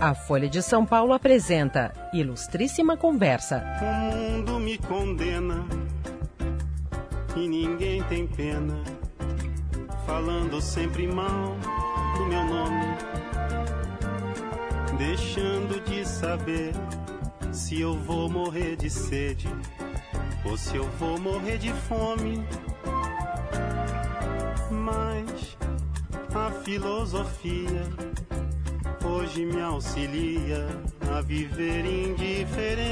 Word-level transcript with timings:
A 0.00 0.14
Folha 0.14 0.48
de 0.48 0.62
São 0.62 0.86
Paulo 0.86 1.12
apresenta 1.12 1.92
Ilustríssima 2.12 2.96
Conversa. 2.96 3.64
O 3.82 4.14
mundo 4.14 4.60
me 4.60 4.78
condena 4.78 5.66
e 7.34 7.48
ninguém 7.48 8.00
tem 8.04 8.24
pena, 8.24 8.80
falando 10.06 10.60
sempre 10.60 11.08
mal 11.08 11.56
do 12.16 12.26
meu 12.26 12.44
nome, 12.44 12.84
deixando 14.96 15.80
de 15.80 16.06
saber 16.06 16.74
se 17.52 17.80
eu 17.80 17.94
vou 17.94 18.30
morrer 18.30 18.76
de 18.76 18.88
sede 18.88 19.48
ou 20.44 20.56
se 20.56 20.76
eu 20.76 20.84
vou 21.00 21.18
morrer 21.18 21.58
de 21.58 21.72
fome. 21.72 22.46
Mas 24.70 25.58
a 26.32 26.52
filosofia 26.62 27.82
hoje 29.08 29.44
me 29.46 29.60
auxilia 29.60 30.68
a 31.10 31.20
viver 31.22 31.84
indiferente 31.84 32.88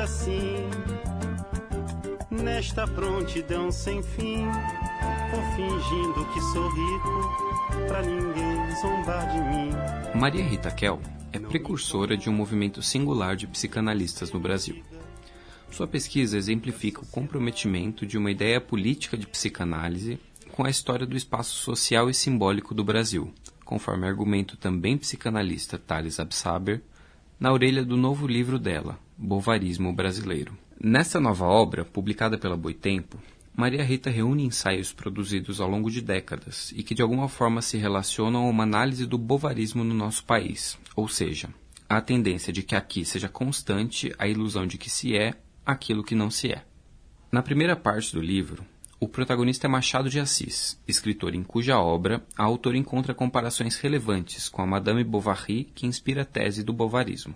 assim. 0.00 0.56
Nesta 2.30 2.86
prontidão 2.86 3.72
sem 3.72 4.02
fim, 4.02 4.46
ou 5.34 5.42
fingindo 5.56 6.24
que 6.32 6.40
sou 6.52 6.68
rico, 6.68 7.88
pra 7.88 8.02
ninguém 8.02 8.76
zombar 8.80 9.30
de 9.32 9.40
mim. 9.40 9.70
Maria 10.18 10.44
Rita 10.44 10.70
Kel 10.70 11.00
é 11.32 11.38
precursora 11.38 12.16
de 12.16 12.30
um 12.30 12.32
movimento 12.32 12.82
singular 12.82 13.34
de 13.36 13.46
psicanalistas 13.46 14.32
no 14.32 14.38
Brasil. 14.40 14.82
Sua 15.70 15.86
pesquisa 15.86 16.36
exemplifica 16.36 17.02
o 17.02 17.06
comprometimento 17.06 18.06
de 18.06 18.16
uma 18.18 18.30
ideia 18.30 18.60
política 18.60 19.16
de 19.16 19.26
psicanálise 19.26 20.18
com 20.52 20.64
a 20.64 20.70
história 20.70 21.06
do 21.06 21.16
espaço 21.16 21.54
social 21.56 22.10
e 22.10 22.14
simbólico 22.14 22.74
do 22.74 22.84
Brasil, 22.84 23.32
conforme 23.70 24.04
argumento 24.04 24.56
também 24.56 24.98
psicanalista 24.98 25.78
Thales 25.78 26.18
Absaber, 26.18 26.82
na 27.38 27.52
orelha 27.52 27.84
do 27.84 27.96
novo 27.96 28.26
livro 28.26 28.58
dela, 28.58 28.98
Bovarismo 29.16 29.92
Brasileiro. 29.92 30.58
Nesta 30.82 31.20
nova 31.20 31.44
obra, 31.44 31.84
publicada 31.84 32.36
pela 32.36 32.56
Boitempo, 32.56 33.16
Maria 33.54 33.84
Rita 33.84 34.10
reúne 34.10 34.42
ensaios 34.42 34.92
produzidos 34.92 35.60
ao 35.60 35.70
longo 35.70 35.88
de 35.88 36.00
décadas 36.00 36.72
e 36.74 36.82
que 36.82 36.96
de 36.96 37.02
alguma 37.02 37.28
forma 37.28 37.62
se 37.62 37.78
relacionam 37.78 38.44
a 38.44 38.50
uma 38.50 38.64
análise 38.64 39.06
do 39.06 39.16
bovarismo 39.16 39.84
no 39.84 39.94
nosso 39.94 40.24
país, 40.24 40.76
ou 40.96 41.06
seja, 41.06 41.48
a 41.88 42.00
tendência 42.00 42.52
de 42.52 42.64
que 42.64 42.74
aqui 42.74 43.04
seja 43.04 43.28
constante 43.28 44.12
a 44.18 44.26
ilusão 44.26 44.66
de 44.66 44.78
que 44.78 44.90
se 44.90 45.16
é 45.16 45.34
aquilo 45.64 46.02
que 46.02 46.16
não 46.16 46.28
se 46.28 46.50
é. 46.50 46.64
Na 47.30 47.40
primeira 47.40 47.76
parte 47.76 48.12
do 48.16 48.20
livro, 48.20 48.66
o 49.02 49.08
protagonista 49.08 49.66
é 49.66 49.70
Machado 49.70 50.10
de 50.10 50.20
Assis, 50.20 50.78
escritor 50.86 51.34
em 51.34 51.42
cuja 51.42 51.80
obra 51.80 52.22
a 52.36 52.44
autora 52.44 52.76
encontra 52.76 53.14
comparações 53.14 53.76
relevantes 53.76 54.46
com 54.46 54.60
a 54.60 54.66
Madame 54.66 55.02
Bovary 55.02 55.70
que 55.74 55.86
inspira 55.86 56.20
a 56.20 56.24
tese 56.26 56.62
do 56.62 56.70
bovarismo. 56.70 57.34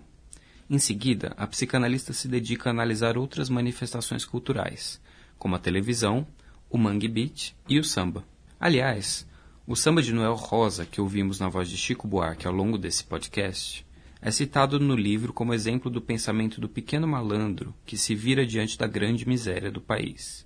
Em 0.69 0.77
seguida, 0.77 1.33
a 1.35 1.47
psicanalista 1.47 2.13
se 2.13 2.27
dedica 2.27 2.69
a 2.69 2.71
analisar 2.71 3.17
outras 3.17 3.49
manifestações 3.49 4.23
culturais, 4.23 5.01
como 5.39 5.55
a 5.55 5.59
televisão, 5.59 6.27
o 6.69 6.77
mangue 6.77 7.07
beat 7.07 7.55
e 7.67 7.79
o 7.79 7.83
samba. 7.83 8.23
Aliás, 8.59 9.27
o 9.65 9.75
samba 9.75 10.03
de 10.03 10.13
Noel 10.13 10.35
Rosa, 10.35 10.85
que 10.85 11.01
ouvimos 11.01 11.39
na 11.39 11.49
voz 11.49 11.67
de 11.67 11.77
Chico 11.77 12.07
Buarque 12.07 12.45
ao 12.45 12.53
longo 12.53 12.77
desse 12.77 13.03
podcast, 13.03 13.83
é 14.21 14.29
citado 14.29 14.79
no 14.79 14.95
livro 14.95 15.33
como 15.33 15.53
exemplo 15.53 15.89
do 15.89 15.99
pensamento 15.99 16.61
do 16.61 16.69
pequeno 16.69 17.07
malandro 17.07 17.73
que 17.87 17.97
se 17.97 18.13
vira 18.13 18.45
diante 18.45 18.77
da 18.77 18.85
grande 18.85 19.27
miséria 19.27 19.71
do 19.71 19.81
país 19.81 20.44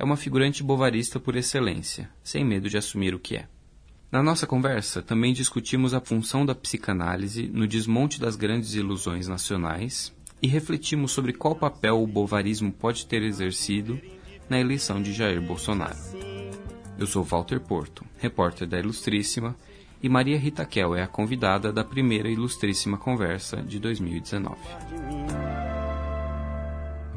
é 0.00 0.04
uma 0.04 0.16
figurante 0.16 0.62
bovarista 0.62 1.20
por 1.20 1.36
excelência, 1.36 2.08
sem 2.24 2.42
medo 2.42 2.70
de 2.70 2.78
assumir 2.78 3.14
o 3.14 3.18
que 3.18 3.36
é. 3.36 3.46
Na 4.10 4.22
nossa 4.22 4.46
conversa, 4.46 5.02
também 5.02 5.34
discutimos 5.34 5.92
a 5.92 6.00
função 6.00 6.46
da 6.46 6.54
psicanálise 6.54 7.50
no 7.52 7.66
desmonte 7.66 8.18
das 8.18 8.34
grandes 8.34 8.74
ilusões 8.74 9.28
nacionais 9.28 10.10
e 10.40 10.48
refletimos 10.48 11.12
sobre 11.12 11.34
qual 11.34 11.54
papel 11.54 12.02
o 12.02 12.06
bovarismo 12.06 12.72
pode 12.72 13.04
ter 13.04 13.22
exercido 13.22 14.00
na 14.48 14.58
eleição 14.58 15.02
de 15.02 15.12
Jair 15.12 15.42
Bolsonaro. 15.42 15.98
Eu 16.98 17.06
sou 17.06 17.22
Walter 17.22 17.60
Porto, 17.60 18.02
repórter 18.16 18.66
da 18.66 18.78
Ilustríssima, 18.78 19.54
e 20.02 20.08
Maria 20.08 20.38
Rita 20.38 20.64
Kel 20.64 20.94
é 20.94 21.02
a 21.02 21.06
convidada 21.06 21.70
da 21.70 21.84
primeira 21.84 22.30
Ilustríssima 22.30 22.96
Conversa 22.96 23.58
de 23.58 23.78
2019. 23.78 24.56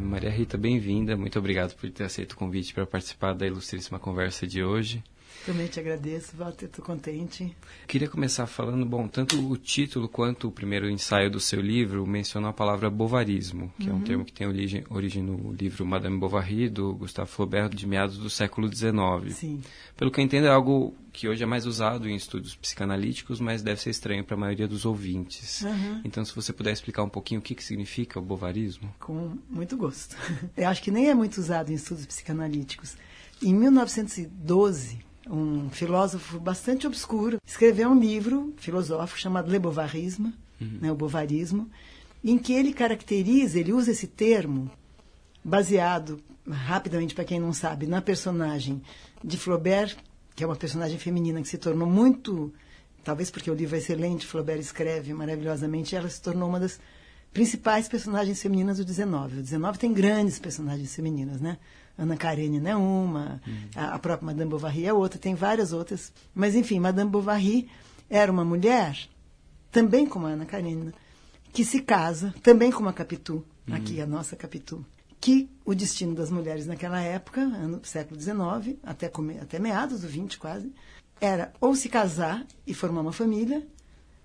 Maria 0.04 0.30
Rita, 0.30 0.58
bem-vinda. 0.58 1.16
Muito 1.16 1.40
obrigado 1.40 1.76
por 1.76 1.90
ter 1.90 2.04
aceito 2.04 2.34
o 2.34 2.38
convite 2.38 2.74
para 2.74 2.86
participar 2.86 3.34
da 3.34 3.48
ilustríssima 3.48 4.00
conversa 4.00 4.46
de 4.46 4.64
hoje. 4.64 5.04
Também 5.46 5.68
te 5.68 5.78
agradeço, 5.78 6.38
Walter, 6.38 6.68
estou 6.68 6.84
contente. 6.86 7.56
Queria 7.86 8.08
começar 8.08 8.48
falando, 8.48 8.86
bom, 8.86 9.10
tanto 9.10 9.36
o 9.52 9.58
título 9.58 10.08
quanto 10.08 10.48
o 10.48 10.52
primeiro 10.52 10.90
ensaio 10.90 11.30
do 11.30 11.40
seu 11.40 11.60
livro 11.60 12.08
mencionam 12.08 12.50
a 12.50 12.54
palavra 12.54 12.90
bovarismo, 12.90 13.72
que 13.78 13.88
uhum. 13.88 13.90
é 13.90 13.94
um 13.94 13.98
uhum. 13.98 14.04
termo 14.04 14.26
que 14.26 14.32
tem 14.32 14.48
origem, 14.48 14.86
origem 14.90 15.22
no 15.22 15.52
livro 15.52 15.86
Madame 15.86 16.18
Bovary, 16.18 16.70
do 16.70 16.94
Gustave 16.96 17.30
Flaubert, 17.30 17.76
de 17.76 17.86
meados 17.86 18.18
do 18.18 18.30
século 18.30 18.74
XIX. 18.74 19.36
Sim. 19.36 19.62
Pelo 19.98 20.10
que 20.10 20.22
eu 20.22 20.24
entendo, 20.24 20.48
é 20.48 20.50
algo 20.50 20.96
que 21.12 21.28
hoje 21.28 21.44
é 21.44 21.46
mais 21.46 21.66
usado 21.66 22.08
em 22.08 22.16
estudos 22.16 22.56
psicanalíticos, 22.56 23.42
mas 23.42 23.62
deve 23.62 23.82
ser 23.82 23.90
estranho 23.90 24.24
para 24.24 24.36
a 24.36 24.40
maioria 24.40 24.68
dos 24.68 24.86
ouvintes. 24.86 25.62
Uhum. 25.62 26.02
Então, 26.06 26.24
se 26.24 26.34
você 26.34 26.54
puder 26.54 26.72
explicar 26.72 27.04
um 27.04 27.10
pouquinho 27.10 27.42
o 27.42 27.44
que, 27.44 27.54
que 27.54 27.64
significa 27.64 28.18
o 28.18 28.22
bovarismo. 28.22 28.96
Com 28.98 29.38
muito 29.50 29.76
gosto. 29.76 30.16
Eu 30.56 30.70
acho 30.70 30.82
que 30.82 30.90
nem 30.90 31.10
é 31.10 31.14
muito 31.14 31.38
usado 31.38 31.70
em 31.70 31.76
estudos 31.76 32.06
psicanalíticos. 32.06 32.96
Em 33.42 33.54
1912, 33.54 35.00
um 35.30 35.70
filósofo 35.70 36.40
bastante 36.40 36.86
obscuro, 36.86 37.38
escreveu 37.46 37.90
um 37.90 38.00
livro 38.00 38.54
filosófico 38.58 39.20
chamado 39.20 39.50
Le 39.50 39.60
Bovarisme, 39.60 40.34
uhum. 40.60 40.80
né, 40.82 40.92
o 40.92 40.96
Bovarismo, 40.96 41.70
em 42.24 42.38
que 42.38 42.54
ele 42.54 42.74
caracteriza, 42.74 43.60
ele 43.60 43.74
usa 43.74 43.92
esse 43.92 44.08
termo 44.08 44.72
baseado, 45.44 46.22
rapidamente 46.50 47.14
para 47.14 47.26
quem 47.26 47.40
não 47.40 47.54
sabe, 47.54 47.86
na 47.86 48.02
personagem 48.02 48.82
de 49.24 49.38
Flaubert, 49.38 49.98
que 50.36 50.44
é 50.44 50.48
uma 50.48 50.56
personagem 50.56 50.98
feminina 50.98 51.42
que 51.42 51.48
se 51.48 51.58
tornou 51.58 51.88
muito, 51.88 52.54
talvez 53.04 53.30
porque 53.30 53.52
o 53.52 53.54
livro 53.54 53.76
é 53.76 53.80
excelente, 53.80 54.26
Flaubert 54.26 54.60
escreve 54.60 55.14
maravilhosamente, 55.14 55.96
ela 55.96 56.10
se 56.10 56.22
tornou 56.22 56.50
uma 56.50 56.60
das 56.60 56.80
principais 57.34 57.88
personagens 57.88 58.42
femininas 58.42 58.78
do 58.78 58.86
19. 58.86 59.40
O 59.40 59.42
19 59.42 59.80
tem 59.80 59.92
grandes 59.92 60.40
personagens 60.40 60.96
femininas, 60.96 61.42
né? 61.42 61.58
Ana 61.98 62.18
Karenina 62.18 62.72
é 62.72 62.76
uma, 62.76 63.42
uhum. 63.46 63.70
a, 63.76 63.96
a, 63.96 64.00
própria 64.00 64.26
Madame 64.26 64.50
Bovary 64.50 64.86
é 64.86 64.94
outra, 64.94 65.20
tem 65.20 65.36
várias 65.36 65.72
outras. 65.74 66.12
Mas, 66.34 66.56
enfim, 66.56 66.80
Madame 66.80 67.10
Bovary 67.10 67.70
era 68.10 68.32
uma 68.32 68.44
mulher, 68.44 68.98
também 69.72 70.06
como 70.06 70.26
a 70.26 70.32
Ana 70.32 70.46
Karenina, 70.46 70.94
que 71.52 71.64
se 71.64 71.82
casa, 71.82 72.34
também 72.42 72.72
como 72.72 72.90
a 72.90 72.94
Capitu, 72.94 73.46
uhum. 73.68 73.76
aqui 73.76 74.02
a 74.02 74.08
nossa 74.08 74.36
Capitu, 74.36 74.84
que 75.22 75.50
o 75.64 75.74
destino 75.76 76.16
das 76.16 76.30
mulheres 76.30 76.66
naquela 76.66 77.00
época, 77.00 77.46
no 77.46 77.84
século 77.86 78.20
XIX, 78.20 78.78
até, 78.84 79.12
até 79.42 79.60
meados 79.60 80.02
do 80.02 80.10
XX 80.10 80.36
quase, 80.36 80.74
era 81.22 81.54
ou 81.62 81.76
se 81.76 81.88
casar 81.88 82.46
e 82.68 82.74
formar 82.74 83.02
uma 83.02 83.14
família, 83.14 83.66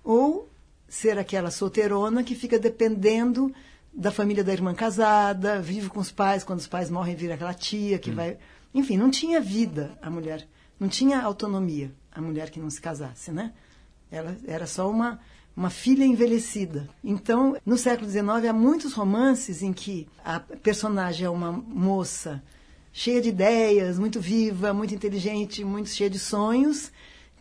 ou 0.03 0.49
ser 0.87 1.19
aquela 1.19 1.51
solteirona 1.51 2.23
que 2.23 2.33
fica 2.33 2.57
dependendo 2.57 3.53
da 3.93 4.11
família 4.11 4.43
da 4.43 4.53
irmã 4.53 4.73
casada, 4.73 5.61
vive 5.61 5.89
com 5.89 5.99
os 5.99 6.11
pais, 6.11 6.43
quando 6.43 6.59
os 6.59 6.67
pais 6.67 6.89
morrem 6.89 7.15
vira 7.15 7.35
aquela 7.35 7.53
tia 7.53 7.99
que 7.99 8.11
hum. 8.11 8.15
vai... 8.15 8.37
Enfim, 8.73 8.97
não 8.97 9.09
tinha 9.09 9.41
vida 9.41 9.97
a 10.01 10.09
mulher, 10.09 10.47
não 10.79 10.87
tinha 10.87 11.21
autonomia 11.21 11.91
a 12.11 12.21
mulher 12.21 12.49
que 12.49 12.59
não 12.59 12.69
se 12.69 12.79
casasse, 12.79 13.31
né? 13.31 13.53
Ela 14.11 14.35
era 14.45 14.65
só 14.67 14.89
uma, 14.89 15.19
uma 15.55 15.69
filha 15.69 16.03
envelhecida. 16.03 16.87
Então, 17.03 17.57
no 17.65 17.77
século 17.77 18.09
XIX, 18.09 18.49
há 18.49 18.53
muitos 18.53 18.93
romances 18.93 19.61
em 19.61 19.73
que 19.73 20.07
a 20.23 20.39
personagem 20.39 21.25
é 21.25 21.29
uma 21.29 21.51
moça 21.51 22.43
cheia 22.91 23.21
de 23.21 23.29
ideias, 23.29 23.99
muito 23.99 24.19
viva, 24.19 24.73
muito 24.73 24.93
inteligente, 24.93 25.63
muito 25.63 25.89
cheia 25.89 26.09
de 26.09 26.19
sonhos, 26.19 26.91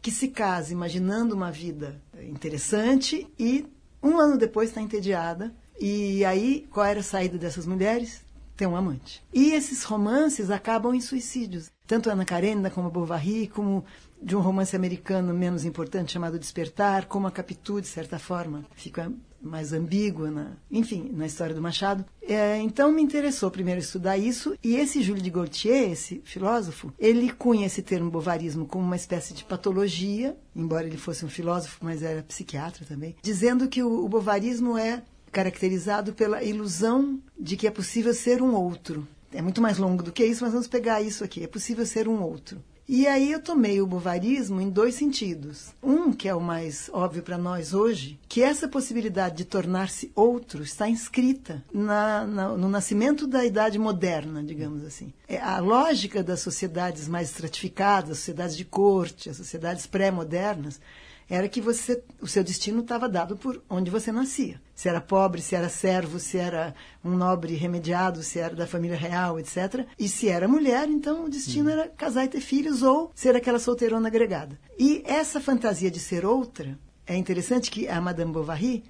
que 0.00 0.10
se 0.10 0.28
casa 0.28 0.72
imaginando 0.72 1.34
uma 1.34 1.50
vida 1.50 2.00
interessante 2.22 3.26
e 3.38 3.66
um 4.02 4.18
ano 4.18 4.38
depois 4.38 4.68
está 4.68 4.80
entediada 4.80 5.54
e 5.80 6.24
aí, 6.24 6.66
qual 6.70 6.86
era 6.86 7.00
a 7.00 7.02
saída 7.02 7.38
dessas 7.38 7.66
mulheres? 7.66 8.22
Ter 8.56 8.66
um 8.66 8.74
amante. 8.74 9.24
E 9.32 9.52
esses 9.52 9.84
romances 9.84 10.50
acabam 10.50 10.92
em 10.92 11.00
suicídios. 11.00 11.70
Tanto 11.86 12.10
Ana 12.10 12.24
Karenina 12.24 12.70
como 12.70 12.90
Bovary, 12.90 13.46
como 13.46 13.84
de 14.20 14.36
um 14.36 14.40
romance 14.40 14.74
americano 14.74 15.32
menos 15.32 15.64
importante 15.64 16.12
chamado 16.12 16.38
Despertar, 16.38 17.06
como 17.06 17.26
a 17.26 17.30
Capitu, 17.30 17.80
de 17.80 17.86
certa 17.86 18.18
forma, 18.18 18.64
fica 18.74 19.12
mais 19.40 19.72
ambígua, 19.72 20.30
na, 20.30 20.52
enfim, 20.70 21.10
na 21.12 21.26
história 21.26 21.54
do 21.54 21.62
Machado. 21.62 22.04
É, 22.20 22.58
então 22.58 22.90
me 22.90 23.00
interessou 23.00 23.50
primeiro 23.50 23.80
estudar 23.80 24.18
isso, 24.18 24.56
e 24.62 24.76
esse 24.76 25.02
Júlio 25.02 25.22
de 25.22 25.30
Gaultier, 25.30 25.92
esse 25.92 26.20
filósofo, 26.24 26.92
ele 26.98 27.32
cunha 27.32 27.66
esse 27.66 27.82
termo 27.82 28.10
bovarismo 28.10 28.66
como 28.66 28.84
uma 28.84 28.96
espécie 28.96 29.32
de 29.32 29.44
patologia, 29.44 30.36
embora 30.54 30.86
ele 30.86 30.96
fosse 30.96 31.24
um 31.24 31.28
filósofo, 31.28 31.78
mas 31.82 32.02
era 32.02 32.22
psiquiatra 32.22 32.84
também, 32.84 33.14
dizendo 33.22 33.68
que 33.68 33.82
o, 33.82 34.04
o 34.04 34.08
bovarismo 34.08 34.76
é 34.76 35.02
caracterizado 35.30 36.12
pela 36.12 36.42
ilusão 36.42 37.20
de 37.38 37.56
que 37.56 37.66
é 37.66 37.70
possível 37.70 38.14
ser 38.14 38.42
um 38.42 38.54
outro. 38.54 39.06
É 39.32 39.42
muito 39.42 39.60
mais 39.60 39.78
longo 39.78 40.02
do 40.02 40.12
que 40.12 40.24
isso, 40.24 40.42
mas 40.42 40.52
vamos 40.52 40.68
pegar 40.68 41.02
isso 41.02 41.22
aqui. 41.22 41.44
É 41.44 41.46
possível 41.46 41.84
ser 41.84 42.08
um 42.08 42.22
outro. 42.22 42.62
E 42.88 43.06
aí 43.06 43.30
eu 43.30 43.42
tomei 43.42 43.82
o 43.82 43.86
bovarismo 43.86 44.62
em 44.62 44.70
dois 44.70 44.94
sentidos. 44.94 45.74
Um, 45.82 46.10
que 46.10 46.26
é 46.26 46.34
o 46.34 46.40
mais 46.40 46.88
óbvio 46.90 47.22
para 47.22 47.36
nós 47.36 47.74
hoje, 47.74 48.18
que 48.26 48.42
essa 48.42 48.66
possibilidade 48.66 49.36
de 49.36 49.44
tornar-se 49.44 50.10
outro 50.14 50.62
está 50.62 50.88
inscrita 50.88 51.62
na, 51.70 52.26
na, 52.26 52.48
no 52.56 52.66
nascimento 52.66 53.26
da 53.26 53.44
idade 53.44 53.78
moderna, 53.78 54.42
digamos 54.42 54.82
assim. 54.84 55.12
É 55.28 55.38
a 55.38 55.58
lógica 55.58 56.22
das 56.22 56.40
sociedades 56.40 57.06
mais 57.06 57.28
estratificadas, 57.28 58.12
as 58.12 58.18
sociedades 58.20 58.56
de 58.56 58.64
corte, 58.64 59.28
as 59.28 59.36
sociedades 59.36 59.86
pré-modernas, 59.86 60.80
era 61.28 61.48
que 61.48 61.60
você, 61.60 62.02
o 62.20 62.26
seu 62.26 62.42
destino 62.42 62.80
estava 62.80 63.08
dado 63.08 63.36
por 63.36 63.62
onde 63.68 63.90
você 63.90 64.10
nascia. 64.10 64.60
Se 64.74 64.88
era 64.88 65.00
pobre, 65.00 65.42
se 65.42 65.54
era 65.54 65.68
servo, 65.68 66.18
se 66.18 66.38
era 66.38 66.74
um 67.04 67.16
nobre 67.16 67.54
remediado, 67.54 68.22
se 68.22 68.38
era 68.38 68.54
da 68.54 68.66
família 68.66 68.96
real, 68.96 69.38
etc. 69.38 69.86
E 69.98 70.08
se 70.08 70.28
era 70.28 70.48
mulher, 70.48 70.88
então 70.88 71.26
o 71.26 71.28
destino 71.28 71.68
era 71.68 71.88
casar 71.88 72.24
e 72.24 72.28
ter 72.28 72.40
filhos 72.40 72.82
ou 72.82 73.12
ser 73.14 73.36
aquela 73.36 73.58
solteirona 73.58 74.08
agregada. 74.08 74.58
E 74.78 75.02
essa 75.04 75.40
fantasia 75.40 75.90
de 75.90 76.00
ser 76.00 76.24
outra, 76.24 76.78
é 77.06 77.14
interessante 77.16 77.70
que 77.70 77.88
a 77.88 78.00
Madame 78.00 78.32
Bovary, 78.32 78.84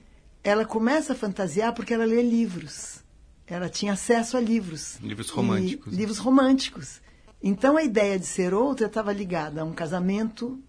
ela 0.44 0.64
começa 0.64 1.12
a 1.14 1.16
fantasiar 1.16 1.74
porque 1.74 1.92
ela 1.92 2.04
lê 2.04 2.22
livros. 2.22 3.02
Ela 3.46 3.68
tinha 3.68 3.94
acesso 3.94 4.36
a 4.36 4.40
livros. 4.40 4.98
Livros 5.00 5.30
românticos. 5.30 5.92
livros 5.92 6.18
românticos. 6.18 7.00
Então 7.42 7.76
a 7.76 7.82
ideia 7.82 8.18
de 8.18 8.26
ser 8.26 8.52
outra 8.52 8.86
estava 8.86 9.12
ligada 9.12 9.62
a 9.62 9.64
um 9.64 9.72
casamento 9.72 10.60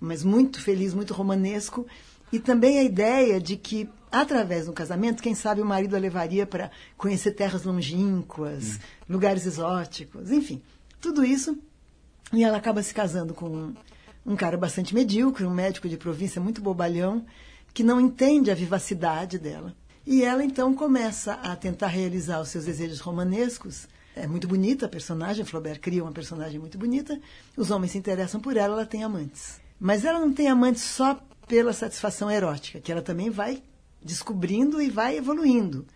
mas 0.00 0.24
muito 0.24 0.60
feliz, 0.62 0.94
muito 0.94 1.12
romanesco. 1.12 1.86
E 2.32 2.38
também 2.38 2.78
a 2.78 2.82
ideia 2.82 3.40
de 3.40 3.56
que, 3.56 3.88
através 4.10 4.66
do 4.66 4.72
casamento, 4.72 5.22
quem 5.22 5.34
sabe 5.34 5.60
o 5.60 5.66
marido 5.66 5.96
a 5.96 5.98
levaria 5.98 6.46
para 6.46 6.70
conhecer 6.96 7.32
terras 7.32 7.64
longínquas, 7.64 8.76
hum. 8.76 8.78
lugares 9.08 9.44
exóticos, 9.44 10.30
enfim, 10.30 10.62
tudo 11.00 11.24
isso. 11.24 11.58
E 12.32 12.44
ela 12.44 12.58
acaba 12.58 12.82
se 12.82 12.94
casando 12.94 13.34
com 13.34 13.48
um, 13.48 13.74
um 14.24 14.36
cara 14.36 14.56
bastante 14.56 14.94
medíocre, 14.94 15.44
um 15.44 15.50
médico 15.50 15.88
de 15.88 15.96
província 15.96 16.40
muito 16.40 16.62
bobalhão, 16.62 17.26
que 17.74 17.82
não 17.82 18.00
entende 18.00 18.50
a 18.50 18.54
vivacidade 18.54 19.38
dela. 19.38 19.74
E 20.06 20.22
ela 20.22 20.44
então 20.44 20.74
começa 20.74 21.34
a 21.34 21.54
tentar 21.54 21.88
realizar 21.88 22.40
os 22.40 22.48
seus 22.48 22.64
desejos 22.64 23.00
romanescos. 23.00 23.86
É 24.14 24.26
muito 24.26 24.48
bonita 24.48 24.86
a 24.86 24.88
personagem, 24.88 25.44
Flaubert 25.44 25.80
cria 25.80 26.02
uma 26.02 26.12
personagem 26.12 26.58
muito 26.58 26.78
bonita. 26.78 27.20
Os 27.56 27.70
homens 27.70 27.92
se 27.92 27.98
interessam 27.98 28.40
por 28.40 28.56
ela, 28.56 28.74
ela 28.74 28.86
tem 28.86 29.04
amantes. 29.04 29.60
Mas 29.80 30.04
ela 30.04 30.20
não 30.20 30.32
tem 30.32 30.46
amante 30.46 30.78
só 30.78 31.18
pela 31.48 31.72
satisfação 31.72 32.30
erótica, 32.30 32.80
que 32.80 32.92
ela 32.92 33.00
também 33.00 33.30
vai 33.30 33.62
descobrindo 34.02 34.80
e 34.80 34.90
vai 34.90 35.16
evoluindo. 35.16 35.86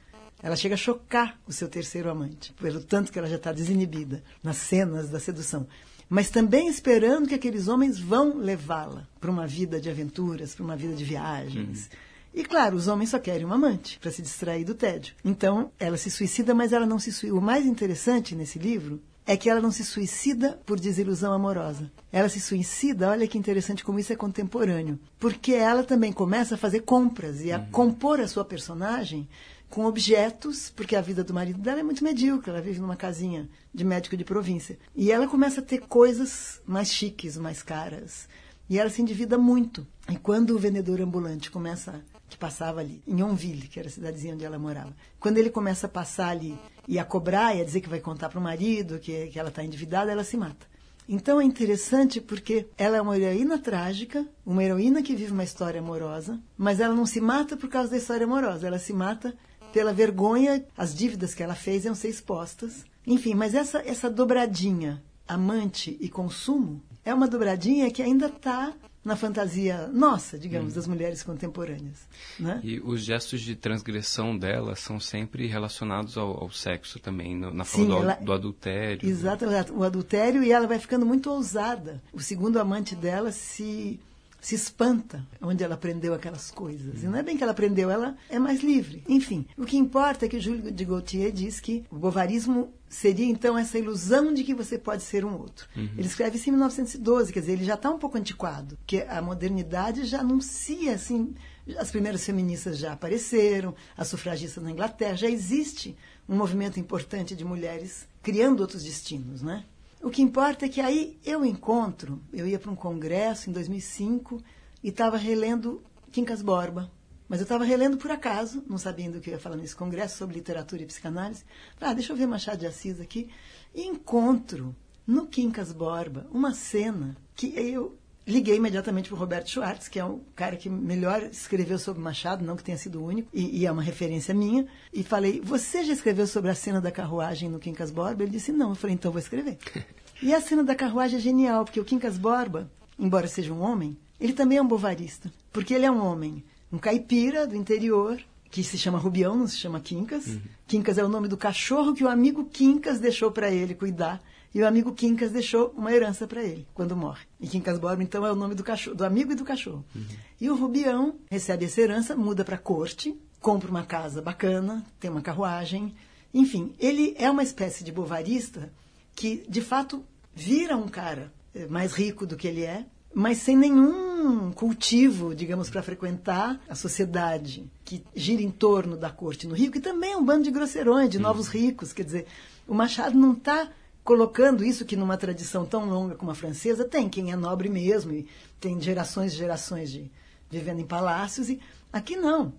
Ela 0.42 0.56
chega 0.56 0.74
a 0.74 0.78
chocar 0.78 1.38
o 1.46 1.52
seu 1.52 1.68
terceiro 1.68 2.10
amante, 2.10 2.52
pelo 2.54 2.82
tanto 2.82 3.12
que 3.12 3.18
ela 3.18 3.28
já 3.28 3.36
está 3.36 3.52
desinibida 3.52 4.22
nas 4.42 4.56
cenas 4.56 5.10
da 5.10 5.20
sedução. 5.20 5.66
Mas 6.08 6.30
também 6.30 6.68
esperando 6.68 7.28
que 7.28 7.34
aqueles 7.34 7.68
homens 7.68 7.98
vão 7.98 8.36
levá-la 8.36 9.06
para 9.20 9.30
uma 9.30 9.46
vida 9.46 9.80
de 9.80 9.88
aventuras, 9.88 10.54
para 10.54 10.64
uma 10.64 10.76
vida 10.76 10.94
de 10.94 11.04
viagens. 11.04 11.84
Uhum. 11.84 12.14
E 12.34 12.44
claro, 12.44 12.76
os 12.76 12.88
homens 12.88 13.10
só 13.10 13.18
querem 13.18 13.46
um 13.46 13.52
amante 13.52 13.98
para 13.98 14.10
se 14.10 14.20
distrair 14.20 14.64
do 14.64 14.74
tédio. 14.74 15.14
Então, 15.24 15.70
ela 15.78 15.96
se 15.96 16.10
suicida, 16.10 16.54
mas 16.54 16.72
ela 16.72 16.84
não 16.84 16.98
se 16.98 17.12
suicida. 17.12 17.38
O 17.38 17.40
mais 17.40 17.64
interessante 17.64 18.34
nesse 18.34 18.58
livro 18.58 19.00
é 19.26 19.36
que 19.36 19.48
ela 19.48 19.60
não 19.60 19.70
se 19.70 19.84
suicida 19.84 20.60
por 20.66 20.78
desilusão 20.78 21.32
amorosa. 21.32 21.90
Ela 22.12 22.28
se 22.28 22.40
suicida, 22.40 23.10
olha 23.10 23.26
que 23.26 23.38
interessante 23.38 23.82
como 23.82 23.98
isso 23.98 24.12
é 24.12 24.16
contemporâneo, 24.16 24.98
porque 25.18 25.52
ela 25.52 25.82
também 25.82 26.12
começa 26.12 26.54
a 26.54 26.58
fazer 26.58 26.80
compras 26.80 27.40
e 27.40 27.50
a 27.50 27.58
uhum. 27.58 27.66
compor 27.70 28.20
a 28.20 28.28
sua 28.28 28.44
personagem 28.44 29.28
com 29.70 29.86
objetos, 29.86 30.70
porque 30.70 30.94
a 30.94 31.00
vida 31.00 31.24
do 31.24 31.34
marido 31.34 31.58
dela 31.58 31.80
é 31.80 31.82
muito 31.82 32.04
medíocre, 32.04 32.50
ela 32.50 32.60
vive 32.60 32.80
numa 32.80 32.94
casinha 32.94 33.48
de 33.72 33.82
médico 33.82 34.16
de 34.16 34.24
província. 34.24 34.78
E 34.94 35.10
ela 35.10 35.26
começa 35.26 35.60
a 35.60 35.64
ter 35.64 35.80
coisas 35.80 36.60
mais 36.64 36.92
chiques, 36.92 37.36
mais 37.36 37.62
caras. 37.62 38.28
E 38.70 38.78
ela 38.78 38.88
se 38.88 39.02
endivida 39.02 39.36
muito. 39.36 39.86
E 40.08 40.16
quando 40.16 40.50
o 40.50 40.58
vendedor 40.58 41.00
ambulante 41.00 41.50
começa 41.50 42.04
que 42.28 42.38
passava 42.38 42.80
ali, 42.80 43.02
em 43.06 43.22
Onville, 43.22 43.68
que 43.68 43.78
era 43.78 43.88
a 43.88 43.90
cidadezinha 43.90 44.34
onde 44.34 44.44
ela 44.44 44.58
morava. 44.58 44.94
Quando 45.20 45.38
ele 45.38 45.50
começa 45.50 45.86
a 45.86 45.90
passar 45.90 46.28
ali 46.28 46.58
e 46.86 46.98
a 46.98 47.04
cobrar 47.04 47.54
e 47.54 47.60
a 47.60 47.64
dizer 47.64 47.80
que 47.80 47.88
vai 47.88 48.00
contar 48.00 48.28
para 48.28 48.38
o 48.38 48.42
marido 48.42 48.98
que, 48.98 49.28
que 49.28 49.38
ela 49.38 49.48
está 49.48 49.64
endividada, 49.64 50.10
ela 50.10 50.24
se 50.24 50.36
mata. 50.36 50.66
Então 51.08 51.40
é 51.40 51.44
interessante 51.44 52.20
porque 52.20 52.66
ela 52.78 52.96
é 52.96 53.00
uma 53.00 53.16
heroína 53.18 53.58
trágica, 53.58 54.26
uma 54.44 54.64
heroína 54.64 55.02
que 55.02 55.14
vive 55.14 55.32
uma 55.32 55.44
história 55.44 55.80
amorosa, 55.80 56.40
mas 56.56 56.80
ela 56.80 56.94
não 56.94 57.04
se 57.04 57.20
mata 57.20 57.56
por 57.56 57.68
causa 57.68 57.90
da 57.90 57.98
história 57.98 58.24
amorosa, 58.24 58.66
ela 58.66 58.78
se 58.78 58.92
mata 58.92 59.36
pela 59.72 59.92
vergonha, 59.92 60.64
as 60.76 60.94
dívidas 60.94 61.34
que 61.34 61.42
ela 61.42 61.54
fez 61.54 61.84
iam 61.84 61.94
ser 61.94 62.08
expostas. 62.08 62.84
Enfim, 63.06 63.34
mas 63.34 63.54
essa, 63.54 63.82
essa 63.84 64.08
dobradinha 64.08 65.02
amante 65.28 65.96
e 66.00 66.08
consumo 66.08 66.82
é 67.04 67.12
uma 67.12 67.28
dobradinha 67.28 67.90
que 67.90 68.02
ainda 68.02 68.26
está 68.26 68.72
na 69.04 69.16
fantasia 69.16 69.88
nossa, 69.92 70.38
digamos, 70.38 70.72
hum. 70.72 70.76
das 70.76 70.86
mulheres 70.86 71.22
contemporâneas. 71.22 72.08
Né? 72.38 72.60
E 72.64 72.80
os 72.80 73.04
gestos 73.04 73.40
de 73.40 73.54
transgressão 73.54 74.36
dela 74.36 74.74
são 74.74 74.98
sempre 74.98 75.46
relacionados 75.46 76.16
ao, 76.16 76.42
ao 76.42 76.50
sexo 76.50 76.98
também, 76.98 77.36
no, 77.36 77.52
na 77.52 77.64
forma 77.64 77.86
do, 77.86 77.96
ela, 78.02 78.14
do, 78.14 78.32
adultério. 78.32 79.08
Exatamente, 79.08 79.72
o 79.72 79.84
adultério, 79.84 80.42
e 80.42 80.50
ela 80.50 80.66
vai 80.66 80.78
ficando 80.78 81.04
muito 81.04 81.30
ousada. 81.30 82.02
O 82.12 82.20
segundo 82.20 82.58
amante 82.58 82.94
dela 82.94 83.30
se 83.30 84.00
se 84.44 84.54
espanta 84.54 85.26
onde 85.40 85.64
ela 85.64 85.74
aprendeu 85.74 86.12
aquelas 86.12 86.50
coisas. 86.50 87.02
E 87.02 87.06
não 87.06 87.16
é 87.16 87.22
bem 87.22 87.34
que 87.34 87.42
ela 87.42 87.52
aprendeu, 87.52 87.90
ela 87.90 88.14
é 88.28 88.38
mais 88.38 88.62
livre. 88.62 89.02
Enfim, 89.08 89.46
o 89.56 89.64
que 89.64 89.78
importa 89.78 90.26
é 90.26 90.28
que 90.28 90.38
Júlio 90.38 90.70
de 90.70 90.84
Gaultier 90.84 91.32
diz 91.32 91.60
que 91.60 91.82
o 91.90 91.96
bovarismo 91.96 92.70
seria 92.94 93.26
então 93.26 93.58
essa 93.58 93.76
ilusão 93.76 94.32
de 94.32 94.44
que 94.44 94.54
você 94.54 94.78
pode 94.78 95.02
ser 95.02 95.24
um 95.24 95.36
outro. 95.36 95.68
Uhum. 95.76 95.90
Ele 95.98 96.06
escreve 96.06 96.36
isso 96.36 96.48
em 96.48 96.52
1912, 96.52 97.32
quer 97.32 97.40
dizer, 97.40 97.52
ele 97.52 97.64
já 97.64 97.74
está 97.74 97.90
um 97.90 97.98
pouco 97.98 98.16
antiquado, 98.16 98.78
que 98.86 99.02
a 99.02 99.20
modernidade 99.20 100.04
já 100.04 100.20
anuncia 100.20 100.94
assim, 100.94 101.34
as 101.76 101.90
primeiras 101.90 102.24
feministas 102.24 102.78
já 102.78 102.92
apareceram, 102.92 103.74
as 103.96 104.08
sufragistas 104.08 104.62
na 104.62 104.70
Inglaterra, 104.70 105.16
já 105.16 105.28
existe 105.28 105.96
um 106.28 106.36
movimento 106.36 106.78
importante 106.78 107.34
de 107.34 107.44
mulheres 107.44 108.06
criando 108.22 108.60
outros 108.60 108.84
destinos, 108.84 109.42
né? 109.42 109.64
O 110.00 110.10
que 110.10 110.22
importa 110.22 110.66
é 110.66 110.68
que 110.68 110.80
aí 110.80 111.18
eu 111.24 111.44
encontro, 111.44 112.22
eu 112.32 112.46
ia 112.46 112.58
para 112.58 112.70
um 112.70 112.76
congresso 112.76 113.50
em 113.50 113.52
2005 113.52 114.40
e 114.82 114.90
estava 114.90 115.16
relendo 115.16 115.82
Quincas 116.12 116.42
Borba. 116.42 116.90
Mas 117.34 117.40
eu 117.40 117.46
estava 117.46 117.64
relendo 117.64 117.96
por 117.96 118.12
acaso, 118.12 118.62
não 118.68 118.78
sabendo 118.78 119.18
o 119.18 119.20
que 119.20 119.28
eu 119.28 119.34
ia 119.34 119.40
falar 119.40 119.56
nesse 119.56 119.74
congresso 119.74 120.18
sobre 120.18 120.36
literatura 120.36 120.84
e 120.84 120.86
psicanálise. 120.86 121.42
Ah, 121.80 121.92
deixa 121.92 122.12
eu 122.12 122.16
ver 122.16 122.28
Machado 122.28 122.58
de 122.58 122.66
Assis 122.68 123.00
aqui. 123.00 123.28
E 123.74 123.82
encontro 123.82 124.72
no 125.04 125.26
Quincas 125.26 125.72
Borba 125.72 126.28
uma 126.30 126.54
cena 126.54 127.16
que 127.34 127.52
eu 127.56 127.98
liguei 128.24 128.54
imediatamente 128.54 129.08
para 129.08 129.16
o 129.16 129.18
Roberto 129.18 129.50
Schwartz, 129.50 129.88
que 129.88 129.98
é 129.98 130.04
o 130.04 130.20
cara 130.36 130.54
que 130.54 130.70
melhor 130.70 131.24
escreveu 131.24 131.76
sobre 131.76 132.00
Machado, 132.00 132.44
não 132.44 132.54
que 132.54 132.62
tenha 132.62 132.78
sido 132.78 133.00
o 133.00 133.04
único, 133.04 133.28
e, 133.34 133.62
e, 133.62 133.66
é 133.66 133.72
uma 133.72 133.82
referência 133.82 134.32
minha, 134.32 134.68
e 134.92 135.02
falei, 135.02 135.40
você 135.40 135.82
já 135.82 135.92
escreveu 135.92 136.28
sobre 136.28 136.52
a 136.52 136.54
cena 136.54 136.80
da 136.80 136.92
carruagem 136.92 137.50
no 137.50 137.58
Quincas 137.58 137.90
Borba? 137.90 138.22
Ele 138.22 138.30
disse, 138.30 138.52
não. 138.52 138.68
Eu 138.68 138.76
falei, 138.76 138.94
então 138.94 139.10
vou 139.10 139.18
escrever. 139.18 139.58
e 140.22 140.32
a 140.32 140.40
cena 140.40 140.62
da 140.62 140.76
carruagem 140.76 141.18
é 141.18 141.20
genial, 141.20 141.64
porque 141.64 141.80
o 141.80 141.84
Quincas 141.84 142.16
Borba, 142.16 142.70
embora 142.96 143.26
seja 143.26 143.52
um 143.52 143.60
homem, 143.60 143.98
ele 144.20 144.34
também 144.34 144.58
é 144.58 144.62
um 144.62 144.68
bovarista, 144.68 145.32
porque 145.52 145.74
ele 145.74 145.84
é 145.84 145.90
um 145.90 146.00
homem, 146.00 146.44
um 146.74 146.78
caipira 146.78 147.46
do 147.46 147.54
interior, 147.54 148.20
que 148.50 148.64
se 148.64 148.76
chama 148.76 148.98
Rubião, 148.98 149.36
não 149.36 149.46
se 149.46 149.56
chama 149.56 149.80
Quincas. 149.80 150.26
Uhum. 150.26 150.40
Quincas 150.66 150.98
é 150.98 151.04
o 151.04 151.08
nome 151.08 151.28
do 151.28 151.36
cachorro 151.36 151.94
que 151.94 152.02
o 152.02 152.08
amigo 152.08 152.44
Quincas 152.46 152.98
deixou 152.98 153.30
para 153.30 153.50
ele 153.50 153.74
cuidar 153.74 154.20
e 154.52 154.60
o 154.60 154.66
amigo 154.66 154.92
Quincas 154.92 155.30
deixou 155.30 155.72
uma 155.76 155.92
herança 155.92 156.26
para 156.26 156.42
ele 156.42 156.66
quando 156.74 156.96
morre. 156.96 157.24
E 157.40 157.46
Quincas 157.46 157.78
Borba, 157.78 158.02
então, 158.02 158.26
é 158.26 158.32
o 158.32 158.36
nome 158.36 158.54
do 158.54 158.64
cachorro, 158.64 158.96
do 158.96 159.04
amigo 159.04 159.32
e 159.32 159.34
do 159.36 159.44
cachorro. 159.44 159.84
Uhum. 159.94 160.04
E 160.40 160.50
o 160.50 160.56
Rubião 160.56 161.14
recebe 161.30 161.64
essa 161.64 161.80
herança, 161.80 162.16
muda 162.16 162.44
para 162.44 162.56
a 162.56 162.58
corte, 162.58 163.16
compra 163.40 163.70
uma 163.70 163.84
casa 163.84 164.20
bacana, 164.20 164.84
tem 164.98 165.10
uma 165.10 165.22
carruagem. 165.22 165.94
Enfim, 166.32 166.74
ele 166.78 167.14
é 167.18 167.30
uma 167.30 167.42
espécie 167.42 167.84
de 167.84 167.92
bovarista 167.92 168.72
que, 169.14 169.44
de 169.48 169.60
fato, 169.60 170.04
vira 170.34 170.76
um 170.76 170.88
cara 170.88 171.32
eh, 171.54 171.66
mais 171.66 171.92
rico 171.92 172.26
do 172.26 172.36
que 172.36 172.48
ele 172.48 172.62
é, 172.62 172.84
mas 173.12 173.38
sem 173.38 173.56
nenhum 173.56 174.13
cultivo, 174.52 175.34
digamos, 175.34 175.70
para 175.70 175.82
frequentar 175.82 176.60
a 176.68 176.74
sociedade 176.74 177.70
que 177.84 178.02
gira 178.14 178.42
em 178.42 178.50
torno 178.50 178.96
da 178.96 179.10
corte 179.10 179.46
no 179.46 179.54
Rio, 179.54 179.70
que 179.70 179.80
também 179.80 180.12
é 180.12 180.16
um 180.16 180.24
bando 180.24 180.44
de 180.44 180.50
grosseirões, 180.50 181.10
de 181.10 181.18
novos 181.18 181.48
ricos. 181.48 181.92
Quer 181.92 182.04
dizer, 182.04 182.26
o 182.66 182.74
Machado 182.74 183.16
não 183.16 183.32
está 183.32 183.70
colocando 184.02 184.64
isso 184.64 184.84
que 184.84 184.96
numa 184.96 185.16
tradição 185.16 185.64
tão 185.64 185.88
longa 185.88 186.14
como 186.14 186.30
a 186.30 186.34
francesa 186.34 186.84
tem 186.84 187.08
quem 187.08 187.32
é 187.32 187.36
nobre 187.36 187.68
mesmo 187.68 188.12
e 188.12 188.26
tem 188.60 188.80
gerações 188.80 189.32
e 189.32 189.36
gerações 189.36 189.90
de 189.90 190.10
vivendo 190.50 190.80
em 190.80 190.86
palácios 190.86 191.48
e 191.48 191.58
aqui 191.92 192.14
não 192.14 192.52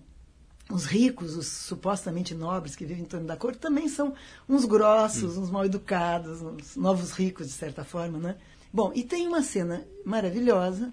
os 0.68 0.84
ricos, 0.84 1.36
os 1.36 1.46
supostamente 1.46 2.34
nobres 2.34 2.74
que 2.74 2.84
vivem 2.84 3.04
em 3.04 3.06
torno 3.06 3.26
da 3.26 3.36
corte 3.36 3.58
também 3.58 3.88
são 3.88 4.14
uns 4.48 4.64
grossos, 4.64 5.36
hum. 5.36 5.42
uns 5.42 5.50
mal 5.50 5.64
educados, 5.64 6.42
uns 6.42 6.76
novos 6.76 7.12
ricos 7.12 7.46
de 7.46 7.52
certa 7.52 7.84
forma, 7.84 8.18
né? 8.18 8.36
Bom, 8.72 8.90
e 8.94 9.04
tem 9.04 9.26
uma 9.28 9.42
cena 9.42 9.86
maravilhosa 10.04 10.92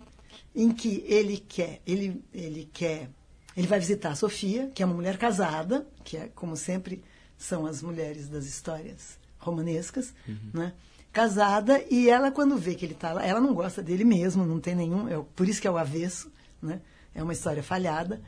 em 0.56 0.72
que 0.72 1.04
ele 1.08 1.38
quer, 1.38 1.82
ele 1.86 2.24
ele 2.34 2.70
quer, 2.72 3.10
ele 3.56 3.68
vai 3.68 3.80
visitar 3.80 4.12
a 4.12 4.16
Sofia, 4.16 4.72
que 4.74 4.84
é 4.84 4.86
uma 4.86 4.96
mulher 4.96 5.18
casada, 5.18 5.88
que 6.04 6.18
é 6.18 6.30
como 6.36 6.56
sempre 6.56 7.04
são 7.38 7.66
as 7.66 7.82
mulheres 7.82 8.30
das 8.30 8.46
histórias 8.46 9.18
romanescas, 9.40 10.14
uhum. 10.28 10.52
né? 10.54 10.74
casada, 11.14 11.80
e 11.92 12.10
ela, 12.10 12.32
quando 12.32 12.58
vê 12.58 12.74
que 12.74 12.84
ele 12.84 12.96
está 12.96 13.14
lá, 13.14 13.24
ela 13.24 13.40
não 13.40 13.54
gosta 13.54 13.84
dele 13.84 14.04
mesmo, 14.04 14.46
não 14.46 14.60
tem 14.60 14.74
nenhum. 14.74 15.08
É, 15.08 15.24
por 15.36 15.48
isso 15.48 15.62
que 15.62 15.68
é 15.68 15.72
o 15.72 15.78
avesso, 15.78 16.32
né? 16.60 16.82
É 17.14 17.22
uma 17.22 17.34
história 17.34 17.62
falhada. 17.62 18.20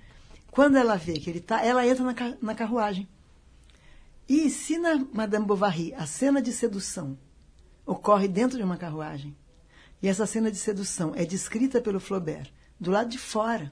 Quando 0.51 0.77
ela 0.77 0.95
vê 0.95 1.13
que 1.13 1.27
ele 1.29 1.39
está, 1.39 1.65
ela 1.65 1.85
entra 1.85 2.03
na, 2.03 2.13
na 2.39 2.53
carruagem. 2.53 3.09
E 4.29 4.49
se 4.51 4.77
na 4.77 5.03
Madame 5.11 5.45
Bovary 5.45 5.93
a 5.95 6.05
cena 6.05 6.41
de 6.41 6.53
sedução 6.53 7.17
ocorre 7.85 8.27
dentro 8.27 8.57
de 8.57 8.63
uma 8.63 8.77
carruagem, 8.77 9.35
e 10.01 10.07
essa 10.07 10.25
cena 10.25 10.51
de 10.51 10.57
sedução 10.57 11.13
é 11.15 11.25
descrita 11.25 11.81
pelo 11.81 11.99
Flaubert 11.99 12.51
do 12.79 12.91
lado 12.91 13.09
de 13.09 13.17
fora, 13.17 13.71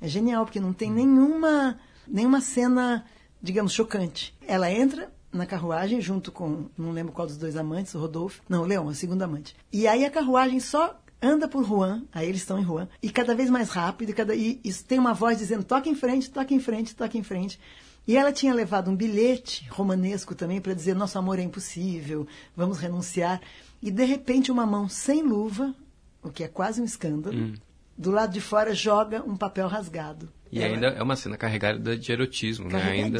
é 0.00 0.08
genial, 0.08 0.44
porque 0.44 0.60
não 0.60 0.72
tem 0.72 0.90
nenhuma, 0.90 1.78
nenhuma 2.06 2.40
cena, 2.40 3.04
digamos, 3.40 3.72
chocante. 3.72 4.36
Ela 4.46 4.70
entra 4.70 5.12
na 5.32 5.46
carruagem 5.46 6.00
junto 6.00 6.30
com, 6.30 6.66
não 6.76 6.92
lembro 6.92 7.12
qual 7.12 7.26
dos 7.26 7.36
dois 7.36 7.56
amantes, 7.56 7.94
o 7.94 7.98
Rodolfo, 7.98 8.42
não, 8.48 8.62
o 8.62 8.66
Leão, 8.66 8.86
o 8.86 8.94
segundo 8.94 9.22
amante. 9.22 9.56
E 9.72 9.86
aí 9.86 10.04
a 10.04 10.10
carruagem 10.10 10.60
só 10.60 11.00
anda 11.22 11.48
por 11.48 11.64
Rouen, 11.64 12.06
aí 12.12 12.28
eles 12.28 12.42
estão 12.42 12.58
em 12.58 12.62
Rouen, 12.62 12.88
e 13.02 13.08
cada 13.10 13.34
vez 13.34 13.48
mais 13.48 13.70
rápido, 13.70 14.10
e, 14.10 14.12
cada, 14.12 14.34
e, 14.34 14.60
e 14.62 14.72
tem 14.72 14.98
uma 14.98 15.14
voz 15.14 15.38
dizendo 15.38 15.64
toque 15.64 15.88
em 15.88 15.94
frente, 15.94 16.30
toque 16.30 16.54
em 16.54 16.60
frente, 16.60 16.94
toque 16.94 17.16
em 17.16 17.22
frente. 17.22 17.58
E 18.06 18.18
ela 18.18 18.30
tinha 18.30 18.52
levado 18.52 18.90
um 18.90 18.96
bilhete 18.96 19.66
romanesco 19.70 20.34
também 20.34 20.60
para 20.60 20.74
dizer 20.74 20.94
nosso 20.94 21.18
amor 21.18 21.38
é 21.38 21.42
impossível, 21.42 22.26
vamos 22.54 22.78
renunciar. 22.78 23.40
E 23.84 23.90
de 23.90 24.04
repente 24.06 24.50
uma 24.50 24.64
mão 24.64 24.88
sem 24.88 25.22
luva, 25.22 25.74
o 26.22 26.30
que 26.30 26.42
é 26.42 26.48
quase 26.48 26.80
um 26.80 26.86
escândalo, 26.86 27.36
hum. 27.36 27.54
do 27.98 28.10
lado 28.10 28.32
de 28.32 28.40
fora 28.40 28.74
joga 28.74 29.22
um 29.22 29.36
papel 29.36 29.68
rasgado. 29.68 30.32
E 30.50 30.62
ela... 30.62 30.72
ainda 30.72 30.86
é 30.86 31.02
uma 31.02 31.14
cena 31.14 31.36
carregada 31.36 31.94
de 31.94 32.10
erotismo, 32.10 32.70
né? 32.70 32.82
Ainda, 32.82 33.18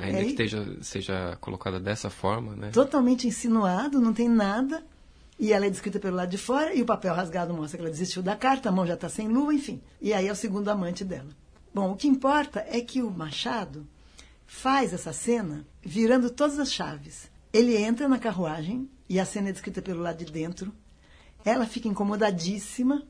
ainda 0.00 0.18
é... 0.18 0.24
que 0.24 0.30
esteja, 0.30 0.76
seja 0.82 1.38
colocada 1.40 1.78
dessa 1.78 2.10
forma, 2.10 2.56
né? 2.56 2.70
Totalmente 2.72 3.28
insinuado, 3.28 4.00
não 4.00 4.12
tem 4.12 4.28
nada. 4.28 4.82
E 5.38 5.52
ela 5.52 5.66
é 5.66 5.70
descrita 5.70 6.00
pelo 6.00 6.16
lado 6.16 6.30
de 6.30 6.38
fora, 6.38 6.74
e 6.74 6.82
o 6.82 6.86
papel 6.86 7.14
rasgado 7.14 7.54
mostra 7.54 7.78
que 7.78 7.84
ela 7.84 7.92
desistiu 7.92 8.20
da 8.20 8.34
carta, 8.34 8.70
a 8.70 8.72
mão 8.72 8.84
já 8.84 8.94
está 8.94 9.08
sem 9.08 9.28
luva, 9.28 9.54
enfim. 9.54 9.80
E 10.02 10.12
aí 10.12 10.26
é 10.26 10.32
o 10.32 10.36
segundo 10.36 10.68
amante 10.70 11.04
dela. 11.04 11.30
Bom, 11.72 11.92
o 11.92 11.96
que 11.96 12.08
importa 12.08 12.66
é 12.68 12.80
que 12.80 13.00
o 13.00 13.12
Machado 13.12 13.86
faz 14.44 14.92
essa 14.92 15.12
cena 15.12 15.64
virando 15.80 16.30
todas 16.30 16.58
as 16.58 16.72
chaves. 16.72 17.32
Ele 17.54 17.76
entra 17.76 18.08
na 18.08 18.18
carruagem 18.18 18.90
e 19.08 19.20
a 19.20 19.24
cena 19.24 19.48
é 19.48 19.52
descrita 19.52 19.80
pelo 19.80 20.02
lado 20.02 20.24
de 20.24 20.32
dentro. 20.32 20.72
Ela 21.44 21.66
fica 21.66 21.86
incomodadíssima, 21.86 23.06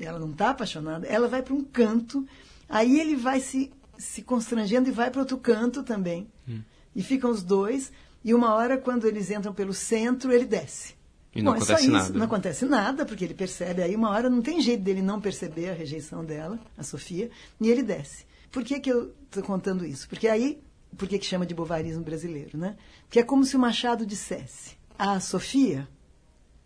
ela 0.00 0.20
não 0.20 0.30
está 0.30 0.50
apaixonada, 0.50 1.04
ela 1.08 1.26
vai 1.26 1.42
para 1.42 1.52
um 1.52 1.64
canto, 1.64 2.24
aí 2.68 3.00
ele 3.00 3.16
vai 3.16 3.40
se, 3.40 3.72
se 3.98 4.22
constrangendo 4.22 4.88
e 4.88 4.92
vai 4.92 5.10
para 5.10 5.20
outro 5.20 5.36
canto 5.36 5.82
também. 5.82 6.30
Hum. 6.48 6.60
E 6.94 7.02
ficam 7.02 7.28
os 7.28 7.42
dois, 7.42 7.90
e 8.24 8.32
uma 8.32 8.54
hora, 8.54 8.78
quando 8.78 9.04
eles 9.04 9.32
entram 9.32 9.52
pelo 9.52 9.74
centro, 9.74 10.32
ele 10.32 10.44
desce. 10.44 10.94
E 11.34 11.42
não 11.42 11.52
Bom, 11.52 11.58
acontece 11.58 11.86
é 11.86 11.90
nada. 11.90 12.18
Não 12.18 12.24
acontece 12.24 12.64
nada, 12.64 13.04
porque 13.04 13.24
ele 13.24 13.34
percebe. 13.34 13.82
Aí, 13.82 13.96
uma 13.96 14.10
hora, 14.10 14.30
não 14.30 14.40
tem 14.40 14.60
jeito 14.60 14.82
dele 14.82 15.02
não 15.02 15.20
perceber 15.20 15.70
a 15.70 15.74
rejeição 15.74 16.24
dela, 16.24 16.58
a 16.78 16.82
Sofia, 16.82 17.30
e 17.60 17.68
ele 17.68 17.82
desce. 17.82 18.24
Por 18.50 18.62
que, 18.62 18.78
que 18.78 18.90
eu 18.90 19.12
estou 19.24 19.42
contando 19.42 19.84
isso? 19.84 20.08
Porque 20.08 20.28
aí, 20.28 20.62
por 20.96 21.08
que, 21.08 21.18
que 21.18 21.26
chama 21.26 21.46
de 21.46 21.54
bovarismo 21.54 22.02
brasileiro, 22.02 22.58
né? 22.58 22.76
Porque 23.02 23.20
é 23.20 23.22
como 23.22 23.44
se 23.44 23.56
o 23.56 23.58
Machado 23.58 24.06
dissesse: 24.06 24.76
a 24.98 25.20
Sofia 25.20 25.88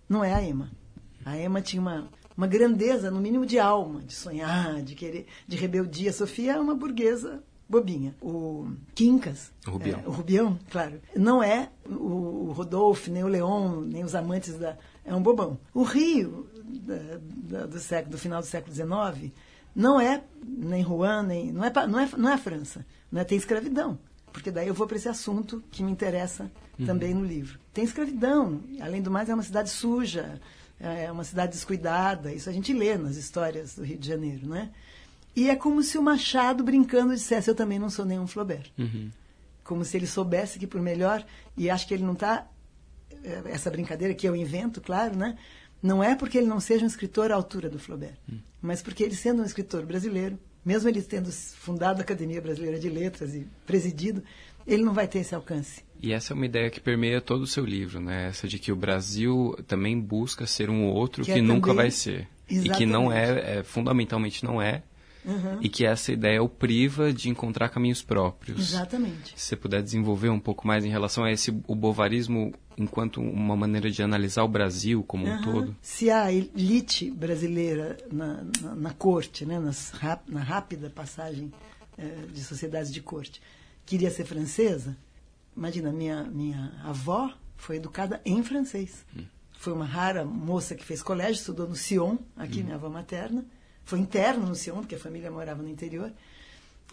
não 0.09 0.25
é 0.25 0.33
a 0.33 0.43
Emma. 0.43 0.71
A 1.25 1.39
Emma 1.39 1.61
tinha 1.61 1.81
uma, 1.81 2.09
uma 2.37 2.47
grandeza, 2.47 3.11
no 3.11 3.21
mínimo 3.21 3.45
de 3.45 3.59
alma, 3.59 4.01
de 4.01 4.15
sonhar, 4.15 4.83
de 4.83 4.95
querer, 4.95 5.27
de 5.47 5.57
rebeldia. 5.57 6.11
A 6.11 6.15
Sofia 6.15 6.53
é 6.53 6.61
uma 6.61 6.75
burguesa 6.75 7.43
bobinha. 7.69 8.15
O 8.21 8.69
Quincas, 8.95 9.53
o 9.67 9.71
Rubião, 9.71 10.01
é, 10.01 10.09
o 10.09 10.11
Rubião 10.11 10.59
claro, 10.71 11.01
não 11.15 11.43
é 11.43 11.71
o, 11.89 12.53
Rodolfo, 12.53 13.11
nem 13.11 13.23
o 13.23 13.29
Leon, 13.29 13.83
nem 13.83 14.03
os 14.03 14.15
amantes 14.15 14.59
da. 14.59 14.77
É 15.05 15.15
um 15.15 15.23
bobão. 15.23 15.59
O 15.73 15.83
Rio, 15.83 16.49
da, 16.65 16.97
da, 17.59 17.67
do, 17.67 17.79
século, 17.79 18.13
do 18.13 18.19
final 18.19 18.41
do 18.41 18.47
século 18.47 18.75
XIX, 18.75 19.33
não 19.75 20.01
é 20.01 20.23
nem 20.45 20.83
Rouen, 20.83 21.23
nem, 21.23 21.53
não, 21.53 21.65
é, 21.65 21.73
não, 21.87 22.01
é, 22.01 22.09
não 22.17 22.29
é 22.29 22.35
a 22.35 22.39
França. 22.39 22.85
Não 23.11 23.21
é, 23.21 23.25
tem 23.25 23.39
escravidão. 23.39 23.99
Porque 24.33 24.51
daí 24.51 24.69
eu 24.69 24.75
vou 24.75 24.87
para 24.87 24.97
esse 24.97 25.09
assunto 25.09 25.63
que 25.71 25.83
me 25.83 25.91
interessa 25.91 26.51
uhum. 26.79 26.87
também 26.87 27.15
no 27.15 27.25
livro. 27.25 27.59
Tem 27.73 27.85
escravidão. 27.85 28.63
Além 28.81 29.03
do 29.03 29.11
mais, 29.11 29.29
é 29.29 29.35
uma 29.35 29.43
cidade 29.43 29.71
suja, 29.71 30.41
é 30.79 31.11
uma 31.11 31.25
cidade 31.25 31.53
descuidada. 31.53 32.33
Isso 32.33 32.49
a 32.49 32.53
gente 32.53 32.73
lê 32.73 32.97
nas 32.97 33.17
histórias 33.17 33.77
do 33.77 33.85
Rio 33.85 33.99
de 33.99 34.09
Janeiro, 34.09 34.49
né? 34.49 34.71
E 35.35 35.49
é 35.49 35.57
como 35.57 35.83
se 35.83 35.97
o 35.99 36.03
Machado, 36.03 36.65
brincando, 36.65 37.15
dissesse: 37.15 37.51
Eu 37.51 37.55
também 37.55 37.79
não 37.79 37.91
sou 37.91 38.05
nenhum 38.05 38.27
Flaubert. 38.27 38.71
Uhum. 38.79 39.11
Como 39.63 39.85
se 39.85 39.97
ele 39.97 40.07
soubesse 40.07 40.59
que, 40.59 40.67
por 40.67 40.81
melhor, 40.81 41.25
e 41.57 41.71
acho 41.71 41.87
que 41.87 41.95
ele 41.95 42.03
não 42.03 42.15
está. 42.15 42.47
É, 43.23 43.43
essa 43.47 43.71
brincadeira 43.71 44.15
que 44.15 44.27
eu 44.27 44.35
invento, 44.35 44.81
claro, 44.81 45.17
né? 45.17 45.37
Não 45.83 46.03
é 46.03 46.15
porque 46.15 46.39
ele 46.39 46.47
não 46.47 46.61
seja 46.61 46.85
um 46.85 46.89
escritor 46.89 47.31
à 47.33 47.35
altura 47.35 47.69
do 47.69 47.79
Flaubert, 47.79 48.19
hum. 48.31 48.39
mas 48.61 48.83
porque 48.83 49.03
ele, 49.03 49.15
sendo 49.15 49.43
um 49.43 49.45
escritor 49.45 49.87
brasileiro, 49.87 50.39
mesmo 50.65 50.89
ele 50.89 51.03
tendo 51.03 51.31
fundado 51.33 52.01
a 52.01 52.03
Academia 52.03 52.41
Brasileira 52.41 52.79
de 52.79 52.89
Letras 52.89 53.35
e 53.35 53.47
presidido, 53.67 54.23
ele 54.67 54.83
não 54.83 54.93
vai 54.93 55.09
ter 55.09 55.21
esse 55.21 55.35
alcance. 55.35 55.83
E 56.03 56.13
essa 56.13 56.33
é 56.33 56.35
uma 56.35 56.47
ideia 56.47 56.71
que 56.71 56.81
permeia 56.81 57.21
todo 57.21 57.43
o 57.43 57.47
seu 57.47 57.65
livro, 57.65 58.01
né? 58.01 58.29
Essa 58.29 58.49
de 58.49 58.59
que 58.59 58.73
o 58.73 58.77
Brasil 58.77 59.57
também 59.67 59.99
busca 59.99 60.47
ser 60.47 60.71
um 60.71 60.87
outro 60.87 61.25
que, 61.25 61.33
que 61.33 61.39
é 61.39 61.43
nunca 61.43 61.71
também... 61.71 61.77
vai 61.77 61.91
ser. 61.91 62.29
Exatamente. 62.49 62.75
E 62.75 62.79
que 62.79 62.87
não 62.87 63.13
é, 63.13 63.59
é, 63.59 63.63
fundamentalmente 63.63 64.45
não 64.45 64.61
é, 64.61 64.83
Uhum. 65.25 65.59
E 65.61 65.69
que 65.69 65.85
essa 65.85 66.13
ideia 66.13 66.43
o 66.43 66.49
priva 66.49 67.13
de 67.13 67.29
encontrar 67.29 67.69
caminhos 67.69 68.03
próprios. 68.03 68.59
Exatamente. 68.59 69.35
Se 69.37 69.47
você 69.47 69.57
puder 69.57 69.83
desenvolver 69.83 70.31
um 70.31 70.41
pouco 70.41 70.67
mais 70.67 70.85
em 70.85 70.89
relação 70.89 71.25
a 71.25 71.31
esse 71.31 71.51
o 71.67 71.75
bovarismo 71.75 72.53
enquanto 72.79 73.21
uma 73.21 73.57
maneira 73.57 73.91
de 73.91 74.03
analisar 74.03 74.43
o 74.43 74.49
Brasil 74.49 75.03
como 75.03 75.27
uhum. 75.27 75.35
um 75.35 75.43
todo. 75.43 75.77
Se 75.83 76.11
a 76.11 76.33
elite 76.33 77.11
brasileira 77.11 77.99
na, 78.11 78.45
na, 78.63 78.75
na 78.75 78.93
corte, 78.93 79.45
né, 79.45 79.59
nas, 79.59 79.93
na 80.27 80.41
rápida 80.41 80.89
passagem 80.89 81.53
é, 81.99 82.07
de 82.33 82.43
sociedades 82.43 82.91
de 82.91 83.03
corte, 83.03 83.43
queria 83.85 84.11
ser 84.11 84.25
francesa, 84.25 84.97
imagina, 85.55 85.93
minha, 85.93 86.25
minha 86.25 86.73
avó 86.83 87.31
foi 87.57 87.77
educada 87.77 88.21
em 88.25 88.43
francês. 88.43 89.05
Hum. 89.15 89.25
Foi 89.53 89.75
uma 89.75 89.85
rara 89.85 90.25
moça 90.25 90.75
que 90.75 90.85
fez 90.85 91.03
colégio, 91.03 91.35
estudou 91.35 91.69
no 91.69 91.77
Sion, 91.77 92.17
aqui, 92.35 92.61
hum. 92.61 92.65
minha 92.65 92.77
avó 92.77 92.89
materna 92.89 93.45
foi 93.91 93.99
interno 93.99 94.47
no 94.47 94.55
Sion, 94.55 94.79
porque 94.79 94.95
a 94.95 94.99
família 94.99 95.31
morava 95.31 95.63
no 95.63 95.69
interior, 95.69 96.13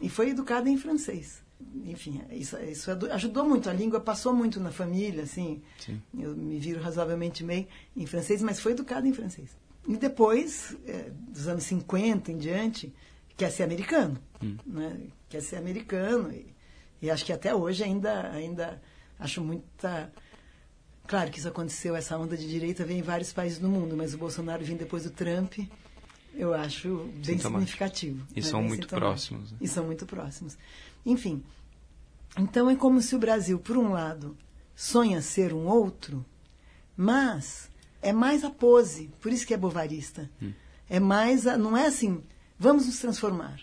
e 0.01 0.09
foi 0.09 0.31
educada 0.31 0.67
em 0.67 0.77
francês. 0.77 1.43
Enfim, 1.85 2.21
isso, 2.31 2.57
isso 2.57 2.89
ajudou 3.11 3.47
muito. 3.47 3.69
A 3.69 3.73
língua 3.73 3.99
passou 3.99 4.33
muito 4.33 4.59
na 4.59 4.71
família, 4.71 5.23
assim. 5.23 5.61
Sim. 5.79 6.01
Eu 6.17 6.35
me 6.35 6.59
viro 6.59 6.81
razoavelmente 6.81 7.43
bem 7.43 7.67
em 7.95 8.05
francês, 8.05 8.41
mas 8.41 8.59
foi 8.59 8.71
educada 8.71 9.07
em 9.07 9.13
francês. 9.13 9.49
E 9.87 9.95
depois, 9.95 10.75
é, 10.85 11.11
dos 11.29 11.47
anos 11.47 11.63
50 11.65 12.31
em 12.31 12.37
diante, 12.37 12.93
quer 13.35 13.51
ser 13.51 13.63
americano. 13.63 14.19
Hum. 14.43 14.57
Né? 14.65 14.97
Quer 15.29 15.41
ser 15.41 15.57
americano. 15.57 16.31
E, 16.31 16.53
e 17.01 17.11
acho 17.11 17.25
que 17.25 17.33
até 17.33 17.53
hoje 17.55 17.83
ainda, 17.83 18.31
ainda 18.31 18.81
acho 19.19 19.43
muita. 19.43 20.11
Claro 21.07 21.31
que 21.31 21.39
isso 21.39 21.47
aconteceu, 21.47 21.95
essa 21.95 22.17
onda 22.17 22.35
de 22.35 22.47
direita 22.47 22.83
vem 22.83 22.99
em 22.99 23.03
vários 23.03 23.31
países 23.31 23.59
do 23.59 23.69
mundo, 23.69 23.95
mas 23.95 24.13
o 24.13 24.17
Bolsonaro 24.17 24.65
vem 24.65 24.75
depois 24.75 25.03
do 25.03 25.11
Trump 25.11 25.59
eu 26.33 26.53
acho 26.53 27.09
bem 27.25 27.37
significativo. 27.37 28.25
E 28.35 28.41
né? 28.41 28.45
são 28.45 28.59
bem 28.59 28.69
muito 28.69 28.87
próximos. 28.87 29.51
Né? 29.51 29.57
E 29.61 29.67
são 29.67 29.85
muito 29.85 30.05
próximos. 30.05 30.57
Enfim, 31.05 31.43
então 32.37 32.69
é 32.69 32.75
como 32.75 33.01
se 33.01 33.15
o 33.15 33.19
Brasil, 33.19 33.59
por 33.59 33.77
um 33.77 33.91
lado, 33.91 34.37
sonha 34.75 35.21
ser 35.21 35.53
um 35.53 35.65
outro, 35.67 36.25
mas 36.95 37.69
é 38.01 38.13
mais 38.13 38.43
a 38.43 38.49
pose, 38.49 39.09
por 39.19 39.31
isso 39.31 39.45
que 39.45 39.53
é 39.53 39.57
bovarista. 39.57 40.29
Hum. 40.41 40.53
É 40.89 40.99
mais, 40.99 41.47
a, 41.47 41.57
não 41.57 41.75
é 41.75 41.87
assim, 41.87 42.23
vamos 42.57 42.85
nos 42.85 42.99
transformar. 42.99 43.59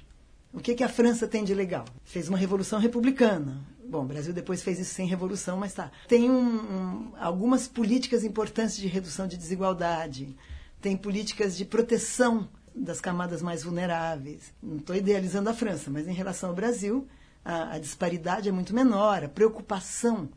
O 0.52 0.60
que, 0.60 0.74
que 0.74 0.84
a 0.84 0.88
França 0.88 1.26
tem 1.26 1.42
de 1.42 1.54
legal? 1.54 1.84
Fez 2.04 2.28
uma 2.28 2.38
revolução 2.38 2.78
republicana. 2.78 3.60
Bom, 3.86 4.02
o 4.02 4.06
Brasil 4.06 4.32
depois 4.32 4.62
fez 4.62 4.78
isso 4.78 4.94
sem 4.94 5.06
revolução, 5.06 5.56
mas 5.56 5.74
tá. 5.74 5.90
Tem 6.06 6.30
um, 6.30 6.36
um, 6.36 7.12
algumas 7.18 7.66
políticas 7.66 8.24
importantes 8.24 8.76
de 8.76 8.86
redução 8.86 9.26
de 9.26 9.36
desigualdade. 9.36 10.34
Tem 10.84 10.98
políticas 10.98 11.56
de 11.56 11.64
proteção 11.64 12.46
das 12.74 13.00
camadas 13.00 13.40
mais 13.40 13.62
vulneráveis. 13.62 14.52
Não 14.62 14.76
estou 14.76 14.94
idealizando 14.94 15.48
a 15.48 15.54
França, 15.54 15.90
mas 15.90 16.06
em 16.06 16.12
relação 16.12 16.50
ao 16.50 16.54
Brasil, 16.54 17.08
a, 17.42 17.76
a 17.76 17.78
disparidade 17.78 18.50
é 18.50 18.52
muito 18.52 18.74
menor, 18.74 19.24
a 19.24 19.28
preocupação 19.30 20.28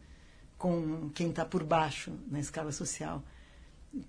com 0.57 1.09
quem 1.13 1.31
está 1.31 1.43
por 1.43 1.65
baixo 1.65 2.13
na 2.31 2.39
escala 2.39 2.71
social 2.71 3.21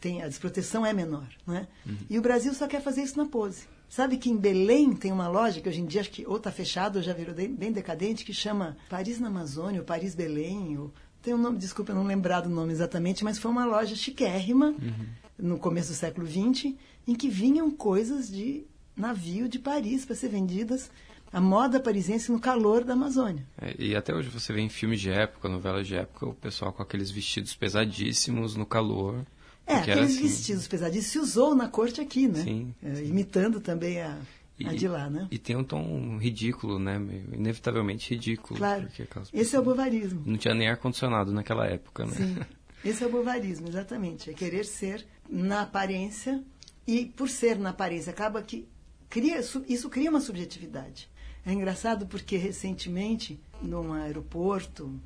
tem 0.01 0.23
a 0.23 0.29
desproteção 0.29 0.87
é 0.87 0.93
menor, 0.93 1.27
né? 1.45 1.67
Uhum. 1.85 1.97
E 2.09 2.17
o 2.17 2.23
Brasil 2.23 2.55
só 2.55 2.69
quer 2.69 2.83
fazer 2.83 3.03
isso 3.03 3.19
na 3.19 3.27
pose. 3.27 3.67
Sabe 3.89 4.17
que 4.17 4.31
em 4.31 4.37
Belém 4.37 4.95
tem 4.95 5.11
uma 5.11 5.27
loja 5.27 5.61
que 5.61 5.69
hoje 5.69 5.81
em 5.81 5.87
dia 5.87 6.03
acho 6.03 6.11
que 6.11 6.25
ou 6.25 6.37
está 6.37 6.53
fechada 6.53 7.01
ou 7.01 7.03
já 7.03 7.13
virou 7.13 7.35
bem 7.35 7.73
decadente 7.73 8.25
que 8.25 8.33
chama 8.33 8.77
Paris 8.89 9.19
na 9.19 9.27
Amazônia, 9.27 9.81
ou 9.81 9.85
Paris 9.85 10.15
Belém, 10.15 10.79
ou 10.79 10.93
tem 11.21 11.35
um 11.35 11.39
nome, 11.39 11.59
desculpa, 11.59 11.91
eu 11.91 11.97
não 11.97 12.05
lembrar 12.05 12.43
do 12.43 12.49
nome 12.49 12.73
exatamente, 12.73 13.25
mas 13.25 13.39
foi 13.39 13.51
uma 13.51 13.65
loja 13.65 13.97
chiquérrima 13.97 14.67
uhum. 14.67 15.07
No 15.39 15.59
começo 15.59 15.91
do 15.91 15.95
século 15.95 16.27
XX 16.27 16.75
em 17.07 17.15
que 17.15 17.29
vinham 17.29 17.71
coisas 17.71 18.31
de 18.31 18.65
navio 18.97 19.49
de 19.49 19.59
Paris 19.59 20.05
para 20.05 20.17
ser 20.17 20.29
vendidas 20.29 20.91
a 21.33 21.41
moda 21.41 21.79
parisiense 21.79 22.33
no 22.33 22.41
calor 22.41 22.85
da 22.85 22.95
Amazônia. 22.95 23.47
É, 23.61 23.75
e 23.79 23.95
até 23.95 24.15
hoje 24.15 24.29
você 24.29 24.53
vê 24.53 24.61
em 24.61 24.69
filmes 24.69 25.01
de 25.01 25.11
época, 25.11 25.49
novelas 25.49 25.87
de 25.87 25.95
época, 25.95 26.27
o 26.27 26.35
pessoal 26.35 26.73
com 26.73 26.83
aqueles 26.83 27.11
vestidos 27.11 27.55
pesadíssimos 27.55 28.57
no 28.57 28.65
calor. 28.65 29.27
É, 29.67 29.75
aqueles 29.75 30.13
assim... 30.13 30.23
vestidos 30.23 30.67
pesadíssimos 30.67 31.13
se 31.13 31.19
usou 31.19 31.55
na 31.55 31.69
corte 31.69 32.01
aqui, 32.01 32.27
né? 32.27 32.43
Sim. 32.43 32.75
É, 32.83 33.05
imitando 33.05 33.61
também 33.61 34.01
a, 34.01 34.19
e, 34.59 34.67
a 34.67 34.73
de 34.73 34.89
lá, 34.89 35.11
né? 35.11 35.29
E 35.31 35.39
tem 35.39 35.55
um 35.55 35.65
tom 35.65 36.17
ridículo, 36.17 36.79
né? 36.79 36.97
Inevitavelmente 37.33 38.15
ridículo. 38.15 38.59
Claro. 38.59 38.89
Esse 39.33 39.55
é 39.55 39.61
o 39.61 39.63
bovarismo. 39.63 40.23
Não 40.25 40.39
tinha 40.39 40.55
nem 40.55 40.69
ar-condicionado 40.69 41.31
naquela 41.31 41.67
época, 41.67 42.07
né? 42.07 42.13
Sim. 42.13 42.37
Esse 42.85 43.03
é 43.03 43.07
o 43.07 43.11
bovarismo, 43.11 43.69
exatamente. 43.69 44.31
É 44.31 44.33
querer 44.33 44.65
ser 44.65 45.07
na 45.29 45.63
aparência 45.63 46.43
e 46.87 47.07
por 47.07 47.29
ser 47.29 47.59
na 47.59 47.71
aparência 47.71 48.11
acaba 48.11 48.43
que 48.43 48.69
cria 49.11 49.39
isso 49.39 49.91
cria 49.91 50.11
uma 50.11 50.21
subjetividade. 50.21 51.11
É 51.45 51.53
engraçado 51.53 52.07
porque 52.07 52.37
recentemente, 52.37 53.41
num 53.63 53.93
aeroporto, 53.93 55.01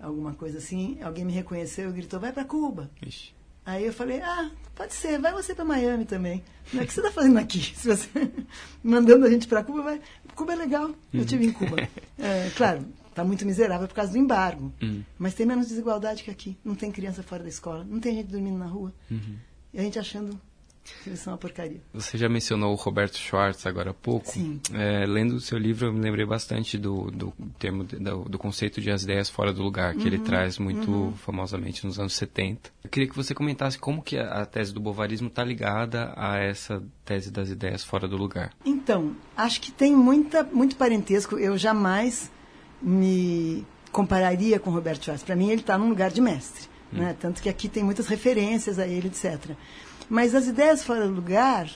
alguma 0.00 0.34
coisa 0.34 0.58
assim, 0.58 0.98
alguém 1.02 1.24
me 1.24 1.32
reconheceu 1.32 1.90
e 1.90 1.92
gritou: 1.92 2.20
vai 2.20 2.32
para 2.32 2.44
Cuba. 2.44 2.90
Ixi. 3.04 3.32
Aí 3.64 3.86
eu 3.86 3.92
falei: 3.92 4.20
ah, 4.20 4.50
pode 4.74 4.92
ser, 4.92 5.18
vai 5.18 5.32
você 5.32 5.54
para 5.54 5.64
Miami 5.64 6.04
também. 6.04 6.42
É 6.74 6.84
que 6.84 6.92
você 6.92 7.00
está 7.00 7.10
fazendo 7.10 7.38
aqui? 7.38 7.60
Se 7.76 7.88
você 7.88 8.08
mandando 8.82 9.24
a 9.24 9.30
gente 9.30 9.48
para 9.48 9.64
Cuba, 9.64 9.82
vai. 9.82 10.00
Cuba 10.34 10.52
é 10.52 10.56
legal. 10.56 10.90
Eu 11.12 11.24
tive 11.24 11.46
em 11.46 11.52
Cuba. 11.52 11.76
É, 12.16 12.48
claro, 12.56 12.86
está 13.14 13.24
muito 13.24 13.46
miserável 13.46 13.86
por 13.86 13.94
causa 13.94 14.12
do 14.12 14.18
embargo. 14.18 14.72
Uhum. 14.82 15.02
Mas 15.18 15.34
tem 15.34 15.46
menos 15.46 15.68
desigualdade 15.68 16.22
que 16.22 16.30
aqui. 16.30 16.56
Não 16.64 16.74
tem 16.74 16.90
criança 16.90 17.22
fora 17.22 17.42
da 17.42 17.48
escola, 17.48 17.84
não 17.88 18.00
tem 18.00 18.14
gente 18.14 18.28
dormindo 18.28 18.58
na 18.58 18.66
rua. 18.66 18.92
Uhum. 19.10 19.36
E 19.72 19.78
a 19.78 19.82
gente 19.82 19.98
achando 19.98 20.38
eles 21.06 21.20
são 21.20 21.32
uma 21.32 21.38
porcaria. 21.38 21.80
Você 21.92 22.18
já 22.18 22.28
mencionou 22.28 22.72
o 22.72 22.76
Roberto 22.76 23.16
Schwartz 23.16 23.66
agora 23.66 23.90
há 23.90 23.94
pouco. 23.94 24.28
Sim. 24.28 24.60
É, 24.72 25.06
lendo 25.06 25.36
o 25.36 25.40
seu 25.40 25.58
livro, 25.58 25.86
eu 25.86 25.92
me 25.92 26.00
lembrei 26.00 26.26
bastante 26.26 26.76
do, 26.76 27.10
do 27.10 27.32
termo 27.58 27.84
do, 27.84 28.24
do, 28.24 28.38
conceito 28.38 28.80
de 28.80 28.90
as 28.90 29.02
ideias 29.02 29.30
fora 29.30 29.52
do 29.52 29.62
lugar, 29.62 29.94
que 29.94 30.00
uhum, 30.00 30.06
ele 30.06 30.18
traz 30.18 30.58
muito 30.58 30.90
uhum. 30.90 31.12
famosamente 31.14 31.86
nos 31.86 31.98
anos 31.98 32.14
70. 32.14 32.70
Eu 32.82 32.90
queria 32.90 33.08
que 33.08 33.16
você 33.16 33.34
comentasse 33.34 33.78
como 33.78 34.02
que 34.02 34.18
a, 34.18 34.44
tese 34.44 34.72
do 34.74 34.80
bovarismo 34.80 35.28
está 35.28 35.42
ligada 35.42 36.12
a 36.16 36.38
essa 36.38 36.82
tese 37.04 37.30
das 37.30 37.48
ideias 37.48 37.82
fora 37.82 38.06
do 38.06 38.16
lugar. 38.16 38.52
Então, 38.64 39.16
acho 39.36 39.60
que 39.60 39.72
tem 39.72 39.94
muita, 39.94 40.44
muito 40.44 40.76
parentesco. 40.76 41.38
Eu 41.38 41.56
jamais 41.56 42.30
me 42.84 43.66
compararia 43.90 44.60
com 44.60 44.70
Roberto 44.70 45.04
Schwartz. 45.04 45.24
Para 45.24 45.34
mim, 45.34 45.48
ele 45.48 45.62
está 45.62 45.78
num 45.78 45.88
lugar 45.88 46.10
de 46.10 46.20
mestre. 46.20 46.68
Hum. 46.92 46.98
Né? 46.98 47.16
Tanto 47.18 47.40
que 47.40 47.48
aqui 47.48 47.68
tem 47.68 47.82
muitas 47.82 48.06
referências 48.06 48.78
a 48.78 48.86
ele, 48.86 49.08
etc. 49.08 49.52
Mas 50.08 50.34
as 50.34 50.46
ideias 50.46 50.84
fora 50.84 51.06
do 51.06 51.14
lugar, 51.14 51.68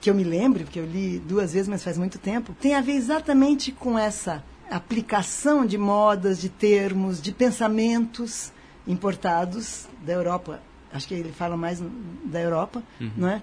que 0.00 0.08
eu 0.08 0.14
me 0.14 0.22
lembro, 0.22 0.62
porque 0.64 0.78
eu 0.78 0.86
li 0.86 1.18
duas 1.18 1.52
vezes, 1.52 1.68
mas 1.68 1.82
faz 1.82 1.98
muito 1.98 2.18
tempo, 2.18 2.54
tem 2.60 2.74
a 2.74 2.80
ver 2.80 2.92
exatamente 2.92 3.72
com 3.72 3.98
essa 3.98 4.44
aplicação 4.70 5.66
de 5.66 5.76
modas, 5.76 6.40
de 6.40 6.48
termos, 6.48 7.20
de 7.20 7.32
pensamentos 7.32 8.52
importados 8.86 9.86
da 10.04 10.12
Europa. 10.12 10.60
Acho 10.92 11.08
que 11.08 11.14
ele 11.14 11.32
fala 11.32 11.56
mais 11.56 11.82
da 12.24 12.40
Europa, 12.40 12.82
uhum. 13.00 13.10
não 13.16 13.28
é? 13.28 13.42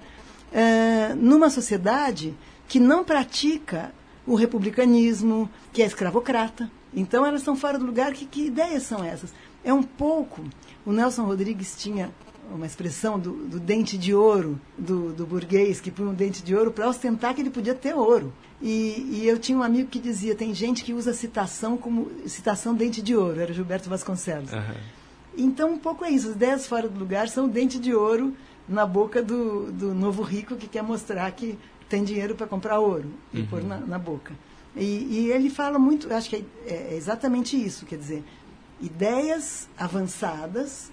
é? 0.53 1.13
Numa 1.15 1.49
sociedade 1.49 2.33
que 2.67 2.79
não 2.79 3.03
pratica 3.03 3.91
o 4.25 4.35
republicanismo, 4.35 5.49
que 5.73 5.81
é 5.81 5.85
escravocrata. 5.85 6.71
Então 6.93 7.25
elas 7.25 7.41
estão 7.41 7.55
fora 7.55 7.77
do 7.79 7.86
lugar. 7.86 8.13
Que, 8.13 8.25
que 8.25 8.45
ideias 8.45 8.83
são 8.83 9.03
essas? 9.03 9.33
É 9.63 9.74
um 9.74 9.83
pouco. 9.83 10.43
O 10.86 10.91
Nelson 10.91 11.24
Rodrigues 11.24 11.75
tinha 11.77 12.12
uma 12.53 12.65
expressão 12.65 13.19
do, 13.19 13.31
do 13.31 13.60
dente 13.60 13.98
de 13.98 14.13
ouro 14.13 14.60
do, 14.77 15.13
do, 15.13 15.25
burguês, 15.25 15.79
que 15.79 15.89
põe 15.89 16.05
um 16.05 16.13
dente 16.13 16.43
de 16.43 16.55
ouro 16.55 16.71
para 16.71 16.88
ostentar 16.88 17.33
que 17.33 17.41
ele 17.41 17.50
podia 17.50 17.74
ter 17.74 17.95
ouro. 17.95 18.33
E, 18.62 19.21
e, 19.21 19.27
eu 19.27 19.39
tinha 19.39 19.57
um 19.57 19.63
amigo 19.63 19.89
que 19.89 20.00
dizia, 20.00 20.36
tem 20.36 20.53
gente 20.53 20.83
que 20.83 20.93
usa 20.93 21.13
citação 21.13 21.77
como 21.77 22.12
citação 22.27 22.75
dente 22.75 23.01
de 23.01 23.15
ouro, 23.15 23.39
era 23.39 23.53
Gilberto 23.53 23.89
Vasconcelos. 23.89 24.51
Uhum. 24.51 24.60
Então, 25.38 25.71
um 25.71 25.77
pouco 25.77 26.03
é 26.03 26.12
isso, 26.12 26.29
os 26.29 26.36
dez 26.36 26.67
fora 26.67 26.88
do 26.88 27.00
lugar 27.00 27.29
são 27.29 27.48
dente 27.48 27.79
de 27.79 27.93
ouro 27.93 28.36
na 28.67 28.86
boca 28.86 29.24
do, 29.24 29.71
do 29.71 29.93
novo 29.93 30.21
rico 30.21 30.55
que 30.55 30.67
quer 30.67 30.83
mostrar 30.83 31.31
que 31.31 31.57
tem 31.89 32.03
dinheiro 32.03 32.36
para 32.36 32.48
comprar 32.48 32.79
ouro 32.79 33.12
e 33.33 33.39
uhum. 33.39 33.48
pôr 33.48 33.63
na, 33.63 33.77
na 33.77 33.98
boca. 33.98 34.33
E, 34.75 34.83
e, 34.83 35.31
ele 35.31 35.49
fala 35.49 35.77
muito, 35.77 36.11
acho 36.13 36.29
que 36.29 36.46
é, 36.65 36.93
é 36.93 36.96
exatamente 36.96 37.61
isso, 37.61 37.85
quer 37.85 37.98
dizer, 37.98 38.24
ideias 38.79 39.67
avançadas 39.77 40.91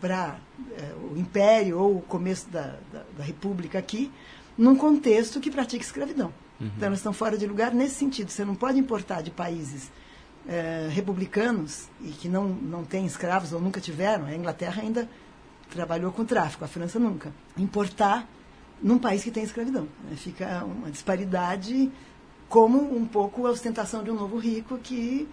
para 0.00 0.38
é, 0.72 0.94
o 1.12 1.18
Império 1.18 1.78
ou 1.78 1.96
o 1.96 2.02
começo 2.02 2.48
da, 2.48 2.76
da, 2.92 3.04
da, 3.18 3.22
República 3.22 3.78
aqui, 3.78 4.10
num 4.56 4.74
contexto 4.74 5.38
que 5.38 5.50
pratica 5.50 5.84
escravidão. 5.84 6.32
Uhum. 6.58 6.70
Então, 6.76 6.86
elas 6.86 6.98
estão 6.98 7.12
fora 7.12 7.36
de 7.36 7.46
lugar 7.46 7.74
nesse 7.74 7.96
sentido. 7.96 8.30
Você 8.30 8.44
não 8.44 8.54
pode 8.54 8.78
importar 8.78 9.22
de 9.22 9.30
países 9.30 9.90
é, 10.48 10.88
republicanos 10.90 11.88
e 12.00 12.08
que 12.08 12.28
não, 12.28 12.48
não 12.48 12.84
têm 12.84 13.04
escravos 13.04 13.52
ou 13.52 13.60
nunca 13.60 13.80
tiveram. 13.80 14.26
A 14.26 14.34
Inglaterra 14.34 14.82
ainda 14.82 15.08
trabalhou 15.70 16.10
com 16.10 16.24
tráfico, 16.24 16.64
a 16.64 16.68
França 16.68 16.98
nunca. 16.98 17.32
Importar 17.56 18.26
num 18.82 18.98
país 18.98 19.22
que 19.22 19.30
tem 19.30 19.42
escravidão. 19.42 19.86
Né? 20.04 20.16
Fica 20.16 20.64
uma 20.64 20.90
disparidade 20.90 21.90
como 22.50 22.94
um 22.94 23.06
pouco 23.06 23.46
a 23.46 23.50
ostentação 23.50 24.02
de 24.02 24.10
um 24.10 24.14
novo 24.14 24.36
rico 24.36 24.76
que 24.76 25.26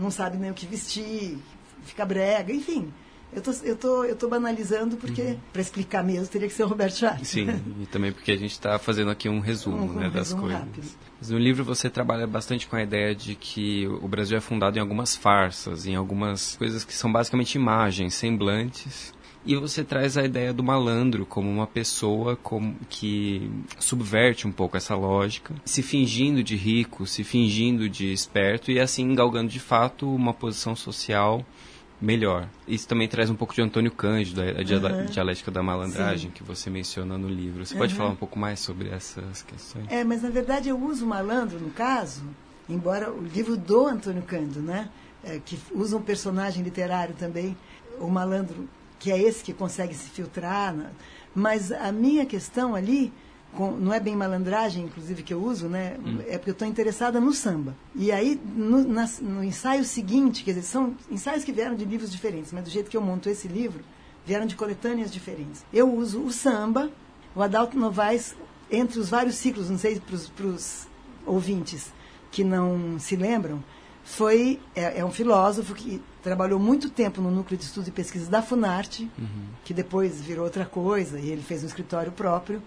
não 0.00 0.10
sabe 0.10 0.38
nem 0.38 0.50
o 0.50 0.54
que 0.54 0.66
vestir, 0.66 1.38
fica 1.84 2.04
brega, 2.04 2.52
enfim. 2.52 2.92
Eu 3.32 3.42
tô, 3.42 3.50
eu 3.62 3.76
tô, 3.76 4.04
eu 4.04 4.16
tô 4.16 4.28
banalizando 4.28 4.96
porque, 4.96 5.20
uhum. 5.20 5.38
para 5.52 5.60
explicar 5.60 6.02
mesmo, 6.02 6.26
teria 6.28 6.48
que 6.48 6.54
ser 6.54 6.62
o 6.62 6.68
Roberto 6.68 6.96
Chaves. 6.96 7.28
Sim, 7.28 7.48
e 7.82 7.86
também 7.86 8.10
porque 8.10 8.32
a 8.32 8.36
gente 8.36 8.52
está 8.52 8.78
fazendo 8.78 9.10
aqui 9.10 9.28
um 9.28 9.40
resumo 9.40 9.84
um, 9.84 9.92
né, 9.92 10.06
um 10.06 10.10
das 10.10 10.28
resumo 10.28 10.42
coisas. 10.42 10.60
Rápido. 10.60 10.88
Mas 11.20 11.30
no 11.30 11.38
livro 11.38 11.62
você 11.62 11.90
trabalha 11.90 12.26
bastante 12.26 12.66
com 12.66 12.76
a 12.76 12.82
ideia 12.82 13.14
de 13.14 13.34
que 13.34 13.86
o 13.86 14.08
Brasil 14.08 14.38
é 14.38 14.40
fundado 14.40 14.78
em 14.78 14.80
algumas 14.80 15.14
farsas, 15.14 15.86
em 15.86 15.94
algumas 15.94 16.56
coisas 16.56 16.84
que 16.84 16.94
são 16.94 17.12
basicamente 17.12 17.56
imagens, 17.56 18.14
semblantes. 18.14 19.12
E 19.46 19.54
você 19.54 19.84
traz 19.84 20.16
a 20.16 20.24
ideia 20.24 20.52
do 20.52 20.62
malandro 20.62 21.24
como 21.24 21.48
uma 21.48 21.66
pessoa 21.66 22.36
como, 22.36 22.74
que 22.90 23.48
subverte 23.78 24.46
um 24.46 24.52
pouco 24.52 24.76
essa 24.76 24.96
lógica, 24.96 25.54
se 25.64 25.82
fingindo 25.82 26.42
de 26.42 26.56
rico, 26.56 27.06
se 27.06 27.22
fingindo 27.22 27.88
de 27.88 28.12
esperto 28.12 28.72
e 28.72 28.80
assim 28.80 29.14
galgando 29.14 29.48
de 29.48 29.60
fato 29.60 30.12
uma 30.12 30.34
posição 30.34 30.74
social 30.74 31.46
melhor. 32.00 32.48
Isso 32.66 32.86
também 32.86 33.08
traz 33.08 33.30
um 33.30 33.34
pouco 33.34 33.54
de 33.54 33.62
Antônio 33.62 33.90
Cândido, 33.90 34.42
a 34.42 34.46
uhum. 34.46 35.06
dialética 35.06 35.50
da 35.50 35.62
malandragem 35.62 36.30
Sim. 36.30 36.34
que 36.34 36.42
você 36.42 36.68
menciona 36.68 37.16
no 37.16 37.28
livro. 37.28 37.64
Você 37.64 37.74
uhum. 37.74 37.80
pode 37.80 37.94
falar 37.94 38.10
um 38.10 38.16
pouco 38.16 38.38
mais 38.38 38.60
sobre 38.60 38.88
essas 38.90 39.42
questões? 39.42 39.86
É, 39.88 40.04
mas 40.04 40.22
na 40.22 40.28
verdade 40.28 40.68
eu 40.68 40.78
uso 40.78 41.06
malandro 41.06 41.58
no 41.58 41.70
caso, 41.70 42.22
embora 42.68 43.10
o 43.10 43.22
livro 43.22 43.56
do 43.56 43.86
Antônio 43.86 44.22
Cândido, 44.22 44.60
né, 44.60 44.88
é, 45.24 45.40
que 45.44 45.58
usa 45.72 45.96
um 45.96 46.02
personagem 46.02 46.62
literário 46.62 47.14
também, 47.14 47.56
o 47.98 48.08
malandro, 48.08 48.68
que 48.98 49.10
é 49.10 49.20
esse 49.20 49.44
que 49.44 49.52
consegue 49.52 49.94
se 49.94 50.08
filtrar, 50.10 50.74
né, 50.74 50.90
mas 51.34 51.70
a 51.70 51.92
minha 51.92 52.24
questão 52.24 52.74
ali 52.74 53.12
com, 53.56 53.70
não 53.72 53.92
é 53.92 53.98
bem 53.98 54.14
malandragem, 54.14 54.84
inclusive, 54.84 55.22
que 55.22 55.32
eu 55.32 55.42
uso, 55.42 55.68
né? 55.68 55.96
Hum. 56.04 56.18
É 56.26 56.36
porque 56.36 56.50
eu 56.50 56.52
estou 56.52 56.68
interessada 56.68 57.18
no 57.18 57.32
samba. 57.32 57.74
E 57.94 58.12
aí, 58.12 58.40
no, 58.54 58.86
na, 58.86 59.08
no, 59.22 59.42
ensaio 59.42 59.84
seguinte, 59.84 60.44
quer 60.44 60.52
dizer, 60.52 60.64
são 60.64 60.94
ensaios 61.10 61.42
que 61.42 61.52
vieram 61.52 61.74
de 61.74 61.84
livros 61.84 62.12
diferentes, 62.12 62.52
mas 62.52 62.64
do 62.64 62.70
jeito 62.70 62.90
que 62.90 62.96
eu 62.96 63.00
monto 63.00 63.28
esse 63.28 63.48
livro, 63.48 63.82
vieram 64.24 64.46
de 64.46 64.54
coletâneas 64.54 65.10
diferentes. 65.10 65.64
Eu 65.72 65.92
uso 65.92 66.20
o 66.20 66.30
samba, 66.30 66.90
o 67.34 67.42
Adalto 67.42 67.78
Novaes, 67.78 68.36
entre 68.70 68.98
os 68.98 69.08
vários 69.08 69.36
ciclos, 69.36 69.70
não 69.70 69.78
sei 69.78 70.00
para 70.00 70.46
os 70.46 70.86
ouvintes 71.24 71.92
que 72.30 72.44
não 72.44 72.98
se 72.98 73.16
lembram, 73.16 73.62
foi 74.04 74.60
é, 74.74 75.00
é, 75.00 75.04
um 75.04 75.10
filósofo 75.10 75.74
que 75.74 76.02
trabalhou 76.26 76.58
muito 76.58 76.90
tempo 76.90 77.20
no 77.20 77.30
núcleo 77.30 77.56
de 77.56 77.64
estudos 77.64 77.86
e 77.86 77.92
pesquisas 77.92 78.26
da 78.26 78.42
Funarte, 78.42 79.08
uhum. 79.16 79.46
que 79.64 79.72
depois 79.72 80.20
virou 80.20 80.44
outra 80.44 80.66
coisa 80.66 81.20
e 81.20 81.30
ele 81.30 81.40
fez 81.40 81.62
um 81.62 81.68
escritório 81.68 82.10
próprio 82.10 82.60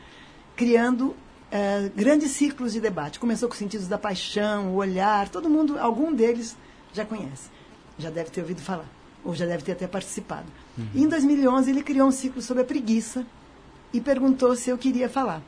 criando 0.55 1.07
uh, 1.07 1.91
grandes 1.93 2.31
ciclos 2.31 2.71
de 2.71 2.79
debate. 2.79 3.19
Começou 3.19 3.49
com 3.49 3.53
os 3.53 3.59
sentidos 3.59 3.85
da 3.85 3.97
paixão, 3.97 4.69
o 4.69 4.75
olhar, 4.75 5.27
todo 5.27 5.49
mundo, 5.49 5.77
algum 5.77 6.13
deles 6.13 6.55
já 6.93 7.03
conhece, 7.03 7.49
já 7.97 8.09
deve 8.09 8.29
ter 8.29 8.39
ouvido 8.39 8.61
falar, 8.61 8.87
ou 9.25 9.35
já 9.35 9.45
deve 9.45 9.61
ter 9.61 9.73
até 9.73 9.87
participado. 9.87 10.47
Uhum. 10.77 10.87
E 10.93 11.03
em 11.03 11.09
2011 11.09 11.69
ele 11.69 11.83
criou 11.83 12.07
um 12.07 12.11
ciclo 12.11 12.41
sobre 12.41 12.63
a 12.63 12.65
preguiça 12.65 13.25
e 13.91 13.99
perguntou 13.99 14.55
se 14.55 14.69
eu 14.69 14.77
queria 14.77 15.09
falar. 15.09 15.41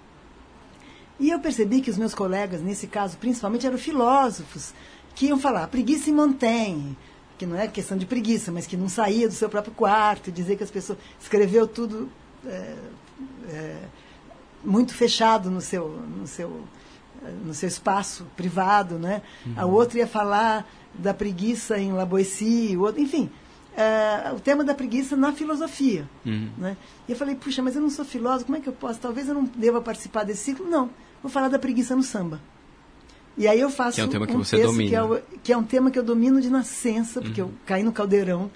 E 1.17 1.29
eu 1.29 1.39
percebi 1.39 1.79
que 1.79 1.89
os 1.89 1.97
meus 1.97 2.13
colegas, 2.13 2.61
nesse 2.61 2.87
caso 2.87 3.17
principalmente, 3.17 3.65
eram 3.65 3.77
filósofos, 3.77 4.73
que 5.15 5.27
iam 5.27 5.39
falar 5.39 5.67
preguiça 5.67 6.09
em 6.09 6.13
Montaigne, 6.13 6.97
que 7.41 7.45
não 7.47 7.57
é 7.57 7.67
questão 7.67 7.97
de 7.97 8.05
preguiça, 8.05 8.51
mas 8.51 8.67
que 8.67 8.77
não 8.77 8.87
saía 8.87 9.27
do 9.27 9.33
seu 9.33 9.49
próprio 9.49 9.73
quarto, 9.73 10.31
dizer 10.31 10.57
que 10.57 10.63
as 10.63 10.69
pessoas 10.69 10.99
escreveu 11.19 11.67
tudo 11.67 12.07
é, 12.45 12.75
é, 13.49 13.77
muito 14.63 14.93
fechado 14.93 15.49
no 15.49 15.59
seu, 15.59 15.89
no 15.89 16.27
seu, 16.27 16.61
no 17.43 17.51
seu 17.55 17.67
espaço 17.67 18.27
privado, 18.37 18.99
né? 18.99 19.23
Uhum. 19.43 19.53
A 19.57 19.65
outra 19.65 19.97
ia 19.97 20.05
falar 20.05 20.71
da 20.93 21.15
preguiça 21.15 21.79
em 21.79 21.91
La 21.93 22.05
Boétie, 22.05 22.77
o 22.77 22.81
outro, 22.81 23.01
enfim, 23.01 23.27
uh, 23.73 24.35
o 24.35 24.39
tema 24.39 24.63
da 24.63 24.75
preguiça 24.75 25.15
na 25.15 25.33
filosofia, 25.33 26.07
uhum. 26.23 26.47
né? 26.59 26.77
E 27.07 27.13
eu 27.13 27.17
falei, 27.17 27.33
puxa, 27.33 27.63
mas 27.63 27.75
eu 27.75 27.81
não 27.81 27.89
sou 27.89 28.05
filósofo, 28.05 28.45
como 28.45 28.59
é 28.59 28.61
que 28.61 28.69
eu 28.69 28.73
posso? 28.73 28.99
Talvez 28.99 29.27
eu 29.27 29.33
não 29.33 29.45
deva 29.45 29.81
participar 29.81 30.25
desse 30.25 30.43
ciclo. 30.43 30.69
Não, 30.69 30.91
vou 31.23 31.31
falar 31.31 31.47
da 31.47 31.57
preguiça 31.57 31.95
no 31.95 32.03
samba. 32.03 32.39
E 33.37 33.47
aí 33.47 33.59
eu 33.59 33.69
faço 33.69 33.95
que 33.95 34.01
é 34.01 34.05
um 34.05 34.09
tema 34.09 34.27
que 34.27 34.35
um 34.35 34.43
você 34.43 34.57
texto 34.57 34.71
domina. 34.71 34.89
Que 34.89 34.95
é, 34.95 35.03
o, 35.03 35.21
que 35.43 35.53
é 35.53 35.57
um 35.57 35.63
tema 35.63 35.91
que 35.91 35.97
eu 35.97 36.03
domino 36.03 36.41
de 36.41 36.49
nascença, 36.49 37.21
porque 37.21 37.41
eu 37.41 37.51
caí 37.65 37.83
no 37.83 37.91
caldeirão. 37.91 38.51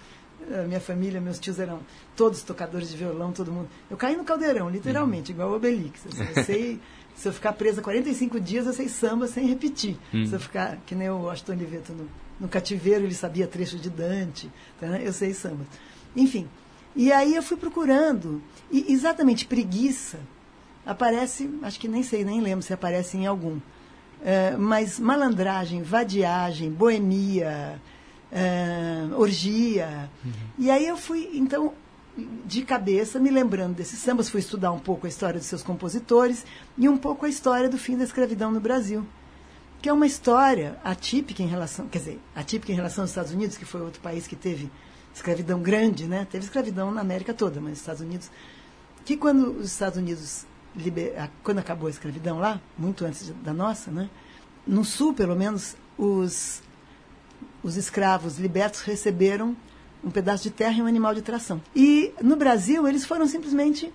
A 0.53 0.63
minha 0.63 0.79
família, 0.79 1.19
meus 1.19 1.39
tios 1.39 1.59
eram 1.59 1.79
todos 2.15 2.43
tocadores 2.43 2.89
de 2.89 2.97
violão, 2.97 3.31
todo 3.31 3.51
mundo. 3.51 3.67
Eu 3.89 3.97
caí 3.97 4.15
no 4.15 4.23
caldeirão, 4.23 4.69
literalmente, 4.69 5.31
igual 5.31 5.49
o 5.49 5.55
Obelix. 5.55 6.05
Assim, 6.05 6.27
eu 6.35 6.43
sei, 6.43 6.79
se 7.15 7.27
eu 7.27 7.33
ficar 7.33 7.53
presa 7.53 7.81
45 7.81 8.39
dias, 8.39 8.67
eu 8.67 8.73
sei 8.73 8.87
samba 8.87 9.27
sem 9.27 9.47
repetir. 9.47 9.97
Se 10.11 10.33
eu 10.33 10.39
ficar, 10.39 10.77
que 10.85 10.93
nem 10.93 11.09
o 11.09 11.23
Washington 11.23 11.53
Oliveto 11.53 11.93
no, 11.93 12.07
no 12.41 12.47
cativeiro, 12.47 13.05
ele 13.05 13.15
sabia 13.15 13.47
trecho 13.47 13.77
de 13.77 13.89
Dante, 13.89 14.51
tá, 14.79 14.99
eu 14.99 15.13
sei 15.13 15.33
samba. 15.33 15.65
Enfim, 16.15 16.47
e 16.95 17.11
aí 17.11 17.35
eu 17.35 17.43
fui 17.43 17.57
procurando, 17.57 18.41
e 18.71 18.93
exatamente 18.93 19.45
preguiça 19.45 20.19
aparece, 20.85 21.49
acho 21.63 21.79
que 21.79 21.87
nem 21.87 22.03
sei, 22.03 22.23
nem 22.23 22.39
lembro 22.39 22.61
se 22.61 22.73
aparece 22.73 23.17
em 23.17 23.25
algum. 23.25 23.59
É, 24.27 24.57
mas 24.57 24.99
malandragem, 24.99 25.83
vadiagem, 25.83 26.71
boemia, 26.71 27.79
é, 28.31 29.07
orgia. 29.15 30.09
E 30.57 30.71
aí 30.71 30.87
eu 30.87 30.97
fui, 30.97 31.29
então, 31.35 31.73
de 32.43 32.63
cabeça, 32.63 33.19
me 33.19 33.29
lembrando 33.29 33.75
desses 33.75 33.99
sambas, 33.99 34.27
fui 34.27 34.39
estudar 34.39 34.71
um 34.71 34.79
pouco 34.79 35.05
a 35.05 35.09
história 35.09 35.39
dos 35.39 35.47
seus 35.47 35.61
compositores 35.61 36.43
e 36.75 36.89
um 36.89 36.97
pouco 36.97 37.27
a 37.27 37.29
história 37.29 37.69
do 37.69 37.77
fim 37.77 37.95
da 37.95 38.03
escravidão 38.03 38.51
no 38.51 38.59
Brasil. 38.59 39.05
Que 39.79 39.89
é 39.89 39.93
uma 39.93 40.07
história 40.07 40.79
atípica 40.83 41.43
em 41.43 41.47
relação, 41.47 41.87
quer 41.87 41.99
dizer, 41.99 42.19
atípica 42.35 42.71
em 42.71 42.75
relação 42.75 43.03
aos 43.03 43.11
Estados 43.11 43.31
Unidos, 43.31 43.57
que 43.57 43.65
foi 43.65 43.81
outro 43.81 44.01
país 44.01 44.25
que 44.25 44.35
teve 44.35 44.71
escravidão 45.13 45.61
grande, 45.61 46.07
né? 46.07 46.25
Teve 46.31 46.45
escravidão 46.45 46.91
na 46.91 47.01
América 47.01 47.31
toda, 47.31 47.61
mas 47.61 47.73
os 47.73 47.79
Estados 47.79 48.01
Unidos, 48.01 48.31
que 49.05 49.15
quando 49.15 49.51
os 49.51 49.71
Estados 49.71 49.99
Unidos 49.99 50.47
liber, 50.75 51.29
quando 51.43 51.59
acabou 51.59 51.87
a 51.87 51.89
escravidão 51.89 52.39
lá, 52.39 52.59
muito 52.77 53.05
antes 53.05 53.29
da 53.43 53.53
nossa, 53.53 53.91
né? 53.91 54.09
No 54.65 54.83
sul, 54.83 55.13
pelo 55.13 55.35
menos, 55.35 55.75
os 55.97 56.61
os 57.63 57.75
escravos 57.77 58.37
libertos 58.37 58.81
receberam 58.81 59.57
um 60.03 60.11
pedaço 60.11 60.43
de 60.43 60.51
terra 60.51 60.77
e 60.77 60.81
um 60.83 60.85
animal 60.85 61.15
de 61.15 61.23
tração. 61.23 61.59
E 61.75 62.13
no 62.21 62.35
Brasil 62.35 62.87
eles 62.87 63.03
foram 63.05 63.27
simplesmente 63.27 63.91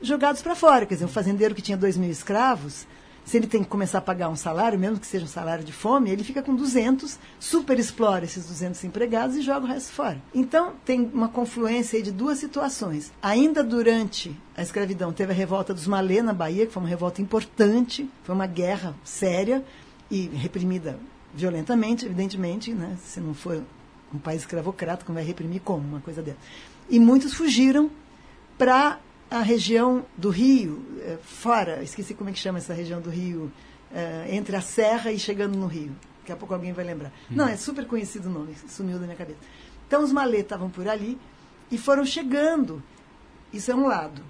jogados 0.00 0.40
para 0.40 0.54
fora, 0.54 0.86
quer 0.86 0.94
dizer, 0.94 1.04
um 1.04 1.08
fazendeiro 1.08 1.54
que 1.54 1.60
tinha 1.60 1.76
dois 1.76 1.98
mil 1.98 2.10
escravos 2.10 2.86
se 3.24 3.36
ele 3.36 3.46
tem 3.46 3.62
que 3.62 3.68
começar 3.68 3.98
a 3.98 4.02
pagar 4.02 4.28
um 4.28 4.36
salário, 4.36 4.78
mesmo 4.78 4.98
que 4.98 5.06
seja 5.06 5.24
um 5.24 5.28
salário 5.28 5.64
de 5.64 5.72
fome, 5.72 6.10
ele 6.10 6.22
fica 6.22 6.42
com 6.42 6.54
200, 6.54 7.18
super 7.40 7.78
explora 7.78 8.24
esses 8.24 8.46
200 8.46 8.84
empregados 8.84 9.36
e 9.36 9.42
joga 9.42 9.64
o 9.64 9.68
resto 9.68 9.92
fora. 9.92 10.20
Então, 10.34 10.74
tem 10.84 11.10
uma 11.12 11.28
confluência 11.28 12.02
de 12.02 12.12
duas 12.12 12.38
situações. 12.38 13.12
Ainda 13.22 13.64
durante 13.64 14.36
a 14.56 14.62
escravidão, 14.62 15.12
teve 15.12 15.32
a 15.32 15.34
revolta 15.34 15.72
dos 15.72 15.86
Malê 15.86 16.20
na 16.20 16.34
Bahia, 16.34 16.66
que 16.66 16.72
foi 16.72 16.82
uma 16.82 16.88
revolta 16.88 17.22
importante, 17.22 18.08
foi 18.22 18.34
uma 18.34 18.46
guerra 18.46 18.94
séria 19.02 19.64
e 20.10 20.26
reprimida 20.28 20.98
violentamente, 21.34 22.04
evidentemente, 22.04 22.72
né? 22.72 22.96
se 23.04 23.20
não 23.20 23.34
for 23.34 23.62
um 24.12 24.18
país 24.18 24.42
escravocrata, 24.42 25.04
como 25.04 25.16
vai 25.16 25.24
reprimir 25.24 25.60
como 25.62 25.80
uma 25.80 26.00
coisa 26.00 26.22
dessa. 26.22 26.38
E 26.88 27.00
muitos 27.00 27.34
fugiram 27.34 27.90
para 28.56 29.00
a 29.34 29.42
região 29.42 30.06
do 30.16 30.30
Rio, 30.30 30.80
é, 31.00 31.18
fora, 31.20 31.82
esqueci 31.82 32.14
como 32.14 32.30
é 32.30 32.32
que 32.32 32.38
chama 32.38 32.58
essa 32.58 32.72
região 32.72 33.00
do 33.00 33.10
Rio, 33.10 33.50
é, 33.92 34.28
entre 34.30 34.54
a 34.54 34.60
Serra 34.60 35.10
e 35.10 35.18
chegando 35.18 35.58
no 35.58 35.66
Rio. 35.66 35.90
Daqui 36.20 36.30
a 36.30 36.36
pouco 36.36 36.54
alguém 36.54 36.72
vai 36.72 36.84
lembrar. 36.84 37.08
Hum. 37.30 37.34
Não, 37.34 37.48
é 37.48 37.56
super 37.56 37.84
conhecido 37.84 38.28
o 38.28 38.32
nome, 38.32 38.54
sumiu 38.68 38.96
da 38.96 39.06
minha 39.06 39.16
cabeça. 39.16 39.40
Então 39.88 40.04
os 40.04 40.12
malês 40.12 40.44
estavam 40.44 40.70
por 40.70 40.88
ali 40.88 41.18
e 41.68 41.76
foram 41.76 42.06
chegando. 42.06 42.80
Isso 43.52 43.72
é 43.72 43.74
um 43.74 43.88
lado. 43.88 44.22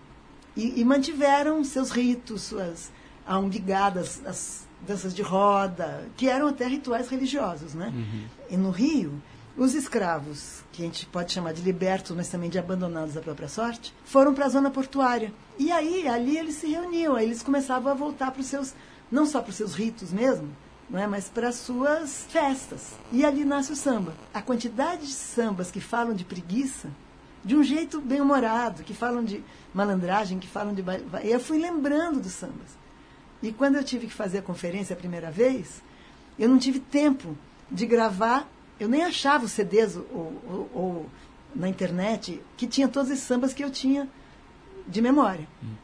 E, 0.56 0.80
e 0.80 0.84
mantiveram 0.84 1.62
seus 1.64 1.90
ritos, 1.90 2.42
suas 2.42 2.90
aumbigadas, 3.26 4.22
as 4.24 4.66
danças 4.86 5.14
de 5.14 5.20
roda, 5.20 6.08
que 6.16 6.28
eram 6.30 6.48
até 6.48 6.66
rituais 6.66 7.10
religiosos. 7.10 7.74
Né? 7.74 7.92
Uhum. 7.94 8.24
E 8.50 8.56
no 8.56 8.70
Rio, 8.70 9.22
os 9.56 9.74
escravos, 9.74 10.62
que 10.72 10.82
a 10.82 10.86
gente 10.86 11.06
pode 11.06 11.32
chamar 11.32 11.52
de 11.52 11.62
libertos, 11.62 12.14
mas 12.16 12.28
também 12.28 12.50
de 12.50 12.58
abandonados 12.58 13.16
à 13.16 13.20
própria 13.20 13.48
sorte, 13.48 13.94
foram 14.04 14.34
para 14.34 14.46
a 14.46 14.48
zona 14.48 14.70
portuária. 14.70 15.32
E 15.58 15.70
aí, 15.70 16.08
ali 16.08 16.36
eles 16.36 16.56
se 16.56 16.66
reuniam, 16.66 17.14
aí 17.14 17.26
eles 17.26 17.42
começavam 17.42 17.92
a 17.92 17.94
voltar 17.94 18.32
para 18.32 18.40
os 18.40 18.46
seus, 18.46 18.74
não 19.10 19.24
só 19.24 19.40
para 19.40 19.50
os 19.50 19.56
seus 19.56 19.74
ritos 19.74 20.12
mesmo, 20.12 20.48
não 20.90 20.98
é, 20.98 21.06
mas 21.06 21.28
para 21.28 21.48
as 21.48 21.56
suas 21.56 22.26
festas. 22.28 22.92
E 23.12 23.24
ali 23.24 23.44
nasce 23.44 23.72
o 23.72 23.76
samba. 23.76 24.14
A 24.32 24.42
quantidade 24.42 25.06
de 25.06 25.12
sambas 25.12 25.70
que 25.70 25.80
falam 25.80 26.14
de 26.14 26.24
preguiça, 26.24 26.90
de 27.44 27.56
um 27.56 27.62
jeito 27.62 28.00
bem 28.00 28.20
humorado, 28.20 28.82
que 28.82 28.92
falam 28.92 29.24
de 29.24 29.42
malandragem, 29.72 30.38
que 30.38 30.48
falam 30.48 30.74
de. 30.74 30.82
Eu 31.22 31.38
fui 31.38 31.58
lembrando 31.58 32.20
dos 32.20 32.32
sambas. 32.32 32.76
E 33.42 33.52
quando 33.52 33.76
eu 33.76 33.84
tive 33.84 34.06
que 34.06 34.12
fazer 34.12 34.38
a 34.38 34.42
conferência 34.42 34.94
a 34.94 34.96
primeira 34.96 35.30
vez, 35.30 35.82
eu 36.38 36.48
não 36.48 36.58
tive 36.58 36.80
tempo 36.80 37.36
de 37.70 37.86
gravar 37.86 38.48
eu 38.78 38.88
nem 38.88 39.04
achava 39.04 39.44
os 39.44 39.52
CDs 39.52 39.96
ou, 39.96 40.04
ou, 40.12 40.70
ou, 40.74 41.06
na 41.54 41.68
internet 41.68 42.42
que 42.56 42.66
tinha 42.66 42.88
todos 42.88 43.10
esses 43.10 43.24
sambas 43.24 43.54
que 43.54 43.62
eu 43.62 43.70
tinha 43.70 44.08
de 44.86 45.00
memória. 45.00 45.46
Hum. 45.62 45.74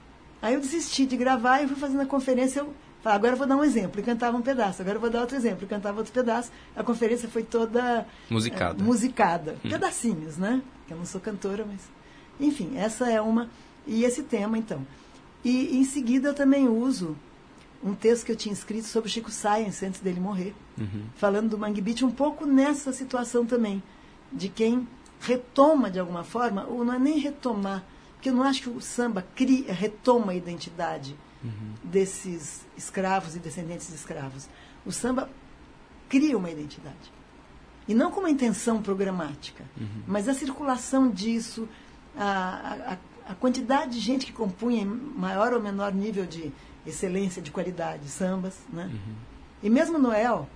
Aí 0.43 0.55
eu 0.55 0.61
desisti 0.61 1.07
de 1.07 1.17
gravar 1.17 1.63
e 1.63 1.69
fui 1.69 1.77
fazendo 1.77 2.01
a 2.01 2.07
conferência. 2.07 2.61
Eu 2.61 2.75
falei, 3.03 3.17
agora 3.17 3.33
eu 3.35 3.37
vou 3.37 3.47
dar 3.47 3.57
um 3.57 3.65
exemplo. 3.65 4.01
E 4.01 4.03
cantava 4.03 4.37
um 4.37 4.43
pedaço. 4.43 4.83
Agora 4.83 4.97
eu 4.97 5.01
vou 5.01 5.11
dar 5.11 5.21
outro 5.21 5.37
exemplo. 5.37 5.65
E 5.65 5.67
cantava 5.67 5.99
outro 5.99 6.13
pedaço. 6.13 6.51
A 6.75 6.83
conferência 6.83 7.29
foi 7.29 7.43
toda. 7.43 8.07
Musicada. 8.29 8.81
É, 8.81 8.83
musicada. 8.83 9.57
Hum. 9.65 9.71
Pedacinhos, 9.71 10.37
né? 10.37 10.63
Eu 10.89 10.97
não 10.97 11.05
sou 11.05 11.21
cantora, 11.21 11.65
mas. 11.67 11.83
Enfim, 12.41 12.77
essa 12.77 13.09
é 13.11 13.21
uma. 13.21 13.49
E 13.87 14.05
esse 14.05 14.23
tema, 14.23 14.59
então. 14.59 14.87
E 15.45 15.77
em 15.79 15.85
seguida 15.85 16.29
eu 16.29 16.35
também 16.35 16.69
uso 16.69 17.17
um 17.83 17.95
texto 17.95 18.27
que 18.27 18.33
eu 18.33 18.37
tinha 18.37 18.53
escrito 18.53 18.87
sobre 18.87 19.09
Chico 19.09 19.31
Science 19.31 19.85
antes 19.85 20.01
dele 20.01 20.21
morrer, 20.21 20.55
uhum. 20.79 21.05
falando 21.17 21.51
do 21.51 21.59
Mangue 21.59 21.81
Beach, 21.81 22.05
um 22.05 22.11
pouco 22.11 22.45
nessa 22.45 22.93
situação 22.93 23.47
também, 23.47 23.83
de 24.33 24.49
quem 24.49 24.87
retoma 25.21 25.91
de 25.91 25.99
alguma 25.99 26.25
forma, 26.25 26.67
ou 26.67 26.85
não 26.85 26.95
é 26.95 26.99
nem 26.99 27.19
retomar, 27.19 27.85
porque 28.15 28.29
eu 28.29 28.35
não 28.35 28.43
acho 28.43 28.63
que 28.63 28.69
o 28.69 28.81
samba 28.81 29.27
cria, 29.35 29.73
retoma 29.73 30.33
a 30.33 30.35
identidade 30.35 31.17
uhum. 31.43 31.75
desses 31.83 32.67
escravos 32.77 33.35
e 33.35 33.39
descendentes 33.39 33.89
de 33.89 33.95
escravos. 33.95 34.49
O 34.85 34.93
samba 34.93 35.31
cria 36.09 36.37
uma 36.37 36.51
identidade. 36.51 37.13
E 37.89 37.95
não 37.95 38.11
com 38.11 38.21
uma 38.21 38.31
intenção 38.31 38.83
programática, 38.83 39.65
uhum. 39.79 40.03
mas 40.07 40.29
a 40.29 40.35
circulação 40.35 41.11
disso, 41.11 41.69
a, 42.17 42.93
a, 43.27 43.33
a 43.33 43.35
quantidade 43.35 43.93
de 43.93 44.01
gente 44.01 44.27
que 44.27 44.33
compunha 44.33 44.83
em 44.83 44.87
maior 44.87 45.53
ou 45.53 45.61
menor 45.61 45.93
nível 45.93 46.27
de 46.27 46.53
excelência 46.87 47.43
de 47.43 47.51
qualidade, 47.51 48.09
sambas, 48.09 48.55
né? 48.73 48.91
Uhum. 48.93 49.15
E 49.63 49.71
mesmo 49.71 49.99
Noel, 49.99 50.49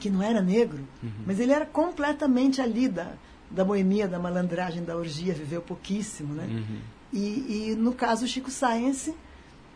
que 0.00 0.10
não 0.10 0.22
era 0.22 0.42
negro, 0.42 0.80
uhum. 1.02 1.10
mas 1.26 1.38
ele 1.38 1.52
era 1.52 1.64
completamente 1.64 2.60
ali 2.60 2.88
da, 2.88 3.12
da 3.50 3.64
boemia, 3.64 4.08
da 4.08 4.18
malandragem, 4.18 4.84
da 4.84 4.96
orgia, 4.96 5.32
viveu 5.32 5.62
pouquíssimo, 5.62 6.34
né? 6.34 6.44
Uhum. 6.44 6.78
E, 7.12 7.70
e, 7.70 7.76
no 7.76 7.92
caso 7.92 8.26
Chico 8.26 8.50
Science, 8.50 9.14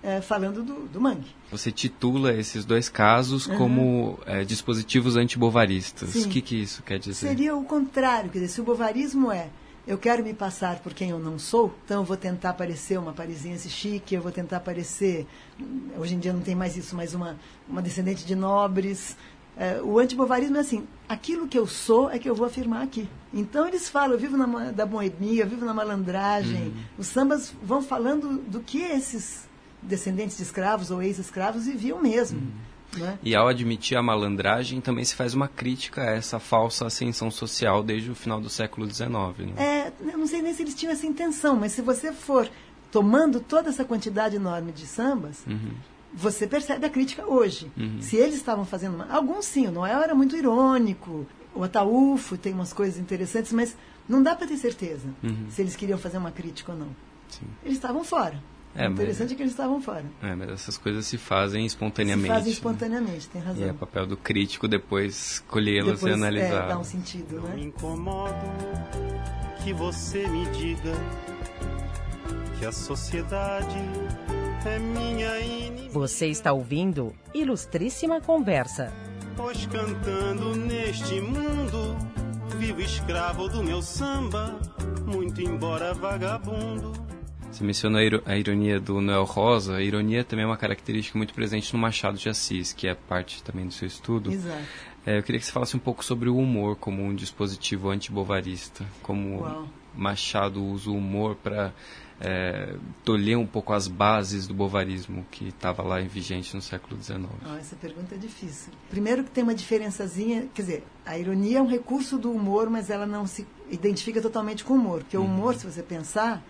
é, 0.03 0.21
falando 0.21 0.63
do, 0.63 0.89
do 0.89 1.01
mangue. 1.01 1.29
Você 1.51 1.71
titula 1.71 2.33
esses 2.35 2.65
dois 2.65 2.89
casos 2.89 3.47
como 3.47 4.19
é, 4.27 4.45
dispositivos 4.45 5.17
antibovaristas. 5.17 6.15
O 6.15 6.29
que, 6.29 6.41
que 6.41 6.57
isso 6.57 6.83
quer 6.83 6.99
dizer? 6.99 7.29
Seria 7.29 7.55
o 7.57 7.65
contrário, 7.65 8.31
quer 8.31 8.41
dizer, 8.41 8.53
se 8.53 8.61
o 8.61 8.65
bovarismo 8.65 9.31
é 9.31 9.49
eu 9.87 9.99
quero 9.99 10.23
me 10.23 10.35
passar 10.35 10.81
por 10.81 10.93
quem 10.93 11.11
eu 11.11 11.19
não 11.19 11.39
sou, 11.39 11.75
então 11.85 12.01
eu 12.01 12.05
vou 12.05 12.17
tentar 12.17 12.53
parecer 12.53 12.99
uma 12.99 13.13
parisiense 13.13 13.69
chique, 13.69 14.15
eu 14.15 14.23
vou 14.23 14.31
tentar 14.31 14.61
parecer, 14.61 15.27
hoje 15.99 16.15
em 16.15 16.19
dia 16.19 16.33
não 16.33 16.41
tem 16.41 16.55
mais 16.55 16.77
isso, 16.77 16.95
mas 16.95 17.15
uma, 17.15 17.37
uma 17.69 17.83
descendente 17.83 18.25
de 18.25 18.35
nobres. 18.35 19.17
É, 19.57 19.81
o 19.83 19.99
antibovarismo 19.99 20.57
é 20.57 20.61
assim, 20.61 20.87
aquilo 21.09 21.47
que 21.47 21.59
eu 21.59 21.67
sou 21.67 22.11
é 22.11 22.19
que 22.19 22.29
eu 22.29 22.35
vou 22.35 22.47
afirmar 22.47 22.83
aqui. 22.83 23.09
Então 23.33 23.67
eles 23.67 23.89
falam, 23.89 24.13
eu 24.13 24.19
vivo 24.19 24.37
na, 24.37 24.71
da 24.71 24.87
boemia, 24.87 25.43
eu 25.43 25.49
vivo 25.49 25.65
na 25.65 25.75
malandragem. 25.75 26.69
Uhum. 26.69 26.75
Os 26.99 27.07
sambas 27.09 27.53
vão 27.63 27.83
falando 27.83 28.39
do 28.39 28.61
que 28.61 28.81
esses 28.81 29.49
descendentes 29.83 30.37
de 30.37 30.43
escravos 30.43 30.91
ou 30.91 31.03
ex-escravos 31.03 31.67
viviam 31.67 32.01
mesmo. 32.01 32.39
Uhum. 32.39 32.51
Né? 32.97 33.19
E 33.23 33.35
ao 33.35 33.49
admitir 33.49 33.97
a 33.97 34.03
malandragem, 34.03 34.81
também 34.81 35.05
se 35.05 35.15
faz 35.15 35.35
uma 35.35 35.49
crítica 35.49 36.03
a 36.03 36.11
essa 36.11 36.39
falsa 36.39 36.87
ascensão 36.87 37.31
social 37.31 37.83
desde 37.83 38.11
o 38.11 38.15
final 38.15 38.41
do 38.41 38.49
século 38.49 38.87
XIX. 38.91 39.09
Né? 39.09 39.53
É, 39.57 39.93
eu 40.01 40.19
não 40.19 40.27
sei 40.27 40.43
nem 40.43 40.53
se 40.53 40.63
eles 40.63 40.75
tinham 40.75 40.93
essa 40.93 41.07
intenção, 41.07 41.57
mas 41.57 41.73
se 41.73 41.83
você 41.83 42.13
for 42.13 42.51
tomando 42.91 43.41
toda 43.41 43.69
essa 43.69 43.85
quantidade 43.85 44.37
enorme 44.37 44.73
de 44.73 44.87
sambas, 44.87 45.45
uhum. 45.47 45.73
você 46.13 46.47
percebe 46.47 46.85
a 46.85 46.91
crítica 46.91 47.25
hoje. 47.27 47.71
Uhum. 47.77 47.99
Se 48.01 48.17
eles 48.17 48.35
estavam 48.35 48.65
fazendo. 48.65 48.97
Uma... 48.97 49.13
Alguns 49.13 49.45
sim, 49.45 49.67
o 49.67 49.71
Noel 49.71 50.03
era 50.03 50.15
muito 50.15 50.37
irônico, 50.37 51.27
o 51.55 51.63
Ataúfo 51.63 52.37
tem 52.37 52.53
umas 52.53 52.73
coisas 52.73 52.99
interessantes, 52.99 53.53
mas 53.53 53.77
não 54.09 54.23
dá 54.23 54.35
para 54.35 54.47
ter 54.47 54.57
certeza 54.57 55.09
uhum. 55.23 55.47
se 55.51 55.63
eles 55.63 55.77
queriam 55.77 55.99
fazer 55.99 56.19
uma 56.19 56.33
crítica 56.33 56.73
ou 56.73 56.79
não. 56.79 56.89
Sim. 57.29 57.47
Eles 57.65 57.77
estavam 57.77 58.03
fora. 58.03 58.43
É, 58.75 58.89
o 58.89 58.93
interessante 58.93 59.23
mas, 59.23 59.33
é 59.33 59.35
que 59.35 59.43
eles 59.43 59.53
estavam 59.53 59.81
fora. 59.81 60.05
É, 60.23 60.35
mas 60.35 60.49
essas 60.51 60.79
coisas 60.79 61.07
se 61.07 61.19
fazem 61.19 61.67
espontaneamente. 61.67 62.29
Se 62.29 62.33
fazem 62.33 62.47
né? 62.47 62.53
espontaneamente, 62.53 63.27
né? 63.27 63.31
tem 63.33 63.43
razão. 63.43 63.67
E 63.67 63.69
é 63.69 63.73
papel 63.73 64.07
do 64.07 64.17
crítico 64.17 64.69
depois 64.69 65.43
colhê-las 65.49 66.03
e 66.03 66.11
analisar. 66.11 66.65
É, 66.65 66.69
dar 66.69 66.79
um 66.79 66.85
sentido, 66.85 67.37
Não 67.37 67.49
né? 67.49 67.57
me 67.57 67.65
incomodo 67.67 68.35
que 69.63 69.73
você 69.73 70.27
me 70.29 70.47
diga 70.51 70.93
que 72.59 72.65
a 72.65 72.73
sociedade 72.73 73.77
é 74.65 74.79
minha 74.79 75.39
inimiga. 75.41 75.93
Você 75.93 76.27
está 76.27 76.53
ouvindo 76.53 77.13
Ilustríssima 77.35 78.21
Conversa. 78.21 78.93
Pois 79.37 79.67
cantando 79.67 80.55
neste 80.55 81.21
mundo, 81.21 81.97
vivo 82.59 82.81
escravo 82.81 83.49
do 83.49 83.65
meu 83.65 83.83
samba, 83.83 84.61
muito 85.07 85.41
embora 85.41 85.95
vagabundo. 85.95 87.10
Você 87.51 87.65
mencionou 87.65 88.01
a, 88.01 88.05
iro- 88.05 88.23
a 88.27 88.37
ironia 88.37 88.79
do 88.81 89.01
Noel 89.01 89.25
Rosa. 89.25 89.77
A 89.77 89.83
ironia 89.83 90.23
também 90.25 90.45
é 90.45 90.47
uma 90.47 90.57
característica 90.57 91.19
muito 91.19 91.35
presente 91.35 91.73
no 91.73 91.79
Machado 91.81 92.17
de 92.17 92.29
Assis, 92.29 92.73
que 92.73 92.87
é 92.87 92.95
parte 92.95 93.43
também 93.43 93.67
do 93.67 93.73
seu 93.75 93.87
estudo. 93.89 94.33
Exato. 94.33 94.63
É, 95.05 95.19
eu 95.19 95.23
queria 95.23 95.39
que 95.41 95.47
você 95.47 95.53
falasse 95.53 95.77
um 95.77 95.81
pouco 95.81 96.05
sobre 96.05 96.29
o 96.29 96.37
humor 96.37 96.77
como 96.77 97.03
um 97.03 97.15
dispositivo 97.15 97.89
antibovarista, 97.91 98.85
como 99.03 99.41
Uau. 99.41 99.69
Machado 99.97 100.63
usa 100.63 100.91
o 100.91 100.95
humor 100.97 101.35
para 101.37 101.73
é, 102.21 102.75
tolher 103.05 103.37
um 103.37 103.47
pouco 103.47 103.73
as 103.73 103.89
bases 103.89 104.47
do 104.47 104.55
bovarismo 104.55 105.27
que 105.31 105.49
estava 105.49 105.83
lá 105.83 106.01
em 106.01 106.07
vigente 106.07 106.55
no 106.55 106.63
século 106.63 107.03
XIX. 107.03 107.25
Ah, 107.45 107.57
essa 107.59 107.75
pergunta 107.77 108.15
é 108.15 108.19
difícil. 108.19 108.73
Primeiro 108.91 109.25
que 109.25 109.31
tem 109.31 109.43
uma 109.43 109.55
diferençazinha, 109.55 110.47
quer 110.55 110.63
dizer, 110.63 110.85
a 111.05 111.19
ironia 111.19 111.59
é 111.59 111.63
um 111.63 111.67
recurso 111.67 112.17
do 112.19 112.31
humor, 112.31 112.71
mas 112.71 112.91
ela 112.91 113.07
não 113.07 113.27
se 113.27 113.47
identifica 113.71 114.21
totalmente 114.21 114.63
com 114.63 114.75
o 114.75 114.77
humor. 114.77 115.01
Porque 115.01 115.17
o 115.17 115.25
humor, 115.25 115.55
se 115.57 115.65
você 115.67 115.83
pensar, 115.83 116.45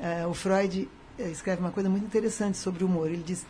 eh, 0.00 0.26
o 0.26 0.34
Freud 0.34 0.88
eh, 1.18 1.30
escreve 1.30 1.60
uma 1.60 1.70
coisa 1.70 1.88
muito 1.88 2.04
interessante 2.04 2.58
sobre 2.58 2.84
o 2.84 2.86
humor. 2.86 3.08
Ele 3.08 3.22
diz, 3.24 3.46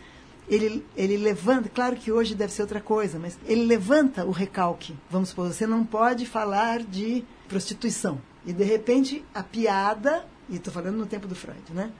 ele, 0.47 0.85
ele 0.95 1.17
levanta, 1.17 1.69
claro 1.69 1.95
que 1.95 2.11
hoje 2.11 2.35
deve 2.35 2.53
ser 2.53 2.61
outra 2.61 2.81
coisa, 2.81 3.19
mas 3.19 3.37
ele 3.45 3.65
levanta 3.65 4.25
o 4.25 4.31
recalque. 4.31 4.95
Vamos 5.09 5.29
supor, 5.29 5.47
você 5.51 5.67
não 5.67 5.85
pode 5.85 6.25
falar 6.25 6.81
de 6.81 7.23
prostituição. 7.47 8.21
E 8.45 8.53
de 8.53 8.63
repente 8.63 9.23
a 9.33 9.43
piada, 9.43 10.25
e 10.49 10.55
estou 10.55 10.73
falando 10.73 10.97
no 10.97 11.05
tempo 11.05 11.27
do 11.27 11.35
Freud, 11.35 11.61
né? 11.73 11.91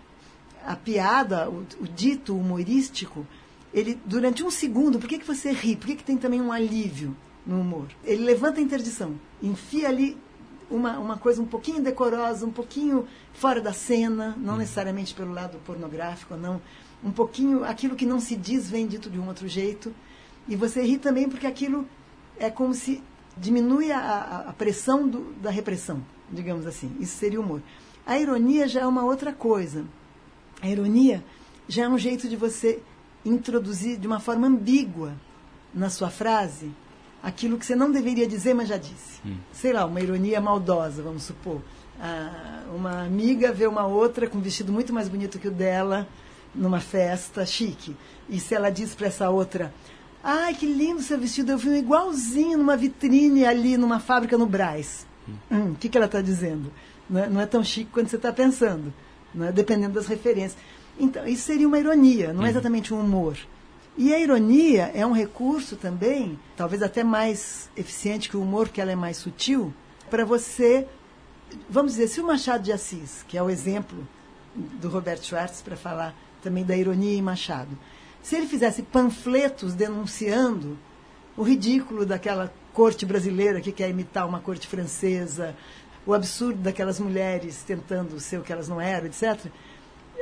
a 0.68 0.76
piada, 0.76 1.50
o, 1.50 1.66
o 1.80 1.88
dito 1.88 2.36
humorístico, 2.36 3.26
ele 3.74 4.00
durante 4.06 4.44
um 4.44 4.52
segundo, 4.52 5.00
por 5.00 5.08
que, 5.08 5.18
que 5.18 5.26
você 5.26 5.52
ri? 5.52 5.78
Por 5.78 5.88
que, 5.88 5.96
que 5.96 6.04
tem 6.04 6.18
também 6.18 6.42
um 6.42 6.52
alívio 6.52 7.16
no 7.46 7.62
humor? 7.62 7.88
Ele 8.04 8.24
levanta 8.24 8.60
a 8.60 8.64
interdição, 8.64 9.16
enfia 9.42 9.88
ali 9.88 10.18
uma, 10.70 10.98
uma 11.00 11.18
coisa 11.18 11.42
um 11.42 11.46
pouquinho 11.46 11.82
decorosa, 11.82 12.46
um 12.46 12.52
pouquinho 12.52 13.08
fora 13.34 13.62
da 13.62 13.74
cena, 13.74 14.36
não 14.38 14.58
necessariamente 14.58 15.14
pelo 15.14 15.34
lado 15.34 15.58
pornográfico, 15.66 16.36
não. 16.36 16.62
Um 17.04 17.12
pouquinho, 17.12 17.64
aquilo 17.64 17.96
que 17.96 18.06
não 18.06 18.20
se 18.20 18.36
diz 18.36 18.70
vem 18.70 18.88
dito 18.88 19.10
de 19.10 19.20
um 19.20 19.28
outro 19.28 19.48
jeito. 19.48 19.94
E 20.48 20.56
você 20.56 20.82
ri 20.82 20.98
também 20.98 21.30
porque 21.30 21.48
aquilo 21.48 21.88
é 22.40 22.50
como 22.50 22.74
se 22.74 23.04
diminui 23.36 23.92
a, 23.92 24.00
a, 24.00 24.50
a 24.50 24.54
pressão 24.54 25.08
do, 25.08 25.34
da 25.34 25.50
repressão, 25.50 26.04
digamos 26.32 26.66
assim. 26.66 26.96
Isso 27.00 27.18
seria 27.18 27.40
humor. 27.40 27.62
A 28.06 28.18
ironia 28.18 28.68
já 28.68 28.82
é 28.82 28.88
uma 28.88 29.04
outra 29.04 29.34
coisa. 29.34 29.86
A 30.62 30.68
ironia 30.68 31.24
já 31.68 31.84
é 31.84 31.90
um 31.90 31.98
jeito 31.98 32.28
de 32.28 32.36
você 32.36 32.82
introduzir 33.24 33.98
de 33.98 34.08
uma 34.08 34.20
forma 34.20 34.48
ambígua 34.48 35.14
na 35.74 35.90
sua 35.90 36.10
frase 36.10 36.72
aquilo 37.22 37.58
que 37.58 37.66
você 37.66 37.76
não 37.76 37.92
deveria 37.92 38.28
dizer, 38.28 38.54
mas 38.54 38.70
já 38.70 38.78
disse. 38.78 39.22
Sei 39.52 39.74
lá, 39.74 39.86
uma 39.86 40.00
ironia 40.02 40.40
maldosa, 40.40 41.02
vamos 41.02 41.24
supor. 41.24 41.62
Ah, 42.00 42.64
uma 42.76 43.04
amiga 43.04 43.52
vê 43.52 43.66
uma 43.68 43.86
outra 43.88 44.28
com 44.28 44.38
um 44.38 44.42
vestido 44.42 44.72
muito 44.72 44.94
mais 44.94 45.10
bonito 45.10 45.40
que 45.40 45.48
o 45.48 45.52
dela 45.52 46.08
numa 46.54 46.80
festa 46.80 47.46
chique. 47.46 47.96
E 48.30 48.40
se 48.40 48.54
ela 48.56 48.70
diz 48.70 48.94
para 48.94 49.08
essa 49.08 49.30
outra: 49.30 49.74
Ai, 50.24 50.54
que 50.54 50.66
lindo 50.66 51.02
seu 51.02 51.18
vestido, 51.20 51.52
eu 51.52 51.58
vi 51.58 51.70
um 51.70 51.76
igualzinho 51.76 52.58
numa 52.58 52.78
vitrine 52.78 53.46
ali 53.46 53.78
numa 53.78 54.00
fábrica 54.00 54.38
no 54.38 54.46
Brás. 54.46 55.06
Hum, 55.52 55.72
O 55.72 55.76
que, 55.76 55.90
que 55.90 55.98
ela 55.98 56.06
está 56.06 56.22
dizendo? 56.22 56.72
Não 57.10 57.24
é, 57.24 57.30
não 57.30 57.42
é 57.42 57.46
tão 57.46 57.64
chique 57.64 57.90
quanto 57.92 58.10
você 58.10 58.16
está 58.18 58.32
pensando, 58.32 58.94
é? 59.42 59.52
dependendo 59.52 59.94
das 59.94 60.08
referências. 60.08 60.58
Então, 61.00 61.28
isso 61.28 61.44
seria 61.44 61.68
uma 61.68 61.80
ironia, 61.80 62.34
não 62.34 62.46
é 62.46 62.50
exatamente 62.50 62.94
um 62.94 63.00
humor. 63.00 63.38
E 63.98 64.14
a 64.14 64.20
ironia 64.20 64.92
é 64.94 65.04
um 65.04 65.12
recurso 65.12 65.76
também, 65.76 66.40
talvez 66.56 66.84
até 66.84 67.04
mais 67.04 67.68
eficiente 67.76 68.30
que 68.30 68.38
o 68.38 68.42
humor, 68.42 68.68
porque 68.68 68.80
ela 68.80 68.92
é 68.92 68.96
mais 68.96 69.18
sutil, 69.18 69.74
para 70.08 70.24
você. 70.24 70.88
Vamos 71.68 71.94
dizer, 71.94 72.08
se 72.08 72.22
o 72.22 72.28
Machado 72.28 72.64
de 72.64 72.72
Assis, 72.72 73.26
que 73.28 73.36
é 73.36 73.42
o 73.42 73.50
exemplo 73.50 74.08
do 74.56 74.88
Roberto 74.88 75.26
Schwartz 75.26 75.64
para 75.64 75.76
falar 75.76 76.14
também 76.44 76.64
da 76.64 76.78
ironia 76.78 77.18
em 77.18 77.22
Machado, 77.24 77.76
se 78.22 78.36
ele 78.36 78.46
fizesse 78.46 78.84
panfletos 78.84 79.74
denunciando 79.74 80.78
o 81.36 81.42
ridículo 81.42 82.06
daquela 82.06 82.54
corte 82.74 83.04
brasileira 83.04 83.62
que 83.62 83.72
quer 83.72 83.90
imitar 83.90 84.28
uma 84.28 84.40
corte 84.40 84.68
francesa, 84.68 85.56
o 86.06 86.14
absurdo 86.14 86.60
daquelas 86.60 87.00
mulheres 87.00 87.64
tentando 87.64 88.20
ser 88.20 88.40
o 88.40 88.44
que 88.44 88.54
elas 88.54 88.68
não 88.68 88.80
eram, 88.80 89.08
etc., 89.08 89.48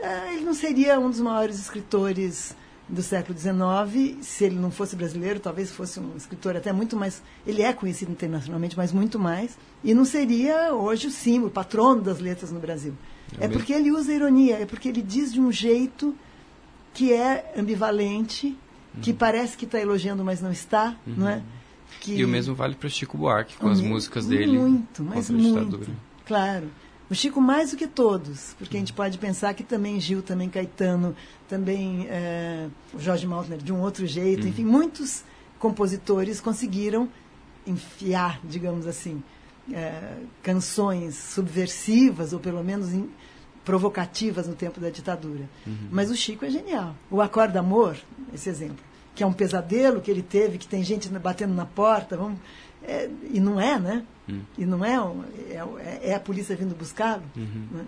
ah, 0.02 0.34
ele 0.34 0.46
não 0.46 0.54
seria 0.54 0.98
um 1.00 1.10
dos 1.10 1.20
maiores 1.20 1.60
escritores 1.60 2.56
do 2.88 3.02
século 3.02 3.38
XIX, 3.38 4.24
se 4.24 4.44
ele 4.44 4.56
não 4.56 4.70
fosse 4.70 4.96
brasileiro, 4.96 5.40
talvez 5.40 5.72
fosse 5.72 6.00
um 6.00 6.16
escritor 6.16 6.56
até 6.56 6.72
muito 6.72 6.96
mais. 6.96 7.22
Ele 7.46 7.62
é 7.62 7.74
conhecido 7.74 8.12
internacionalmente, 8.12 8.78
mas 8.78 8.92
muito 8.92 9.18
mais. 9.18 9.58
E 9.84 9.94
não 9.94 10.06
seria 10.06 10.74
hoje 10.74 11.08
o 11.08 11.12
símbolo, 11.12 11.48
o 11.48 11.52
patrono 11.52 12.02
das 12.02 12.20
letras 12.20 12.52
no 12.52 12.60
Brasil. 12.60 12.94
É, 13.40 13.46
É 13.46 13.48
porque 13.48 13.74
ele 13.74 13.92
usa 13.92 14.14
ironia, 14.14 14.58
é 14.58 14.66
porque 14.66 14.88
ele 14.88 15.02
diz 15.02 15.34
de 15.34 15.42
um 15.42 15.52
jeito 15.52 16.16
que 16.94 17.12
é 17.12 17.54
ambivalente, 17.58 18.58
que 19.02 19.12
parece 19.12 19.58
que 19.58 19.66
está 19.66 19.80
elogiando, 19.80 20.24
mas 20.24 20.42
não 20.42 20.52
está, 20.52 20.96
não 21.06 21.28
é? 21.28 21.42
Que... 22.00 22.16
E 22.16 22.24
o 22.24 22.28
mesmo 22.28 22.56
vale 22.56 22.76
para 22.76 22.88
Chico 22.90 23.18
Buarque, 23.18 23.58
com 23.58 23.68
as 23.68 23.80
Muito, 23.80 23.94
músicas 23.94 24.26
dele 24.26 24.58
Muito, 24.58 25.04
mas 25.04 25.30
muito. 25.30 25.80
Claro. 26.26 26.70
O 27.10 27.14
Chico 27.14 27.40
mais 27.40 27.72
do 27.72 27.78
que 27.78 27.86
todos, 27.88 28.56
porque 28.58 28.78
a 28.78 28.80
gente 28.80 28.92
pode 28.94 29.18
pensar 29.20 29.54
que 29.54 29.64
também 29.64 30.00
Gil, 30.00 30.24
também 30.24 30.50
Caetano, 30.50 31.16
também 31.48 32.08
o 32.94 33.00
Jorge 33.00 33.28
Maltner 33.28 33.60
de 33.60 33.72
um 33.72 33.80
outro 33.82 34.08
jeito, 34.08 34.48
enfim, 34.48 34.66
muitos 34.66 35.24
compositores 35.60 36.42
conseguiram 36.42 37.08
enfiar, 37.66 38.40
digamos 38.44 38.88
assim, 38.88 39.22
eh, 39.72 40.18
canções 40.44 41.16
subversivas 41.16 42.34
ou 42.34 42.40
pelo 42.40 42.64
menos 42.64 42.94
em- 42.94 43.10
provocativas 43.64 44.48
no 44.48 44.54
tempo 44.54 44.80
da 44.80 44.90
ditadura. 44.92 45.50
Mas 45.92 46.12
o 46.12 46.16
Chico 46.16 46.46
é 46.46 46.50
genial. 46.52 46.96
O 47.10 47.20
Acorda 47.20 47.60
Amor, 47.60 47.98
esse 48.32 48.48
exemplo, 48.48 48.78
que 49.16 49.24
é 49.24 49.26
um 49.26 49.34
pesadelo 49.34 50.02
que 50.02 50.12
ele 50.12 50.22
teve, 50.22 50.60
que 50.60 50.68
tem 50.68 50.84
gente 50.84 51.10
batendo 51.10 51.54
na 51.56 51.66
porta, 51.66 52.16
vamos, 52.16 52.38
é, 52.88 53.10
e 53.32 53.40
não 53.40 53.60
é, 53.60 53.80
né? 53.80 54.04
E 54.58 54.66
não 54.66 54.84
é, 54.84 55.00
um- 55.02 55.24
é, 55.80 56.00
é 56.10 56.16
a 56.16 56.20
polícia 56.20 56.56
vindo 56.56 56.76
buscá-lo. 56.76 57.24
né? 57.36 57.86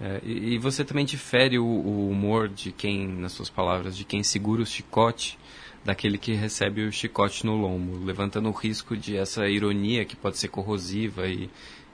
É, 0.00 0.20
e, 0.24 0.54
e 0.54 0.58
você 0.58 0.84
também 0.84 1.04
difere 1.04 1.58
o, 1.58 1.64
o 1.64 2.10
humor 2.10 2.48
de 2.48 2.70
quem, 2.72 3.06
nas 3.08 3.32
suas 3.32 3.48
palavras, 3.48 3.96
de 3.96 4.04
quem 4.04 4.22
segura 4.22 4.62
o 4.62 4.66
chicote 4.66 5.38
daquele 5.84 6.18
que 6.18 6.32
recebe 6.34 6.84
o 6.84 6.92
chicote 6.92 7.46
no 7.46 7.56
lombo, 7.56 8.04
levantando 8.04 8.48
o 8.48 8.52
risco 8.52 8.96
de 8.96 9.16
essa 9.16 9.48
ironia 9.48 10.04
que 10.04 10.16
pode 10.16 10.36
ser 10.36 10.48
corrosiva 10.48 11.26
e 11.28 11.48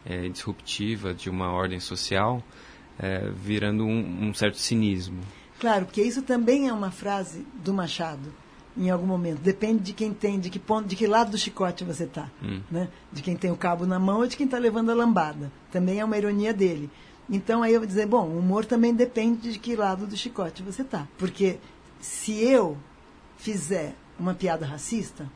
é, 0.07 0.29
disruptiva 0.29 1.13
de 1.15 1.29
uma 1.31 1.53
ordem 1.53 1.79
social, 1.79 2.43
é, 2.99 3.31
virando 3.37 3.85
um, 3.85 4.29
um 4.29 4.35
certo 4.35 4.57
cinismo. 4.59 5.21
Claro, 5.61 5.85
porque 5.85 6.03
isso 6.03 6.23
também 6.23 6.69
é 6.69 6.73
uma 6.73 6.91
frase 6.91 7.47
do 7.63 7.73
Machado, 7.73 8.33
em 8.77 8.91
algum 8.91 9.07
momento. 9.07 9.41
Depende 9.41 9.83
de 9.83 9.93
quem 9.93 10.13
tem, 10.13 10.39
de 10.41 10.51
que 10.51 10.59
ponto, 10.59 10.89
de 10.89 10.97
que 10.97 11.07
lado 11.07 11.31
do 11.31 11.39
chicote 11.39 11.85
você 11.85 12.05
está. 12.05 12.31
Né? 12.71 12.89
De 13.13 13.23
quem 13.23 13.37
tem 13.37 13.51
o 13.51 13.57
cabo 13.57 13.87
na 13.87 13.99
mão 13.99 14.21
ou 14.21 14.27
de 14.27 14.37
quem 14.37 14.47
está 14.47 14.59
levando 14.59 14.91
a 14.91 14.95
lambada. 14.95 15.53
Também 15.71 16.01
é 16.01 16.05
uma 16.05 16.17
ironia 16.17 16.53
dele. 16.53 16.91
Então 17.31 17.63
aí 17.63 17.73
eu 17.73 17.81
vou 17.81 17.87
dizer, 17.87 18.07
bom, 18.07 18.27
o 18.27 18.39
humor 18.39 18.65
também 18.65 18.95
depende 18.95 19.53
de 19.53 19.59
que 19.59 19.77
lado 19.77 20.07
do 20.07 20.17
chicote 20.17 20.63
você 20.63 20.83
está. 20.83 21.07
Porque 21.19 21.59
se 22.01 22.43
eu 22.43 22.77
fizer 23.37 23.95
uma 24.19 24.35
piada 24.35 24.67
racista, 24.67 25.31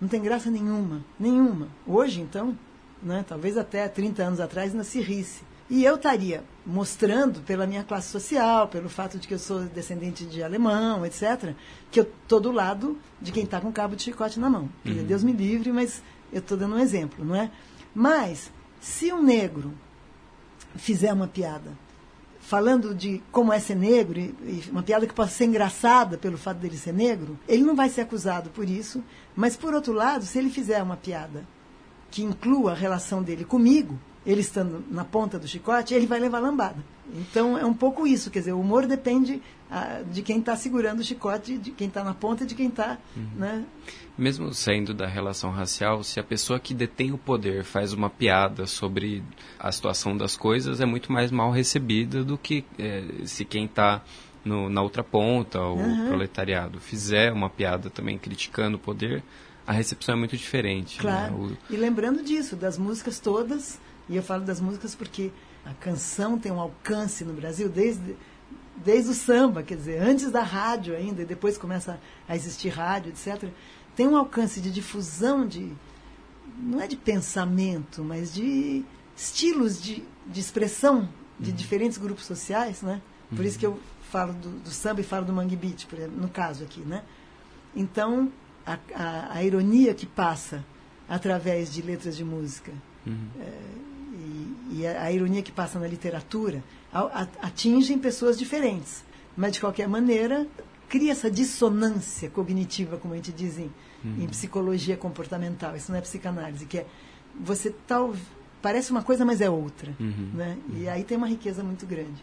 não 0.00 0.08
tem 0.08 0.20
graça 0.20 0.50
nenhuma. 0.50 1.04
Nenhuma. 1.18 1.68
Hoje, 1.86 2.20
então, 2.20 2.56
né, 3.02 3.24
talvez 3.26 3.56
até 3.56 3.88
30 3.88 4.22
anos 4.22 4.40
atrás 4.40 4.72
ainda 4.72 4.84
se 4.84 5.00
risse. 5.00 5.42
E 5.70 5.84
eu 5.84 5.94
estaria 5.94 6.44
mostrando 6.66 7.40
pela 7.40 7.66
minha 7.66 7.82
classe 7.82 8.08
social, 8.08 8.68
pelo 8.68 8.88
fato 8.88 9.18
de 9.18 9.26
que 9.26 9.34
eu 9.34 9.38
sou 9.38 9.60
descendente 9.60 10.24
de 10.26 10.42
alemão, 10.42 11.04
etc., 11.06 11.54
que 11.90 12.00
eu 12.00 12.04
estou 12.04 12.40
do 12.40 12.52
lado 12.52 12.98
de 13.20 13.32
quem 13.32 13.44
está 13.44 13.60
com 13.60 13.72
cabo 13.72 13.96
de 13.96 14.02
chicote 14.02 14.38
na 14.38 14.50
mão. 14.50 14.68
Dizer, 14.84 15.02
Deus 15.04 15.24
me 15.24 15.32
livre, 15.32 15.72
mas 15.72 16.02
eu 16.32 16.40
estou 16.40 16.56
dando 16.56 16.74
um 16.74 16.78
exemplo, 16.78 17.24
não 17.24 17.34
é? 17.34 17.50
Mas, 17.94 18.50
se 18.80 19.12
um 19.12 19.22
negro 19.22 19.72
fizer 20.76 21.12
uma 21.12 21.28
piada 21.28 21.70
falando 22.40 22.94
de 22.94 23.22
como 23.30 23.52
é 23.52 23.60
ser 23.60 23.76
negro, 23.76 24.20
e 24.20 24.64
uma 24.70 24.82
piada 24.82 25.06
que 25.06 25.14
possa 25.14 25.30
ser 25.30 25.44
engraçada 25.44 26.18
pelo 26.18 26.36
fato 26.36 26.58
dele 26.58 26.76
ser 26.76 26.92
negro, 26.92 27.38
ele 27.48 27.62
não 27.62 27.74
vai 27.74 27.88
ser 27.88 28.02
acusado 28.02 28.50
por 28.50 28.68
isso. 28.68 29.02
Mas, 29.34 29.56
por 29.56 29.72
outro 29.72 29.92
lado, 29.92 30.24
se 30.24 30.38
ele 30.38 30.50
fizer 30.50 30.82
uma 30.82 30.96
piada 30.96 31.46
que 32.10 32.22
inclua 32.22 32.72
a 32.72 32.74
relação 32.74 33.22
dele 33.22 33.44
comigo, 33.44 33.98
ele 34.24 34.40
estando 34.40 34.84
na 34.90 35.04
ponta 35.04 35.38
do 35.38 35.48
chicote, 35.48 35.94
ele 35.94 36.06
vai 36.06 36.20
levar 36.20 36.38
lambada. 36.38 36.76
Então, 37.14 37.58
é 37.58 37.64
um 37.64 37.74
pouco 37.74 38.06
isso. 38.06 38.30
Quer 38.30 38.40
dizer, 38.40 38.52
o 38.52 38.60
humor 38.60 38.86
depende 38.86 39.42
ah, 39.70 40.02
de 40.10 40.22
quem 40.22 40.38
está 40.38 40.56
segurando 40.56 41.00
o 41.00 41.04
chicote, 41.04 41.58
de 41.58 41.70
quem 41.70 41.88
está 41.88 42.04
na 42.04 42.14
ponta 42.14 42.44
e 42.44 42.46
de 42.46 42.54
quem 42.54 42.68
está... 42.68 42.98
Né? 43.36 43.64
Mesmo 44.16 44.52
saindo 44.54 44.94
da 44.94 45.06
relação 45.06 45.50
racial, 45.50 46.04
se 46.04 46.20
a 46.20 46.22
pessoa 46.22 46.60
que 46.60 46.72
detém 46.74 47.12
o 47.12 47.18
poder 47.18 47.64
faz 47.64 47.92
uma 47.92 48.08
piada 48.08 48.66
sobre 48.66 49.22
a 49.58 49.72
situação 49.72 50.16
das 50.16 50.36
coisas, 50.36 50.80
é 50.80 50.86
muito 50.86 51.10
mais 51.10 51.30
mal 51.30 51.50
recebida 51.50 52.22
do 52.22 52.38
que 52.38 52.64
eh, 52.78 53.04
se 53.24 53.44
quem 53.44 53.64
está 53.64 54.02
na 54.44 54.82
outra 54.82 55.04
ponta, 55.04 55.60
o 55.60 55.76
uhum. 55.76 56.08
proletariado, 56.08 56.80
fizer 56.80 57.32
uma 57.32 57.48
piada 57.48 57.88
também 57.88 58.18
criticando 58.18 58.76
o 58.76 58.80
poder, 58.80 59.22
a 59.66 59.72
recepção 59.72 60.14
é 60.14 60.18
muito 60.18 60.36
diferente. 60.36 60.96
Né? 60.96 61.02
Claro. 61.02 61.46
Né? 61.46 61.56
O... 61.70 61.72
E 61.72 61.76
lembrando 61.76 62.22
disso, 62.22 62.56
das 62.56 62.76
músicas 62.76 63.20
todas, 63.20 63.80
e 64.12 64.16
eu 64.16 64.22
falo 64.22 64.44
das 64.44 64.60
músicas 64.60 64.94
porque 64.94 65.32
a 65.64 65.72
canção 65.72 66.38
tem 66.38 66.52
um 66.52 66.60
alcance 66.60 67.24
no 67.24 67.32
Brasil 67.32 67.68
desde, 67.68 68.14
desde 68.76 69.10
o 69.10 69.14
samba, 69.14 69.62
quer 69.62 69.76
dizer, 69.76 70.02
antes 70.02 70.30
da 70.30 70.42
rádio 70.42 70.94
ainda, 70.94 71.22
e 71.22 71.24
depois 71.24 71.56
começa 71.56 71.98
a 72.28 72.36
existir 72.36 72.68
rádio, 72.68 73.10
etc. 73.10 73.48
Tem 73.96 74.06
um 74.06 74.16
alcance 74.16 74.60
de 74.60 74.70
difusão 74.70 75.46
de. 75.46 75.72
não 76.58 76.78
é 76.78 76.86
de 76.86 76.96
pensamento, 76.96 78.04
mas 78.04 78.34
de 78.34 78.84
estilos 79.16 79.82
de, 79.82 80.04
de 80.26 80.40
expressão 80.40 81.08
de 81.40 81.50
uhum. 81.50 81.56
diferentes 81.56 81.96
grupos 81.96 82.26
sociais, 82.26 82.82
né? 82.82 83.00
Por 83.30 83.40
uhum. 83.40 83.44
isso 83.46 83.58
que 83.58 83.66
eu 83.66 83.80
falo 84.10 84.34
do, 84.34 84.50
do, 84.60 84.70
samba 84.70 85.00
e 85.00 85.04
falo 85.04 85.24
do 85.24 85.32
mangue 85.32 85.56
beat, 85.56 85.86
por 85.86 85.98
exemplo, 85.98 86.20
no 86.20 86.28
caso 86.28 86.64
aqui, 86.64 86.80
né? 86.80 87.02
Então, 87.74 88.30
a, 88.66 88.78
a, 88.94 89.36
a 89.38 89.42
ironia 89.42 89.94
que 89.94 90.04
passa 90.04 90.62
através 91.08 91.72
de 91.72 91.80
letras 91.80 92.14
de 92.14 92.24
música 92.24 92.72
uhum. 93.06 93.28
é, 93.40 93.91
e, 94.72 94.86
a, 94.86 95.04
a, 95.04 95.12
ironia 95.12 95.42
que 95.42 95.52
passa 95.52 95.78
na 95.78 95.86
literatura 95.86 96.62
a, 96.92 97.26
atingem 97.42 97.98
pessoas 97.98 98.38
diferentes, 98.38 99.04
mas 99.36 99.52
de 99.52 99.60
qualquer 99.60 99.88
maneira 99.88 100.46
cria 100.88 101.12
essa 101.12 101.30
dissonância 101.30 102.28
cognitiva, 102.28 102.96
como 102.98 103.14
a 103.14 103.16
gente 103.16 103.32
diz 103.32 103.58
em, 103.58 103.70
uhum. 104.04 104.24
em 104.24 104.28
psicologia 104.28 104.96
comportamental. 104.96 105.74
Isso 105.74 105.90
não 105.90 105.98
é 105.98 106.02
psicanálise, 106.02 106.66
que 106.66 106.78
é 106.78 106.86
você 107.40 107.70
tal 107.86 108.14
parece 108.60 108.90
uma 108.90 109.02
coisa, 109.02 109.24
mas 109.24 109.40
é 109.40 109.50
outra, 109.50 109.94
uhum. 109.98 110.30
né? 110.34 110.58
E 110.74 110.88
aí 110.88 111.02
tem 111.02 111.16
uma 111.16 111.26
riqueza 111.26 111.64
muito 111.64 111.86
grande. 111.86 112.22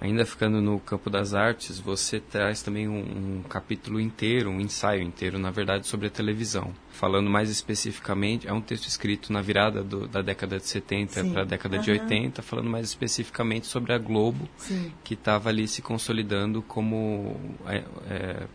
Ainda 0.00 0.24
ficando 0.24 0.62
no 0.62 0.80
campo 0.80 1.10
das 1.10 1.34
artes, 1.34 1.78
você 1.78 2.18
traz 2.18 2.62
também 2.62 2.88
um, 2.88 3.40
um, 3.40 3.42
capítulo 3.42 4.00
inteiro, 4.00 4.48
um 4.48 4.58
ensaio 4.58 5.02
inteiro, 5.02 5.38
na 5.38 5.50
verdade, 5.50 5.86
sobre 5.86 6.06
a 6.06 6.10
televisão. 6.10 6.72
Falando 6.90 7.28
mais 7.28 7.50
especificamente, 7.50 8.48
é 8.48 8.52
um 8.52 8.62
texto 8.62 8.86
escrito 8.86 9.30
na 9.30 9.42
virada 9.42 9.84
do, 9.84 10.08
da 10.08 10.22
década 10.22 10.56
de 10.56 10.66
70 10.66 11.24
para 11.26 11.42
a 11.42 11.44
década 11.44 11.76
uhum. 11.76 11.82
de 11.82 11.90
80, 11.90 12.40
falando 12.40 12.70
mais 12.70 12.86
especificamente 12.86 13.66
sobre 13.66 13.92
a 13.92 13.98
Globo, 13.98 14.48
Sim. 14.56 14.90
que 15.04 15.12
estava 15.12 15.50
ali 15.50 15.68
se 15.68 15.82
consolidando 15.82 16.62
como 16.62 17.36
é, 17.66 17.84
é, 18.08 18.46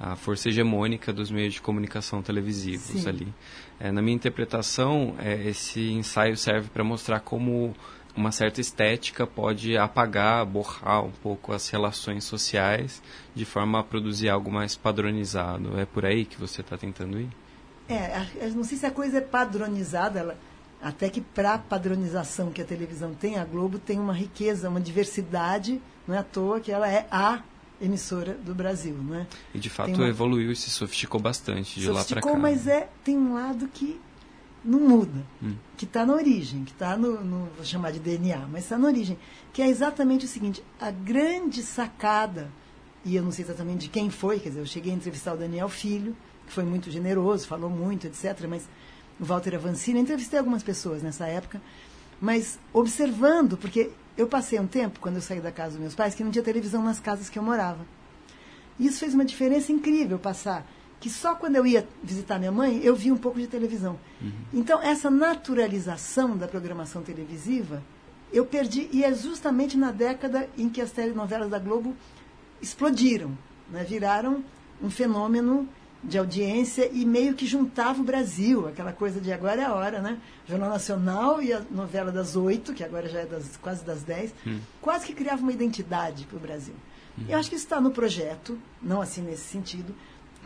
a 0.00 0.16
força 0.16 0.48
hegemônica 0.48 1.12
dos 1.12 1.30
meios 1.30 1.54
de 1.54 1.62
comunicação 1.62 2.22
televisivos 2.22 3.02
Sim. 3.02 3.08
ali. 3.08 3.28
É, 3.78 3.92
na 3.92 4.02
minha 4.02 4.16
interpretação, 4.16 5.14
é, 5.20 5.48
esse 5.48 5.92
ensaio 5.92 6.36
serve 6.36 6.70
para 6.70 6.82
mostrar 6.82 7.20
como 7.20 7.72
uma 8.16 8.32
certa 8.32 8.60
estética 8.60 9.26
pode 9.26 9.76
apagar, 9.76 10.44
borrar 10.46 11.04
um 11.04 11.10
pouco 11.10 11.52
as 11.52 11.68
relações 11.68 12.24
sociais 12.24 13.02
de 13.34 13.44
forma 13.44 13.78
a 13.80 13.82
produzir 13.82 14.28
algo 14.28 14.50
mais 14.50 14.74
padronizado. 14.74 15.78
É 15.78 15.84
por 15.84 16.06
aí 16.06 16.24
que 16.24 16.38
você 16.38 16.62
está 16.62 16.78
tentando 16.78 17.20
ir? 17.20 17.28
É, 17.88 18.26
não 18.54 18.64
sei 18.64 18.78
se 18.78 18.86
a 18.86 18.90
coisa 18.90 19.18
é 19.18 19.20
padronizada, 19.20 20.18
ela, 20.18 20.38
até 20.82 21.08
que 21.08 21.20
para 21.20 21.54
a 21.54 21.58
padronização 21.58 22.50
que 22.50 22.60
a 22.60 22.64
televisão 22.64 23.14
tem, 23.14 23.38
a 23.38 23.44
Globo 23.44 23.78
tem 23.78 23.98
uma 24.00 24.14
riqueza, 24.14 24.68
uma 24.68 24.80
diversidade, 24.80 25.80
não 26.06 26.14
é 26.14 26.18
à 26.18 26.22
toa 26.22 26.58
que 26.58 26.72
ela 26.72 26.88
é 26.88 27.06
a 27.10 27.42
emissora 27.80 28.34
do 28.34 28.54
Brasil, 28.54 28.94
não 28.94 29.16
é? 29.16 29.26
E 29.54 29.58
de 29.58 29.68
fato 29.68 29.94
uma... 29.94 30.08
evoluiu 30.08 30.50
e 30.50 30.56
se 30.56 30.70
sofisticou 30.70 31.20
bastante 31.20 31.78
de 31.78 31.90
lá 31.90 32.04
para 32.04 32.22
cá. 32.22 32.36
mas 32.36 32.66
é 32.66 32.88
tem 33.04 33.16
um 33.16 33.34
lado 33.34 33.68
que 33.68 34.00
não 34.66 34.80
muda, 34.80 35.24
hum. 35.42 35.54
que 35.76 35.84
está 35.84 36.04
na 36.04 36.14
origem, 36.14 36.64
que 36.64 36.72
está 36.72 36.96
no, 36.96 37.24
no, 37.24 37.48
vou 37.54 37.64
chamar 37.64 37.92
de 37.92 38.00
DNA, 38.00 38.46
mas 38.50 38.64
está 38.64 38.76
na 38.76 38.88
origem, 38.88 39.18
que 39.52 39.62
é 39.62 39.68
exatamente 39.68 40.24
o 40.24 40.28
seguinte, 40.28 40.62
a 40.80 40.90
grande 40.90 41.62
sacada, 41.62 42.50
e 43.04 43.14
eu 43.14 43.22
não 43.22 43.30
sei 43.30 43.44
exatamente 43.44 43.82
de 43.82 43.88
quem 43.88 44.10
foi, 44.10 44.40
quer 44.40 44.48
dizer, 44.48 44.60
eu 44.60 44.66
cheguei 44.66 44.92
a 44.92 44.96
entrevistar 44.96 45.34
o 45.34 45.36
Daniel 45.36 45.68
Filho, 45.68 46.16
que 46.46 46.52
foi 46.52 46.64
muito 46.64 46.90
generoso, 46.90 47.46
falou 47.46 47.70
muito, 47.70 48.06
etc., 48.06 48.46
mas 48.48 48.68
o 49.18 49.24
Walter 49.24 49.54
Avancini, 49.54 50.00
entrevistei 50.00 50.38
algumas 50.38 50.62
pessoas 50.62 51.02
nessa 51.02 51.26
época, 51.26 51.60
mas 52.20 52.58
observando, 52.72 53.56
porque 53.56 53.90
eu 54.16 54.26
passei 54.26 54.58
um 54.58 54.66
tempo, 54.66 55.00
quando 55.00 55.16
eu 55.16 55.22
saí 55.22 55.40
da 55.40 55.52
casa 55.52 55.72
dos 55.72 55.80
meus 55.80 55.94
pais, 55.94 56.14
que 56.14 56.24
não 56.24 56.30
tinha 56.30 56.42
televisão 56.42 56.82
nas 56.82 56.98
casas 56.98 57.28
que 57.28 57.38
eu 57.38 57.42
morava. 57.42 57.86
Isso 58.78 58.98
fez 58.98 59.14
uma 59.14 59.24
diferença 59.24 59.72
incrível, 59.72 60.18
passar 60.18 60.66
que 61.00 61.10
só 61.10 61.34
quando 61.34 61.56
eu 61.56 61.66
ia 61.66 61.86
visitar 62.02 62.38
minha 62.38 62.52
mãe, 62.52 62.80
eu 62.82 62.94
via 62.94 63.12
um 63.12 63.18
pouco 63.18 63.38
de 63.38 63.46
televisão. 63.46 63.98
Uhum. 64.20 64.32
Então, 64.54 64.80
essa 64.82 65.10
naturalização 65.10 66.36
da 66.36 66.48
programação 66.48 67.02
televisiva, 67.02 67.82
eu 68.32 68.44
perdi, 68.44 68.88
e 68.92 69.04
é 69.04 69.14
justamente 69.14 69.76
na 69.76 69.92
década 69.92 70.48
em 70.56 70.68
que 70.68 70.80
as 70.80 70.90
telenovelas 70.90 71.50
da 71.50 71.58
Globo 71.58 71.94
explodiram, 72.60 73.36
né? 73.70 73.84
viraram 73.84 74.42
um 74.82 74.90
fenômeno 74.90 75.68
de 76.02 76.18
audiência 76.18 76.88
e 76.92 77.04
meio 77.04 77.34
que 77.34 77.46
juntava 77.46 78.00
o 78.00 78.04
Brasil, 78.04 78.68
aquela 78.68 78.92
coisa 78.92 79.20
de 79.20 79.32
agora 79.32 79.62
é 79.62 79.64
a 79.64 79.74
hora, 79.74 80.00
né? 80.00 80.18
Jornal 80.46 80.70
Nacional 80.70 81.42
e 81.42 81.52
a 81.52 81.62
novela 81.70 82.12
das 82.12 82.36
oito, 82.36 82.72
que 82.72 82.84
agora 82.84 83.08
já 83.08 83.20
é 83.20 83.26
das, 83.26 83.56
quase 83.56 83.84
das 83.84 84.02
dez, 84.02 84.32
hum. 84.46 84.60
quase 84.80 85.06
que 85.06 85.14
criava 85.14 85.42
uma 85.42 85.52
identidade 85.52 86.24
para 86.26 86.36
o 86.36 86.40
Brasil. 86.40 86.74
Hum. 87.18 87.24
Eu 87.28 87.38
acho 87.38 87.48
que 87.48 87.56
isso 87.56 87.64
está 87.64 87.80
no 87.80 87.90
projeto, 87.90 88.58
não 88.80 89.00
assim 89.00 89.22
nesse 89.22 89.44
sentido, 89.44 89.94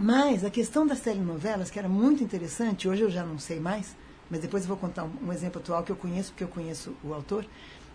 mas 0.00 0.44
a 0.46 0.50
questão 0.50 0.86
das 0.86 1.00
telenovelas, 1.00 1.70
que 1.70 1.78
era 1.78 1.88
muito 1.88 2.24
interessante, 2.24 2.88
hoje 2.88 3.02
eu 3.02 3.10
já 3.10 3.22
não 3.22 3.38
sei 3.38 3.60
mais, 3.60 3.94
mas 4.30 4.40
depois 4.40 4.62
eu 4.62 4.68
vou 4.68 4.78
contar 4.78 5.04
um, 5.04 5.10
um 5.26 5.32
exemplo 5.32 5.60
atual 5.60 5.82
que 5.82 5.92
eu 5.92 5.96
conheço, 5.96 6.30
porque 6.30 6.44
eu 6.44 6.48
conheço 6.48 6.94
o 7.04 7.12
autor. 7.12 7.44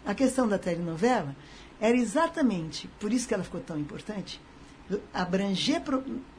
A 0.06 0.14
questão 0.14 0.48
da 0.48 0.60
telenovela 0.60 1.36
era 1.82 1.98
exatamente, 1.98 2.88
por 3.00 3.12
isso 3.12 3.28
que 3.28 3.34
ela 3.34 3.44
ficou 3.44 3.60
tão 3.60 3.80
importante, 3.80 4.40
abranger, 5.12 5.82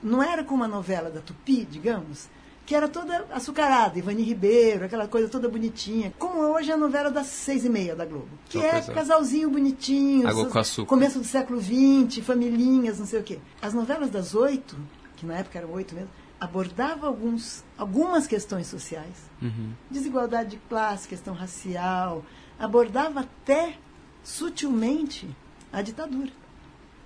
não 0.01 0.23
era 0.23 0.45
como 0.45 0.63
uma 0.63 0.69
novela 0.69 1.11
da 1.11 1.21
Tupi, 1.21 1.65
digamos, 1.69 2.29
que 2.65 2.75
era 2.75 2.89
toda 2.89 3.27
açucarada, 3.33 3.99
Ivani 3.99 4.23
Ribeiro, 4.23 4.85
aquela 4.85 5.09
coisa 5.09 5.29
toda 5.29 5.49
bonitinha. 5.49 6.13
Como 6.17 6.41
hoje 6.41 6.71
é 6.71 6.75
a 6.75 6.77
novela 6.77 7.11
das 7.11 7.27
seis 7.27 7.65
e 7.65 7.69
meia 7.69 7.95
da 7.95 8.05
Globo. 8.05 8.29
Que 8.49 8.59
é 8.59 8.81
casalzinho 8.83 9.51
bonitinho, 9.51 10.29
Água 10.29 10.47
com 10.47 10.59
açúcar. 10.59 10.89
começo 10.89 11.19
do 11.19 11.25
século 11.25 11.61
XX, 11.61 12.25
familhinhas, 12.25 12.99
não 12.99 13.07
sei 13.07 13.21
o 13.21 13.23
quê. 13.23 13.39
As 13.63 13.75
novelas 13.75 14.11
das 14.11 14.35
oito, 14.35 14.77
que 15.17 15.27
na 15.27 15.39
época 15.39 15.59
eram 15.59 15.71
oito 15.73 15.95
mesmo, 15.95 16.11
abordava 16.41 17.07
alguns, 17.07 17.65
algumas 17.77 18.27
questões 18.27 18.67
sociais. 18.67 19.31
Uhum. 19.41 19.73
Desigualdade 19.91 20.51
de 20.51 20.57
classe, 20.69 21.09
questão 21.09 21.35
racial, 21.35 22.25
abordava 22.59 23.21
até 23.21 23.79
sutilmente 24.23 25.29
a 25.73 25.83
ditadura. 25.83 26.31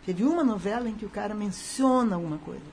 Teve 0.04 0.24
uma 0.24 0.42
novela 0.42 0.88
em 0.88 0.94
que 0.94 1.04
o 1.04 1.10
cara 1.10 1.34
menciona 1.34 2.16
alguma 2.16 2.38
coisa, 2.38 2.64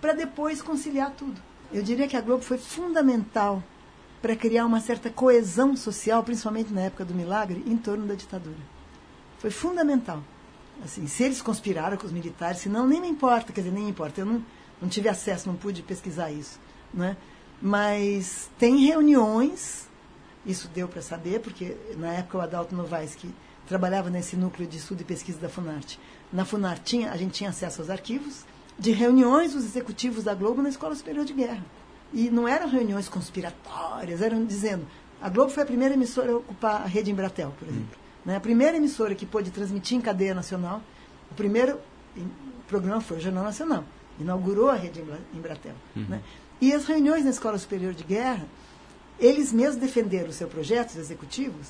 para 0.00 0.12
depois 0.12 0.62
conciliar 0.62 1.12
tudo. 1.12 1.40
Eu 1.72 1.82
diria 1.82 2.08
que 2.08 2.16
a 2.16 2.20
Globo 2.20 2.42
foi 2.42 2.58
fundamental 2.58 3.62
para 4.20 4.36
criar 4.36 4.66
uma 4.66 4.80
certa 4.80 5.08
coesão 5.08 5.76
social, 5.76 6.22
principalmente 6.24 6.72
na 6.72 6.82
época 6.82 7.04
do 7.04 7.14
milagre, 7.14 7.62
em 7.66 7.76
torno 7.76 8.06
da 8.06 8.14
ditadura. 8.14 8.58
Foi 9.38 9.50
fundamental. 9.50 10.22
Assim, 10.84 11.06
se 11.06 11.22
eles 11.22 11.42
conspiraram 11.42 11.96
com 11.96 12.06
os 12.06 12.12
militares, 12.12 12.60
se 12.60 12.68
não, 12.68 12.86
nem 12.86 13.00
me 13.00 13.08
importa, 13.08 13.52
quer 13.52 13.60
dizer, 13.60 13.72
nem 13.72 13.88
importa. 13.88 14.20
Eu 14.20 14.26
não, 14.26 14.44
não 14.80 14.88
tive 14.88 15.08
acesso, 15.08 15.48
não 15.48 15.56
pude 15.56 15.82
pesquisar 15.82 16.30
isso. 16.30 16.58
Né? 16.92 17.16
Mas 17.60 18.50
tem 18.58 18.86
reuniões, 18.86 19.88
isso 20.46 20.68
deu 20.68 20.88
para 20.88 21.02
saber, 21.02 21.40
porque 21.40 21.76
na 21.96 22.12
época 22.14 22.38
o 22.38 22.40
Adalto 22.40 22.74
Novaes, 22.74 23.14
que 23.14 23.32
trabalhava 23.66 24.08
nesse 24.08 24.36
núcleo 24.36 24.66
de 24.66 24.78
estudo 24.78 25.02
e 25.02 25.04
pesquisa 25.04 25.38
da 25.38 25.48
Funarte, 25.48 26.00
na 26.32 26.44
Funarte 26.44 26.82
tinha, 26.84 27.10
a 27.10 27.16
gente 27.16 27.32
tinha 27.32 27.50
acesso 27.50 27.82
aos 27.82 27.90
arquivos 27.90 28.44
de 28.78 28.92
reuniões 28.92 29.52
dos 29.52 29.64
executivos 29.64 30.24
da 30.24 30.34
Globo 30.34 30.62
na 30.62 30.70
Escola 30.70 30.94
Superior 30.94 31.24
de 31.24 31.34
Guerra. 31.34 31.64
E 32.12 32.30
não 32.30 32.48
eram 32.48 32.68
reuniões 32.68 33.08
conspiratórias, 33.08 34.22
eram 34.22 34.44
dizendo, 34.44 34.86
a 35.20 35.28
Globo 35.28 35.50
foi 35.50 35.62
a 35.62 35.66
primeira 35.66 35.94
emissora 35.94 36.32
a 36.32 36.36
ocupar 36.36 36.82
a 36.82 36.86
rede 36.86 37.10
Embratel, 37.10 37.54
por 37.58 37.68
exemplo. 37.68 37.99
Né? 38.24 38.36
A 38.36 38.40
primeira 38.40 38.76
emissora 38.76 39.14
que 39.14 39.26
pôde 39.26 39.50
transmitir 39.50 39.96
em 39.96 40.00
cadeia 40.00 40.34
nacional, 40.34 40.82
o 41.30 41.34
primeiro 41.34 41.78
programa 42.68 43.00
foi 43.00 43.18
o 43.18 43.20
Jornal 43.20 43.44
Nacional. 43.44 43.84
Inaugurou 44.18 44.70
a 44.70 44.74
rede 44.74 45.02
Embratel. 45.34 45.74
Uhum. 45.96 46.04
Né? 46.08 46.22
E 46.60 46.72
as 46.72 46.84
reuniões 46.84 47.24
na 47.24 47.30
Escola 47.30 47.56
Superior 47.56 47.94
de 47.94 48.04
Guerra, 48.04 48.46
eles 49.18 49.52
mesmos 49.52 49.76
defenderam 49.76 50.28
o 50.28 50.32
seu 50.32 50.48
projeto, 50.48 50.90
os 50.90 50.96
executivos, 50.96 51.68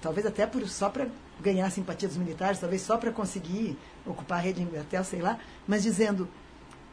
talvez 0.00 0.26
até 0.26 0.46
por, 0.46 0.66
só 0.68 0.88
para 0.88 1.08
ganhar 1.40 1.66
a 1.66 1.70
simpatia 1.70 2.08
dos 2.08 2.16
militares, 2.16 2.58
talvez 2.58 2.82
só 2.82 2.96
para 2.96 3.10
conseguir 3.10 3.76
ocupar 4.04 4.38
a 4.38 4.42
rede 4.42 4.62
Embratel, 4.62 5.04
sei 5.04 5.20
lá, 5.20 5.38
mas 5.66 5.82
dizendo, 5.82 6.28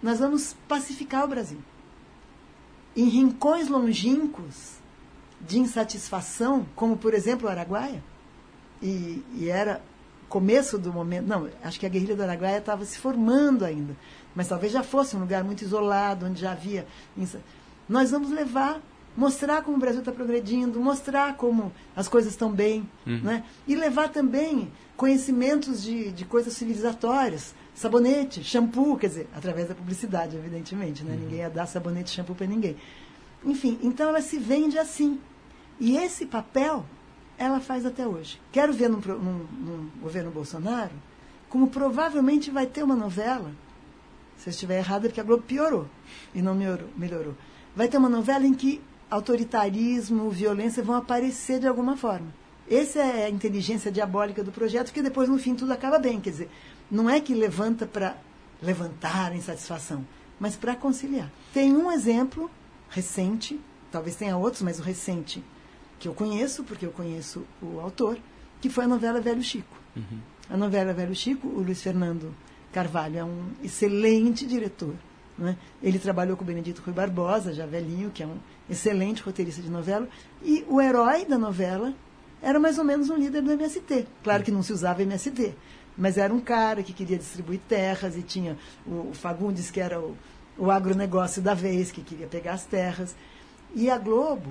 nós 0.02 0.20
vamos 0.20 0.56
pacificar 0.68 1.26
o 1.26 1.28
Brasil. 1.28 1.60
Em 2.96 3.08
rincões 3.10 3.68
longínquos 3.70 4.81
de 5.48 5.60
insatisfação, 5.60 6.66
como 6.76 6.98
por 6.98 7.14
exemplo 7.14 7.48
o 7.48 7.52
Araguaia, 7.52 8.04
e, 8.82 9.24
e 9.36 9.50
era 9.50 9.82
começo 10.30 10.78
do 10.78 10.92
momento. 10.94 11.28
Não, 11.28 11.50
acho 11.64 11.80
que 11.80 11.86
a 11.86 11.90
guerrilha 11.90 12.16
do 12.16 12.24
Araguaia 12.24 12.58
estava 12.60 12.86
se 12.86 12.98
formando 12.98 13.66
ainda. 13.66 13.96
Mas 14.34 14.48
talvez 14.48 14.72
já 14.72 14.82
fosse 14.82 15.16
um 15.16 15.20
lugar 15.20 15.44
muito 15.44 15.62
isolado, 15.64 16.26
onde 16.26 16.40
já 16.42 16.54
havia. 16.54 16.88
Nós 17.88 18.12
vamos 18.12 18.30
levar 18.32 18.82
mostrar 19.16 19.62
como 19.62 19.76
o 19.76 19.80
Brasil 19.80 20.00
está 20.00 20.12
progredindo, 20.12 20.80
mostrar 20.80 21.36
como 21.36 21.72
as 21.94 22.08
coisas 22.08 22.32
estão 22.32 22.50
bem, 22.50 22.90
Uhum. 23.06 23.20
né? 23.22 23.44
e 23.68 23.76
levar 23.76 24.08
também 24.08 24.72
conhecimentos 24.96 25.84
de, 25.84 26.12
de 26.14 26.24
coisas 26.24 26.54
civilizatórias, 26.54 27.54
sabonete, 27.76 28.42
shampoo, 28.42 28.96
quer 28.98 29.08
dizer, 29.08 29.28
através 29.36 29.68
da 29.68 29.76
publicidade, 29.76 30.38
evidentemente, 30.38 31.04
né? 31.04 31.18
ninguém 31.20 31.40
ia 31.40 31.50
dar 31.50 31.66
sabonete 31.66 32.10
e 32.10 32.16
shampoo 32.16 32.34
para 32.36 32.48
ninguém. 32.48 32.78
Enfim, 33.44 33.78
então 33.84 34.08
ela 34.08 34.22
se 34.22 34.38
vende 34.38 34.78
assim. 34.80 35.20
E 35.82 35.98
esse 35.98 36.28
papel 36.28 36.86
ela 37.38 37.60
faz 37.60 37.86
até 37.88 38.08
hoje. 38.08 38.40
Quero 38.52 38.72
ver 38.72 38.88
num, 38.88 39.00
num- 39.00 39.48
num 39.66 39.90
governo 40.00 40.30
Bolsonaro 40.30 40.92
como 41.50 41.68
provavelmente 41.68 42.52
vai 42.52 42.68
ter 42.68 42.84
uma 42.84 42.96
novela, 42.96 43.52
se 44.38 44.48
eu 44.48 44.52
estiver 44.52 44.78
errado 44.78 45.06
é 45.06 45.08
porque 45.10 45.20
a 45.20 45.24
Globo 45.24 45.44
piorou 45.44 45.88
e 46.36 46.42
não 46.42 46.54
melhorou. 46.56 46.88
melhorou. 46.96 47.36
Vai 47.76 47.88
ter 47.88 47.98
uma 47.98 48.08
novela 48.08 48.46
em 48.46 48.54
que 48.54 48.80
autoritarismo, 49.10 50.30
violência 50.30 50.84
vão 50.84 50.96
aparecer 50.96 51.60
de 51.60 51.68
alguma 51.68 51.98
forma. 51.98 52.28
Essa 52.70 53.00
é 53.00 53.26
a 53.26 53.30
inteligência 53.30 53.92
diabólica 53.92 54.44
do 54.44 54.52
projeto, 54.52 54.86
porque 54.88 55.02
depois, 55.02 55.28
no 55.28 55.38
fim, 55.38 55.56
tudo 55.56 55.74
acaba 55.74 55.98
bem. 56.00 56.22
Quer 56.22 56.30
dizer, 56.30 56.50
não 56.90 57.10
é 57.10 57.20
que 57.20 57.34
levanta 57.34 57.86
para 57.86 58.16
levantar 58.62 59.32
a 59.32 59.36
insatisfação, 59.36 60.06
mas 60.40 60.56
para 60.56 60.76
conciliar. 60.76 61.30
Tem 61.54 61.74
um 61.76 61.92
exemplo 61.92 62.50
recente, 62.90 63.60
talvez 63.92 64.16
tenha 64.16 64.38
outros, 64.38 64.62
mas 64.62 64.80
o 64.80 64.84
recente 64.84 65.44
que 66.02 66.08
eu 66.08 66.14
conheço, 66.16 66.64
porque 66.64 66.84
eu 66.86 66.92
conheço 66.92 67.46
o 67.62 67.80
autor, 67.80 68.18
que 68.60 68.70
foi 68.72 68.86
a 68.86 68.88
novela 68.88 69.22
Velho 69.22 69.44
Chico. 69.44 69.78
A 70.50 70.58
novela 70.58 70.94
Velho 70.94 71.14
Chico, 71.16 71.48
o 71.48 71.62
Luiz 71.62 71.80
Fernando 71.82 72.34
Carvalho 72.74 73.20
é 73.20 73.24
um 73.24 73.50
excelente 73.64 74.46
diretor. 74.48 74.96
né? 75.38 75.56
Ele 75.82 76.00
trabalhou 76.00 76.36
com 76.36 76.44
o 76.44 76.48
Benedito 76.48 76.82
Rui 76.82 76.92
Barbosa, 76.94 77.54
já 77.54 77.68
velhinho, 77.68 78.10
que 78.10 78.24
é 78.24 78.26
um 78.26 78.38
excelente 78.68 79.22
roteirista 79.22 79.62
de 79.62 79.70
novela. 79.70 80.08
E 80.44 80.66
o 80.68 80.82
herói 80.82 81.24
da 81.24 81.38
novela 81.38 81.94
era 82.42 82.60
mais 82.60 82.80
ou 82.80 82.84
menos 82.84 83.12
um 83.12 83.16
líder 83.16 83.44
do 83.44 83.52
MST. 83.52 84.08
Claro 84.24 84.44
que 84.44 84.52
não 84.52 84.64
se 84.64 84.74
usava 84.74 85.04
MST, 85.04 85.54
mas 85.96 86.18
era 86.18 86.34
um 86.34 86.40
cara 86.40 86.82
que 86.82 86.94
queria 86.94 87.18
distribuir 87.18 87.60
terras 87.70 88.18
e 88.18 88.24
tinha 88.24 88.58
o, 88.88 89.10
o 89.10 89.14
Fagundes, 89.14 89.70
que 89.70 89.80
era 89.80 90.00
o, 90.00 90.18
o 90.58 90.72
agronegócio 90.72 91.44
da 91.44 91.54
vez, 91.54 91.92
que 91.92 92.02
queria 92.02 92.26
pegar 92.26 92.54
as 92.54 92.66
terras. 92.66 93.16
E 93.76 93.88
a 93.90 94.00
Globo 94.00 94.50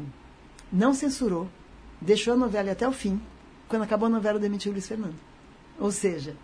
não 0.73 0.95
censurou, 0.95 1.49
deixou 2.01 2.35
a 2.35 2.37
novela 2.37 2.73
até 2.73 2.87
o 2.89 2.93
fim. 2.93 3.21
Quando 3.69 3.83
acabou 3.83 4.07
a 4.07 4.11
novela, 4.11 4.39
demitiu 4.39 4.71
o 4.71 4.73
Luiz 4.73 4.87
Fernando. 4.87 5.15
Ou 5.79 5.91
seja, 5.91 6.37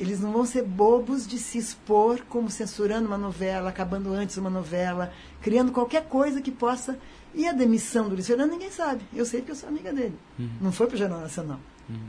eles 0.00 0.20
não 0.20 0.32
vão 0.32 0.46
ser 0.46 0.62
bobos 0.62 1.26
de 1.26 1.38
se 1.38 1.58
expor 1.58 2.22
como 2.28 2.50
censurando 2.50 3.06
uma 3.06 3.18
novela, 3.18 3.68
acabando 3.68 4.12
antes 4.12 4.36
uma 4.36 4.50
novela, 4.50 5.12
criando 5.42 5.72
qualquer 5.72 6.06
coisa 6.06 6.40
que 6.40 6.50
possa. 6.50 6.98
E 7.34 7.46
a 7.46 7.52
demissão 7.52 8.08
do 8.08 8.14
Luiz 8.14 8.26
Fernando 8.26 8.50
ninguém 8.52 8.70
sabe. 8.70 9.02
Eu 9.14 9.26
sei 9.26 9.40
porque 9.40 9.52
eu 9.52 9.56
sou 9.56 9.68
amiga 9.68 9.92
dele. 9.92 10.18
Não 10.60 10.72
foi 10.72 10.86
para 10.86 10.94
o 10.94 10.98
Jornal 10.98 11.20
Nacional. 11.20 11.60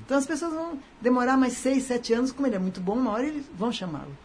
Então 0.05 0.17
as 0.17 0.25
pessoas 0.25 0.53
vão 0.53 0.79
demorar 1.01 1.37
mais 1.37 1.53
seis, 1.53 1.83
sete 1.83 2.13
anos, 2.13 2.31
como 2.31 2.47
ele 2.47 2.55
é 2.55 2.59
muito 2.59 2.79
bom, 2.81 2.95
uma 2.95 3.11
hora 3.11 3.25
eles 3.25 3.45
vão 3.57 3.71
chamá-lo. 3.71 4.15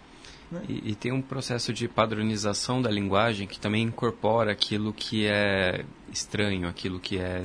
E, 0.69 0.91
e 0.91 0.95
tem 0.95 1.13
um 1.13 1.23
processo 1.23 1.73
de 1.73 1.89
padronização 1.89 2.81
da 2.83 2.91
linguagem 2.91 3.47
que 3.47 3.59
também 3.59 3.83
incorpora 3.83 4.53
aquilo 4.53 4.93
que 4.93 5.27
é 5.27 5.85
estranho, 6.13 6.69
aquilo 6.69 6.99
que 7.01 7.19
é 7.19 7.43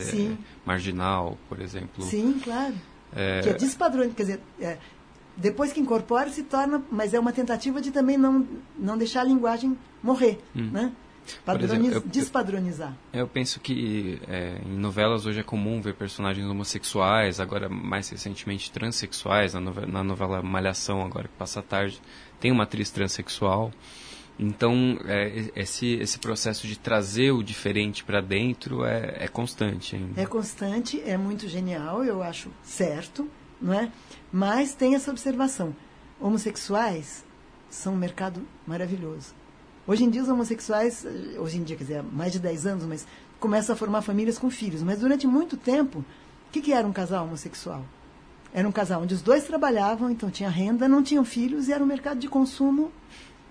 marginal, 0.66 1.38
por 1.47 1.60
exemplo. 1.62 2.03
Sim, 2.03 2.39
claro. 2.43 2.74
Que 3.43 3.49
é 3.49 3.53
despadroniza, 3.53 4.14
quer 4.16 4.24
dizer, 4.24 4.39
é, 4.62 4.78
depois 5.36 5.74
que 5.74 5.80
incorpora 5.80 6.30
se 6.30 6.43
torna, 6.43 6.84
mas 6.91 7.14
é 7.14 7.20
uma 7.20 7.32
tentativa 7.34 7.82
de 7.82 7.91
também 7.91 8.18
não, 8.18 8.45
não 8.78 8.97
deixar 8.97 9.22
a 9.22 9.24
linguagem 9.24 9.78
morrer, 10.03 10.38
né? 10.53 10.91
Padroniz, 11.45 11.72
exemplo, 11.72 11.88
eu- 11.89 12.01
eu- 12.01 12.07
despadronizar. 12.07 12.97
Eu 13.14 13.28
penso 13.28 13.60
que 13.60 14.20
é, 14.28 14.60
em 14.66 14.78
novelas 14.78 15.28
hoje 15.28 15.39
é 15.39 15.43
comum 15.43 15.80
ver 15.80 15.93
personagens 15.93 16.47
homossexuais, 16.47 17.39
agora 17.39 17.70
mais 17.70 18.10
recentemente 18.10 18.72
transexuais, 18.72 19.53
na 19.53 19.60
novela, 19.60 19.88
na 19.88 20.03
novela 20.03 20.41
Malhação, 20.41 21.03
agora 21.05 21.28
que 21.28 21.36
passa 21.38 21.60
a 21.60 21.64
tarde, 21.64 22.01
tem 22.39 22.51
uma 22.51 22.63
atriz 22.63 22.89
transexual. 22.89 23.71
Então, 24.39 24.97
é, 25.05 25.51
esse, 25.55 25.95
esse 25.95 26.17
processo 26.17 26.65
de 26.65 26.79
trazer 26.79 27.31
o 27.31 27.43
diferente 27.43 28.05
para 28.05 28.21
dentro 28.21 28.85
é, 28.85 29.17
é 29.19 29.27
constante 29.27 29.97
ainda. 29.97 30.21
É 30.21 30.25
constante, 30.25 31.01
é 31.05 31.17
muito 31.17 31.47
genial, 31.49 32.05
eu 32.05 32.23
acho 32.23 32.49
certo, 32.63 33.29
não 33.61 33.73
é? 33.73 33.91
Mas 34.31 34.73
tem 34.73 34.95
essa 34.95 35.11
observação. 35.11 35.75
Homossexuais 36.21 37.25
são 37.69 37.93
um 37.93 37.97
mercado 37.97 38.41
maravilhoso. 38.65 39.33
Hoje 39.85 40.05
em 40.05 40.09
dia 40.09 40.21
os 40.21 40.29
homossexuais, 40.29 41.05
hoje 41.37 41.57
em 41.57 41.63
dia, 41.63 41.75
quer 41.75 41.83
dizer, 41.83 41.99
há 41.99 42.03
mais 42.03 42.31
de 42.31 42.39
10 42.39 42.65
anos, 42.65 42.85
mas 42.85 43.07
começam 43.39 43.73
a 43.73 43.77
formar 43.77 44.01
famílias 44.01 44.37
com 44.37 44.49
filhos. 44.49 44.81
Mas 44.83 44.99
durante 44.99 45.27
muito 45.27 45.57
tempo, 45.57 45.99
o 45.99 46.51
que, 46.51 46.61
que 46.61 46.71
era 46.71 46.87
um 46.87 46.93
casal 46.93 47.25
homossexual? 47.25 47.83
Era 48.54 48.68
um 48.68 48.72
casal 48.72 49.02
onde 49.02 49.14
os 49.14 49.22
dois 49.22 49.43
trabalhavam, 49.43 50.10
então 50.10 50.30
tinha 50.30 50.50
renda, 50.50 50.88
não 50.88 51.04
tinham 51.04 51.24
filhos 51.24 51.68
e 51.68 51.74
era 51.74 51.84
um 51.84 51.88
mercado 51.88 52.20
de 52.20 52.28
consumo. 52.28 52.91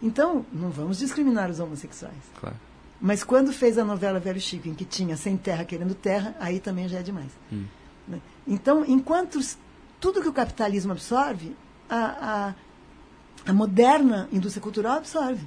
Então, 0.03 0.45
não 0.53 0.71
vamos 0.71 0.99
discriminar 0.99 1.51
os 1.51 1.61
homossexuais. 1.61 2.15
Claro. 2.41 2.57
Mas 3.01 3.23
quando 3.23 3.53
fez 3.53 3.79
a 3.79 3.85
novela 3.85 4.19
Velho 4.19 4.41
Chico, 4.41 4.69
em 4.69 4.75
que 4.75 4.85
tinha 4.85 5.17
sem 5.17 5.37
terra 5.37 5.65
querendo 5.65 5.95
terra, 5.95 6.35
aí 6.41 6.59
também 6.59 6.89
já 6.89 6.99
é 6.99 7.03
demais. 7.03 7.31
Né? 8.07 8.21
Então, 8.47 8.85
enquanto 8.87 9.39
tudo 10.01 10.21
que 10.21 10.29
o 10.29 10.33
capitalismo 10.33 10.93
absorve, 10.93 11.55
a, 11.89 12.55
a, 13.47 13.51
a 13.51 13.53
moderna 13.53 14.29
indústria 14.33 14.63
cultural 14.63 14.97
absorve. 14.97 15.47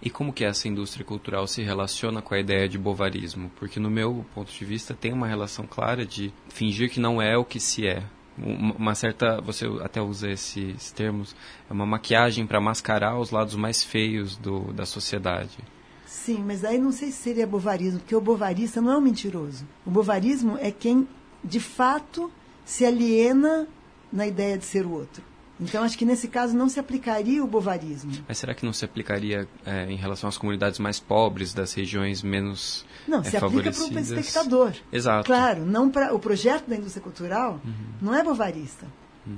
E 0.00 0.08
como 0.08 0.32
que 0.32 0.44
essa 0.44 0.68
indústria 0.68 1.04
cultural 1.04 1.46
se 1.46 1.62
relaciona 1.62 2.22
com 2.22 2.32
a 2.32 2.38
ideia 2.38 2.68
de 2.68 2.78
bovarismo? 2.78 3.50
Porque 3.56 3.80
no 3.80 3.90
meu 3.90 4.24
ponto 4.34 4.52
de 4.52 4.64
vista 4.64 4.94
tem 4.94 5.12
uma 5.12 5.26
relação 5.26 5.66
clara 5.66 6.06
de 6.06 6.32
fingir 6.48 6.90
que 6.90 7.00
não 7.00 7.20
é 7.20 7.36
o 7.36 7.44
que 7.44 7.58
se 7.58 7.86
é. 7.86 8.04
Uma 8.40 8.94
certa, 8.94 9.40
você 9.40 9.66
até 9.82 10.00
usa 10.00 10.30
esses 10.30 10.90
termos, 10.92 11.34
é 11.68 11.72
uma 11.72 11.86
maquiagem 11.86 12.46
para 12.46 12.60
mascarar 12.60 13.18
os 13.18 13.30
lados 13.30 13.54
mais 13.54 13.82
feios 13.82 14.36
do, 14.36 14.72
da 14.72 14.86
sociedade. 14.86 15.58
Sim, 16.06 16.42
mas 16.46 16.64
aí 16.64 16.78
não 16.78 16.92
sei 16.92 17.10
se 17.10 17.18
seria 17.18 17.46
bovarismo, 17.46 18.00
porque 18.00 18.14
o 18.14 18.20
bovarista 18.20 18.80
não 18.80 18.92
é 18.92 18.96
um 18.96 19.00
mentiroso. 19.00 19.66
O 19.84 19.90
bovarismo 19.90 20.56
é 20.58 20.70
quem, 20.70 21.06
de 21.44 21.60
fato, 21.60 22.30
se 22.64 22.84
aliena 22.84 23.66
na 24.12 24.26
ideia 24.26 24.56
de 24.56 24.64
ser 24.64 24.86
o 24.86 24.92
outro. 24.92 25.22
Então, 25.60 25.82
acho 25.82 25.98
que 25.98 26.04
nesse 26.04 26.28
caso 26.28 26.56
não 26.56 26.68
se 26.68 26.78
aplicaria 26.78 27.42
o 27.42 27.46
bovarismo. 27.46 28.12
Mas 28.28 28.38
será 28.38 28.54
que 28.54 28.64
não 28.64 28.72
se 28.72 28.84
aplicaria 28.84 29.48
é, 29.66 29.90
em 29.90 29.96
relação 29.96 30.28
às 30.28 30.38
comunidades 30.38 30.78
mais 30.78 31.00
pobres 31.00 31.52
das 31.52 31.72
regiões 31.72 32.22
menos 32.22 32.86
Não, 33.08 33.20
é, 33.20 33.24
se 33.24 33.36
aplica 33.36 33.70
para 33.72 33.82
o 33.82 33.98
espectador. 33.98 34.72
Exato. 34.92 35.26
Claro, 35.26 35.66
não 35.66 35.90
para 35.90 36.14
o 36.14 36.18
projeto 36.18 36.68
da 36.68 36.76
indústria 36.76 37.02
cultural 37.02 37.60
Uhum. 37.64 37.72
não 38.00 38.14
é 38.14 38.22
bovarista. 38.22 38.86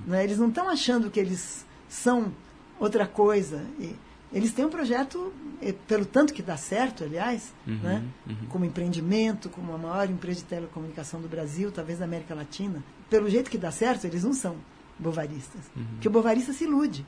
Né? 0.07 0.23
Eles 0.23 0.39
não 0.39 0.49
estão 0.49 0.69
achando 0.69 1.11
que 1.11 1.19
eles 1.19 1.65
são 1.89 2.33
outra 2.79 3.07
coisa. 3.07 3.65
E 3.79 3.95
eles 4.33 4.53
têm 4.53 4.65
um 4.65 4.71
projeto, 4.71 5.33
pelo 5.89 6.05
tanto 6.05 6.33
que 6.33 6.43
dá 6.43 6.57
certo, 6.57 7.03
aliás, 7.03 7.53
Uhum, 7.67 7.79
né? 7.83 8.05
como 8.51 8.65
empreendimento, 8.65 9.49
como 9.49 9.73
a 9.73 9.79
maior 9.79 10.09
empresa 10.11 10.41
de 10.41 10.45
telecomunicação 10.45 11.21
do 11.21 11.29
Brasil, 11.29 11.73
talvez 11.73 11.99
da 11.99 12.05
América 12.05 12.35
Latina. 12.35 12.83
Pelo 13.09 13.29
jeito 13.29 13.51
que 13.51 13.59
dá 13.59 13.71
certo, 13.73 14.05
eles 14.05 14.23
não 14.23 14.33
são 14.33 14.57
bovaristas. 15.01 15.61
Porque 15.93 16.09
o 16.09 16.11
bovarista 16.11 16.53
se 16.53 16.65
ilude. 16.65 17.05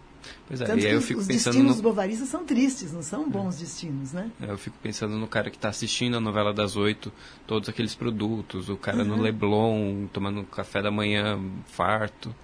Pois 0.47 0.61
é, 0.61 0.64
Tanto 0.64 0.82
e 0.82 0.86
aí 0.86 0.93
eu 0.93 1.03
fico 1.03 1.20
os 1.20 1.26
pensando 1.26 1.55
destinos 1.55 1.76
no, 1.76 1.82
bovaristas 1.82 2.28
são 2.28 2.45
tristes, 2.45 2.93
não 2.93 3.03
são 3.03 3.28
bons 3.28 3.59
destinos, 3.59 4.12
né? 4.12 4.30
É, 4.40 4.51
Eu 4.51 4.59
fico 4.59 4.76
pensando 4.80 5.16
no 5.16 5.26
cara 5.26 5.51
que 5.51 5.57
está 5.57 5.68
assistindo 5.68 6.16
a 6.16 6.20
novela 6.20 6.53
das 6.53 6.76
oito, 6.76 7.12
todos 7.47 7.68
aqueles 7.68 7.95
produtos, 7.95 8.68
o 8.68 8.76
cara 8.76 9.05
no 9.05 9.14
Uhum. 9.16 9.20
Leblon, 9.20 10.07
tomando 10.12 10.45
café 10.45 10.80
da 10.80 10.90
manhã 10.90 11.40
farto. 11.66 12.34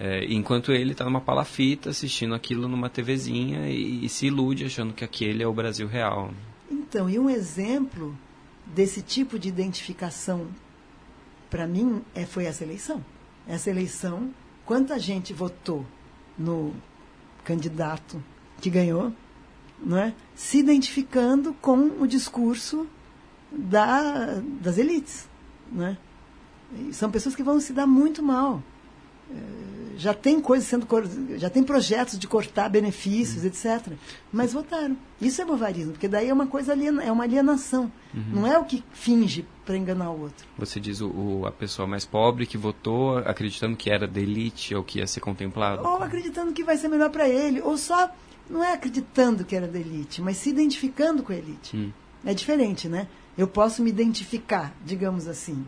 É, 0.00 0.24
enquanto 0.32 0.70
ele 0.70 0.92
está 0.92 1.04
numa 1.04 1.20
palafita 1.20 1.90
assistindo 1.90 2.32
aquilo 2.32 2.68
numa 2.68 2.88
TVzinha 2.88 3.68
e, 3.68 4.04
e 4.04 4.08
se 4.08 4.26
ilude 4.26 4.64
achando 4.64 4.94
que 4.94 5.04
aquele 5.04 5.42
é 5.42 5.46
o 5.46 5.52
Brasil 5.52 5.88
real. 5.88 6.32
Então, 6.70 7.10
e 7.10 7.18
um 7.18 7.28
exemplo 7.28 8.16
desse 8.64 9.02
tipo 9.02 9.38
de 9.40 9.48
identificação, 9.48 10.46
para 11.50 11.66
mim, 11.66 12.00
é, 12.14 12.24
foi 12.24 12.44
essa 12.44 12.62
eleição. 12.62 13.04
Essa 13.46 13.70
eleição, 13.70 14.30
quanta 14.68 14.98
gente 14.98 15.32
votou 15.32 15.86
no 16.38 16.74
candidato 17.42 18.22
que 18.60 18.68
ganhou, 18.68 19.14
não 19.82 19.96
é? 19.96 20.12
se 20.34 20.58
identificando 20.58 21.54
com 21.54 22.02
o 22.02 22.06
discurso 22.06 22.86
da, 23.50 24.42
das 24.60 24.76
elites. 24.76 25.26
É? 25.80 25.96
E 26.74 26.92
são 26.92 27.10
pessoas 27.10 27.34
que 27.34 27.42
vão 27.42 27.58
se 27.60 27.72
dar 27.72 27.86
muito 27.86 28.22
mal. 28.22 28.62
Já 29.96 30.14
tem 30.14 30.40
coisas 30.40 30.68
sendo 30.68 30.86
já 31.38 31.50
tem 31.50 31.64
projetos 31.64 32.16
de 32.20 32.28
cortar 32.28 32.68
benefícios, 32.68 33.44
etc. 33.44 33.92
Mas 34.32 34.52
votaram. 34.52 34.96
Isso 35.20 35.42
é 35.42 35.44
bovarismo, 35.44 35.90
porque 35.90 36.06
daí 36.06 36.28
é 36.28 36.32
uma 36.32 36.46
coisa 36.46 36.70
aliena, 36.70 37.02
é 37.02 37.10
uma 37.10 37.24
alienação. 37.24 37.90
Não 38.14 38.46
é 38.46 38.56
o 38.56 38.64
que 38.64 38.84
finge 38.92 39.44
para 39.66 39.76
enganar 39.76 40.10
o 40.10 40.20
outro. 40.22 40.46
Você 40.56 40.78
diz 40.78 41.00
o, 41.00 41.08
o- 41.08 41.46
a 41.46 41.50
pessoa 41.50 41.86
mais 41.88 42.04
pobre 42.04 42.46
que 42.46 42.56
votou 42.56 43.18
acreditando 43.18 43.76
que 43.76 43.90
era 43.90 44.06
da 44.06 44.20
elite 44.20 44.72
ou 44.72 44.84
que 44.84 45.00
ia 45.00 45.06
ser 45.06 45.18
contemplado. 45.18 45.82
Ou 45.84 46.00
acreditando 46.00 46.52
que 46.52 46.62
vai 46.62 46.76
ser 46.76 46.86
melhor 46.88 47.10
para 47.10 47.28
ele, 47.28 47.60
ou 47.60 47.76
só 47.76 48.08
não 48.48 48.62
é 48.62 48.72
acreditando 48.74 49.44
que 49.44 49.56
era 49.56 49.66
da 49.66 49.80
elite, 49.80 50.22
mas 50.22 50.36
se 50.36 50.48
identificando 50.48 51.24
com 51.24 51.32
a 51.32 51.36
elite. 51.36 51.76
Hum. 51.76 51.90
É 52.24 52.32
diferente, 52.32 52.88
né? 52.88 53.08
Eu 53.36 53.48
posso 53.48 53.82
me 53.82 53.90
identificar, 53.90 54.72
digamos 54.84 55.26
assim, 55.26 55.66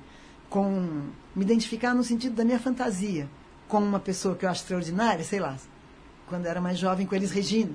com 0.49 1.03
me 1.35 1.43
identificar 1.45 1.95
no 1.95 2.05
sentido 2.05 2.35
da 2.37 2.45
minha 2.45 2.59
fantasia 2.61 3.29
com 3.71 3.79
uma 3.79 4.01
pessoa 4.01 4.35
que 4.35 4.45
eu 4.45 4.51
acho 4.51 4.63
extraordinária, 4.63 5.25
sei 5.25 5.39
lá, 5.39 5.57
quando 6.27 6.47
era 6.47 6.61
mais 6.61 6.79
jovem 6.79 7.07
com 7.07 7.15
Elis 7.15 7.31
Regina. 7.31 7.73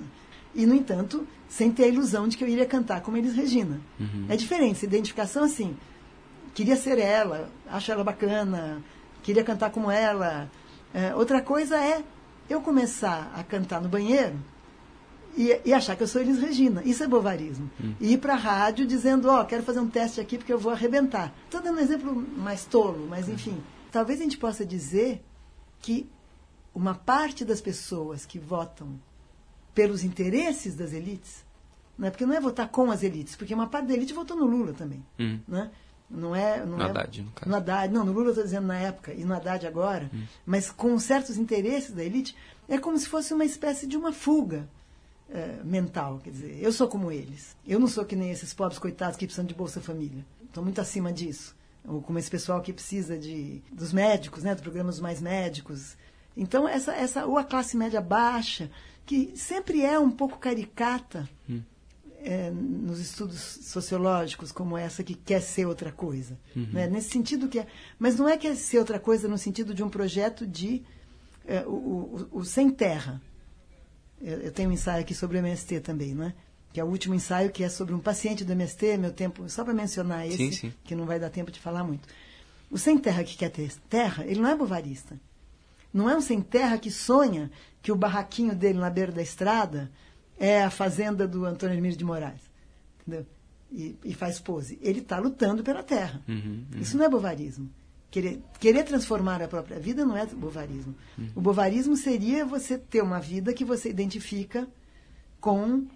E, 0.53 0.65
no 0.65 0.75
entanto, 0.75 1.25
sem 1.49 1.71
ter 1.71 1.85
a 1.85 1.87
ilusão 1.87 2.27
de 2.27 2.37
que 2.37 2.43
eu 2.43 2.47
iria 2.47 2.65
cantar 2.65 3.01
como 3.01 3.17
Elis 3.17 3.33
Regina. 3.33 3.79
Uhum. 3.99 4.25
É 4.29 4.35
diferente, 4.35 4.75
essa 4.75 4.85
identificação 4.85 5.43
assim, 5.43 5.75
queria 6.53 6.75
ser 6.75 6.99
ela, 6.99 7.49
acho 7.67 7.91
ela 7.91 8.03
bacana, 8.03 8.83
queria 9.23 9.43
cantar 9.43 9.71
como 9.71 9.89
ela. 9.89 10.49
É, 10.93 11.15
outra 11.15 11.41
coisa 11.41 11.77
é 11.77 12.03
eu 12.49 12.61
começar 12.61 13.31
a 13.35 13.43
cantar 13.43 13.81
no 13.81 13.89
banheiro 13.89 14.35
e, 15.35 15.59
e, 15.65 15.73
achar 15.73 15.95
que 15.95 16.03
eu 16.03 16.07
sou 16.07 16.21
Elis 16.21 16.39
Regina. 16.39 16.81
Isso 16.85 17.03
é 17.03 17.07
bovarismo. 17.07 17.69
Hum. 17.81 17.93
E 17.99 18.13
ir 18.13 18.17
para 18.17 18.33
a 18.33 18.37
rádio 18.37 18.85
dizendo, 18.85 19.29
ó, 19.29 19.41
oh, 19.41 19.45
quero 19.45 19.63
fazer 19.63 19.79
um 19.79 19.87
teste 19.87 20.21
aqui 20.21 20.37
porque 20.37 20.53
eu 20.53 20.59
vou 20.59 20.71
arrebentar. 20.71 21.33
Estou 21.45 21.61
dando 21.61 21.77
um 21.77 21.81
exemplo 21.81 22.15
mais 22.37 22.65
tolo, 22.65 23.07
mas 23.09 23.27
enfim. 23.27 23.61
Talvez 23.91 24.19
a 24.19 24.23
gente 24.23 24.37
possa 24.37 24.65
dizer 24.65 25.21
que 25.81 26.09
uma 26.73 26.93
parte 26.93 27.45
das 27.45 27.61
pessoas 27.61 28.25
que 28.25 28.37
votam 28.37 28.99
pelos 29.73 30.03
interesses 30.03 30.75
das 30.75 30.93
elites, 30.93 31.45
não 31.97 32.07
é 32.07 32.11
porque 32.11 32.25
não 32.25 32.33
é 32.33 32.39
votar 32.39 32.67
com 32.69 32.91
as 32.91 33.03
elites, 33.03 33.35
porque 33.35 33.53
uma 33.53 33.67
parte 33.67 33.87
da 33.87 33.93
elite 33.93 34.13
votou 34.13 34.35
no 34.37 34.45
Lula 34.45 34.73
também. 34.73 35.05
Hum. 35.19 35.39
Né? 35.47 35.71
Não 36.09 36.35
é, 36.35 36.65
não 36.65 36.77
no 36.77 36.83
é, 36.83 36.89
Haddad, 36.89 37.21
no 37.21 37.31
caso. 37.31 37.49
No 37.49 37.55
Haddad, 37.55 37.93
não, 37.93 38.05
no 38.05 38.11
Lula 38.11 38.27
eu 38.27 38.31
estou 38.31 38.43
dizendo 38.43 38.67
na 38.67 38.77
época, 38.77 39.13
e 39.13 39.23
no 39.23 39.33
Haddad 39.33 39.65
agora, 39.65 40.09
hum. 40.13 40.23
mas 40.45 40.69
com 40.69 40.97
certos 40.99 41.37
interesses 41.37 41.91
da 41.91 42.03
elite, 42.03 42.35
é 42.67 42.77
como 42.77 42.97
se 42.97 43.07
fosse 43.07 43.33
uma 43.33 43.45
espécie 43.45 43.87
de 43.87 43.97
uma 43.97 44.11
fuga 44.11 44.67
é, 45.29 45.61
mental. 45.63 46.19
Quer 46.23 46.31
dizer, 46.31 46.57
eu 46.61 46.71
sou 46.71 46.87
como 46.87 47.11
eles. 47.11 47.55
Eu 47.65 47.79
não 47.79 47.87
sou 47.87 48.05
que 48.05 48.15
nem 48.15 48.31
esses 48.31 48.53
pobres 48.53 48.79
coitados 48.79 49.17
que 49.17 49.25
precisam 49.25 49.45
de 49.45 49.53
Bolsa 49.53 49.81
Família. 49.81 50.25
Estou 50.43 50.63
muito 50.63 50.79
acima 50.79 51.11
disso. 51.11 51.55
Ou 51.87 52.01
como 52.01 52.17
esse 52.17 52.29
pessoal 52.29 52.61
que 52.61 52.73
precisa 52.73 53.17
de, 53.17 53.61
dos 53.71 53.93
médicos, 53.93 54.43
né, 54.43 54.53
dos 54.53 54.61
programas 54.61 54.99
mais 54.99 55.21
médicos. 55.21 55.95
Então, 56.35 56.67
essa, 56.67 56.93
essa, 56.93 57.25
ou 57.25 57.37
a 57.37 57.43
classe 57.43 57.77
média 57.77 58.01
baixa, 58.01 58.69
que 59.05 59.31
sempre 59.35 59.83
é 59.83 59.97
um 59.99 60.11
pouco 60.11 60.37
caricata 60.37 61.29
hum. 61.49 61.61
é, 62.19 62.49
nos 62.49 62.99
estudos 62.99 63.39
sociológicos, 63.39 64.51
como 64.51 64.77
essa 64.77 65.03
que 65.03 65.13
quer 65.13 65.41
ser 65.41 65.65
outra 65.65 65.91
coisa. 65.91 66.37
Uhum. 66.55 66.67
Né? 66.73 66.87
Nesse 66.87 67.09
sentido 67.09 67.47
que 67.47 67.59
é. 67.59 67.67
Mas 67.99 68.15
não 68.15 68.27
é 68.27 68.35
quer 68.37 68.55
ser 68.55 68.79
outra 68.79 68.99
coisa 68.99 69.27
no 69.27 69.37
sentido 69.37 69.73
de 69.73 69.83
um 69.83 69.89
projeto 69.89 70.45
de. 70.45 70.83
É, 71.47 71.63
o, 71.67 72.27
o, 72.31 72.39
o 72.39 72.43
sem 72.43 72.71
terra 72.71 73.21
eu, 74.21 74.39
eu 74.39 74.51
tenho 74.51 74.69
um 74.69 74.73
ensaio 74.73 75.01
aqui 75.01 75.13
sobre 75.13 75.37
o 75.37 75.39
MST 75.39 75.81
também, 75.81 76.13
não 76.13 76.25
é? 76.25 76.33
Que 76.75 76.81
é 76.81 76.83
o 76.83 76.87
último 76.87 77.15
ensaio 77.15 77.51
que 77.51 77.63
é 77.63 77.69
sobre 77.69 77.95
um 77.95 77.99
paciente 77.99 78.43
do 78.43 78.51
MST, 78.51 78.97
meu 78.97 79.13
tempo, 79.13 79.47
só 79.47 79.63
para 79.63 79.73
mencionar 79.73 80.27
esse, 80.27 80.35
sim, 80.35 80.51
sim. 80.51 80.73
que 80.83 80.93
não 80.93 81.05
vai 81.05 81.17
dar 81.17 81.29
tempo 81.29 81.49
de 81.49 81.57
falar 81.57 81.85
muito. 81.85 82.05
O 82.69 82.77
sem 82.77 82.97
terra 82.97 83.23
que 83.23 83.37
quer 83.37 83.49
ter 83.49 83.71
terra, 83.89 84.25
ele 84.25 84.41
não 84.41 84.49
é 84.49 84.55
bovarista. 84.57 85.17
Não 85.93 86.09
é 86.09 86.17
um 86.17 86.19
sem 86.19 86.41
terra 86.41 86.77
que 86.77 86.91
sonha 86.91 87.49
que 87.81 87.93
o 87.93 87.95
barraquinho 87.95 88.53
dele 88.53 88.77
na 88.77 88.89
beira 88.89 89.13
da 89.13 89.21
estrada 89.21 89.89
é 90.37 90.65
a 90.65 90.69
fazenda 90.69 91.25
do 91.25 91.45
Antônio 91.45 91.75
Hermílio 91.75 91.97
de 91.97 92.03
Moraes. 92.03 92.41
Entendeu? 92.99 93.25
E, 93.71 93.95
e 94.03 94.13
faz 94.13 94.41
pose. 94.41 94.77
Ele 94.81 94.99
está 94.99 95.17
lutando 95.17 95.63
pela 95.63 95.81
terra. 95.81 96.21
Uhum, 96.27 96.65
uhum. 96.73 96.81
Isso 96.81 96.97
não 96.97 97.05
é 97.05 97.09
bovarismo. 97.09 97.69
Querer, 98.11 98.41
querer 98.59 98.83
transformar 98.83 99.41
a 99.41 99.47
própria 99.47 99.79
vida 99.79 100.03
não 100.03 100.17
é 100.17 100.25
bovarismo. 100.25 100.93
Hum. 101.17 101.29
O 101.35 101.39
bovarismo 101.39 101.95
seria 101.95 102.45
você 102.45 102.77
ter 102.77 103.01
uma 103.01 103.21
vida 103.21 103.53
que 103.53 103.63
você 103.63 103.89
identifica 103.89 104.67
com 105.39 105.87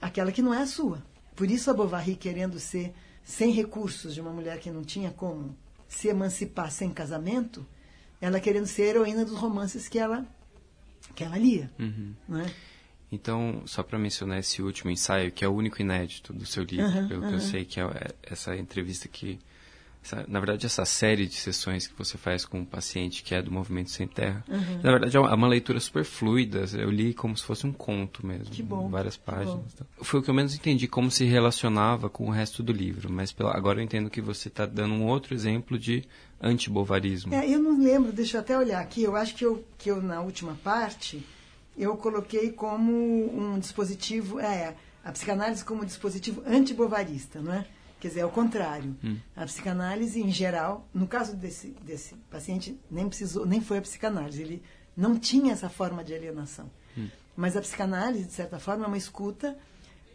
aquela 0.00 0.32
que 0.32 0.42
não 0.42 0.54
é 0.54 0.62
a 0.62 0.66
sua. 0.66 1.02
Por 1.36 1.50
isso 1.50 1.70
a 1.70 1.74
Bovary 1.74 2.16
querendo 2.16 2.58
ser 2.58 2.92
sem 3.22 3.52
recursos 3.52 4.14
de 4.14 4.20
uma 4.20 4.32
mulher 4.32 4.58
que 4.58 4.70
não 4.70 4.82
tinha 4.82 5.10
como 5.10 5.56
se 5.88 6.08
emancipar 6.08 6.70
sem 6.70 6.90
casamento, 6.90 7.66
ela 8.20 8.40
querendo 8.40 8.66
ser 8.66 8.82
heroína 8.82 9.24
dos 9.24 9.36
romances 9.36 9.88
que 9.88 9.98
ela 9.98 10.26
que 11.14 11.24
ela 11.24 11.36
lia, 11.36 11.70
uhum. 11.78 12.14
é? 12.38 12.50
Então, 13.12 13.62
só 13.66 13.82
para 13.82 13.98
mencionar 13.98 14.38
esse 14.38 14.62
último 14.62 14.90
ensaio, 14.90 15.32
que 15.32 15.44
é 15.44 15.48
o 15.48 15.52
único 15.52 15.80
inédito 15.80 16.32
do 16.32 16.46
seu 16.46 16.62
livro, 16.62 16.86
uhum, 16.86 17.08
pelo 17.08 17.22
uhum. 17.22 17.28
que 17.28 17.34
eu 17.34 17.40
sei, 17.40 17.64
que 17.64 17.80
é 17.80 17.84
essa 18.22 18.56
entrevista 18.56 19.08
que 19.08 19.38
essa, 20.02 20.24
na 20.26 20.40
verdade, 20.40 20.64
essa 20.64 20.84
série 20.84 21.26
de 21.26 21.34
sessões 21.34 21.86
que 21.86 21.96
você 21.96 22.16
faz 22.16 22.44
com 22.44 22.60
um 22.60 22.64
paciente 22.64 23.22
que 23.22 23.34
é 23.34 23.42
do 23.42 23.50
Movimento 23.50 23.90
Sem 23.90 24.06
Terra, 24.06 24.42
uhum. 24.48 24.80
na 24.82 24.90
verdade 24.90 25.16
é 25.16 25.20
uma, 25.20 25.30
é 25.30 25.34
uma, 25.34 25.48
leitura 25.48 25.78
super 25.78 26.04
fluida. 26.04 26.64
Eu 26.72 26.90
li 26.90 27.12
como 27.12 27.36
se 27.36 27.44
fosse 27.44 27.66
um 27.66 27.72
conto 27.72 28.26
mesmo. 28.26 28.46
Que 28.46 28.62
bom. 28.62 28.88
Várias 28.88 29.16
páginas. 29.16 29.74
Tá. 29.74 29.84
Foi 30.00 30.20
o 30.20 30.22
que 30.22 30.30
eu 30.30 30.34
menos 30.34 30.54
entendi 30.54 30.88
como 30.88 31.10
se 31.10 31.24
relacionava 31.24 32.08
com 32.08 32.26
o 32.26 32.30
resto 32.30 32.62
do 32.62 32.72
livro. 32.72 33.12
Mas 33.12 33.30
pela, 33.30 33.54
agora 33.54 33.78
eu 33.78 33.84
entendo 33.84 34.08
que 34.08 34.22
você 34.22 34.48
está 34.48 34.64
dando 34.64 34.94
um 34.94 35.06
outro 35.06 35.34
exemplo 35.34 35.78
de 35.78 36.02
antibovarismo. 36.40 37.34
É, 37.34 37.48
eu 37.48 37.58
não 37.58 37.78
lembro, 37.82 38.10
deixa 38.10 38.38
eu 38.38 38.40
até 38.40 38.56
olhar 38.56 38.80
aqui. 38.80 39.02
Eu 39.02 39.14
acho 39.14 39.34
que 39.34 39.44
eu, 39.44 39.62
que 39.76 39.90
eu 39.90 40.00
na 40.00 40.22
última 40.22 40.54
parte, 40.64 41.22
eu 41.76 41.94
coloquei 41.96 42.50
como 42.50 42.92
um 42.92 43.58
dispositivo, 43.58 44.40
é, 44.40 44.74
a 45.04 45.12
psicanálise 45.12 45.62
como 45.64 45.82
um 45.82 45.86
dispositivo 45.86 46.42
antibovarista, 46.46 47.40
não 47.40 47.52
é? 47.52 47.66
Quer 48.00 48.08
dizer, 48.08 48.20
é 48.20 48.24
o 48.24 48.30
contrário. 48.30 48.96
Hum. 49.04 49.18
A 49.36 49.44
psicanálise, 49.44 50.20
em 50.20 50.32
geral, 50.32 50.88
no 50.92 51.06
caso 51.06 51.36
desse, 51.36 51.68
desse 51.84 52.14
paciente, 52.30 52.80
nem 52.90 53.06
precisou, 53.06 53.44
nem 53.44 53.60
foi 53.60 53.78
a 53.78 53.82
psicanálise. 53.82 54.40
Ele 54.40 54.62
não 54.96 55.18
tinha 55.18 55.52
essa 55.52 55.68
forma 55.68 56.02
de 56.02 56.14
alienação. 56.14 56.70
Hum. 56.96 57.08
Mas 57.36 57.56
a 57.56 57.60
psicanálise, 57.60 58.24
de 58.24 58.32
certa 58.32 58.58
forma, 58.58 58.84
é 58.84 58.88
uma 58.88 58.96
escuta 58.96 59.56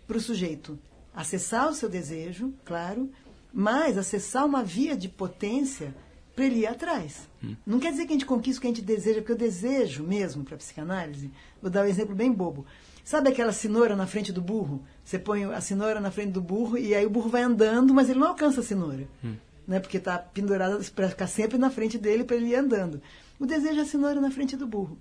para 0.07 0.17
o 0.17 0.19
sujeito 0.19 0.79
acessar 1.13 1.69
o 1.69 1.73
seu 1.73 1.87
desejo, 1.87 2.53
claro, 2.65 3.09
mas 3.53 3.97
acessar 3.97 4.45
uma 4.45 4.63
via 4.63 4.97
de 4.97 5.07
potência 5.07 5.95
para 6.35 6.45
ele 6.45 6.61
ir 6.61 6.67
atrás. 6.67 7.29
Hum. 7.43 7.55
Não 7.65 7.79
quer 7.79 7.91
dizer 7.91 8.05
que 8.05 8.11
a 8.11 8.15
gente 8.15 8.25
conquista 8.25 8.59
o 8.59 8.61
que 8.61 8.67
a 8.67 8.71
gente 8.71 8.81
deseja, 8.81 9.21
porque 9.21 9.33
o 9.33 9.37
desejo 9.37 10.03
mesmo 10.03 10.43
para 10.43 10.55
a 10.55 10.57
psicanálise, 10.57 11.31
vou 11.61 11.71
dar 11.71 11.83
um 11.83 11.87
exemplo 11.87 12.13
bem 12.13 12.31
bobo. 12.31 12.65
Sabe 13.05 13.29
aquela 13.29 13.51
cenoura 13.51 13.95
na 13.95 14.07
frente 14.07 14.33
do 14.33 14.41
burro? 14.41 14.83
Você 15.03 15.19
põe 15.19 15.43
a 15.45 15.61
cenoura 15.61 16.01
na 16.01 16.09
frente 16.09 16.31
do 16.31 16.41
burro 16.41 16.75
e 16.75 16.95
aí 16.95 17.05
o 17.05 17.09
burro 17.09 17.29
vai 17.29 17.43
andando, 17.43 17.93
mas 17.93 18.09
ele 18.09 18.19
não 18.19 18.29
alcança 18.29 18.61
a 18.61 18.63
cenoura. 18.63 19.07
Hum. 19.23 19.35
Né? 19.67 19.79
Porque 19.79 19.97
está 19.97 20.17
pendurada 20.17 20.79
para 20.95 21.07
ficar 21.07 21.27
sempre 21.27 21.59
na 21.59 21.69
frente 21.69 21.99
dele 21.99 22.23
para 22.23 22.35
ele 22.35 22.47
ir 22.47 22.55
andando. 22.55 22.99
O 23.39 23.45
desejo 23.45 23.79
é 23.79 23.83
a 23.83 23.85
cenoura 23.85 24.19
na 24.19 24.31
frente 24.31 24.57
do 24.57 24.65
burro. 24.65 24.97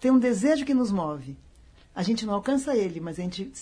Tem 0.00 0.10
um 0.10 0.18
desejo 0.18 0.64
que 0.64 0.72
nos 0.72 0.90
move. 0.90 1.36
A 1.94 2.02
gente 2.02 2.24
não 2.24 2.32
alcança 2.32 2.74
ele, 2.74 2.98
mas 2.98 3.18
a 3.18 3.22
gente, 3.22 3.52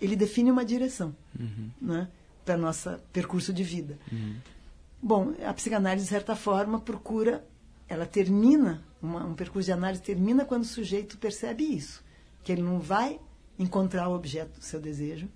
ele 0.00 0.14
define 0.14 0.52
uma 0.52 0.64
direção 0.64 1.12
uhum. 1.38 1.68
né? 1.80 2.06
para 2.44 2.56
nosso 2.56 2.90
percurso 3.12 3.52
de 3.52 3.64
vida. 3.64 3.98
Uhum. 4.10 4.36
Bom, 5.02 5.34
a 5.44 5.52
psicanálise, 5.52 6.04
de 6.04 6.10
certa 6.10 6.36
forma, 6.36 6.78
procura, 6.78 7.44
ela 7.88 8.06
termina, 8.06 8.84
uma, 9.02 9.24
um 9.24 9.34
percurso 9.34 9.66
de 9.66 9.72
análise 9.72 10.00
termina 10.00 10.44
quando 10.44 10.62
o 10.62 10.66
sujeito 10.66 11.18
percebe 11.18 11.64
isso, 11.64 12.04
que 12.44 12.52
ele 12.52 12.62
não 12.62 12.78
vai 12.78 13.18
encontrar 13.58 14.08
o 14.08 14.14
objeto 14.14 14.58
do 14.58 14.64
seu 14.64 14.80
desejo, 14.80 15.28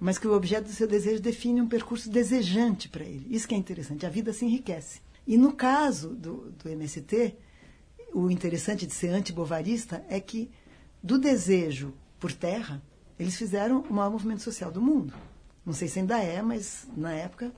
mas 0.00 0.18
que 0.18 0.28
o 0.28 0.34
objeto 0.34 0.66
do 0.66 0.72
seu 0.72 0.86
desejo 0.86 1.20
define 1.20 1.60
um 1.60 1.68
percurso 1.68 2.08
desejante 2.10 2.88
para 2.88 3.04
ele. 3.04 3.26
Isso 3.28 3.48
que 3.48 3.54
é 3.54 3.58
interessante. 3.58 4.06
A 4.06 4.10
vida 4.10 4.32
se 4.32 4.44
enriquece. 4.44 5.00
E 5.26 5.36
no 5.36 5.52
caso 5.52 6.14
do, 6.14 6.52
do 6.52 6.68
MST, 6.68 7.36
o 8.14 8.30
interessante 8.30 8.86
de 8.86 8.94
ser 8.94 9.08
antibovarista 9.08 10.04
é 10.08 10.20
que, 10.20 10.50
do 11.02 11.18
desejo 11.18 11.92
por 12.18 12.32
terra, 12.32 12.82
eles 13.18 13.36
fizeram 13.36 13.80
o 13.82 13.92
maior 13.92 14.10
movimento 14.10 14.42
social 14.42 14.70
do 14.70 14.80
mundo. 14.80 15.12
Não 15.66 15.72
sei 15.72 15.88
se 15.88 15.98
ainda 15.98 16.18
é, 16.18 16.40
mas 16.40 16.86
na 16.96 17.12
época 17.12 17.52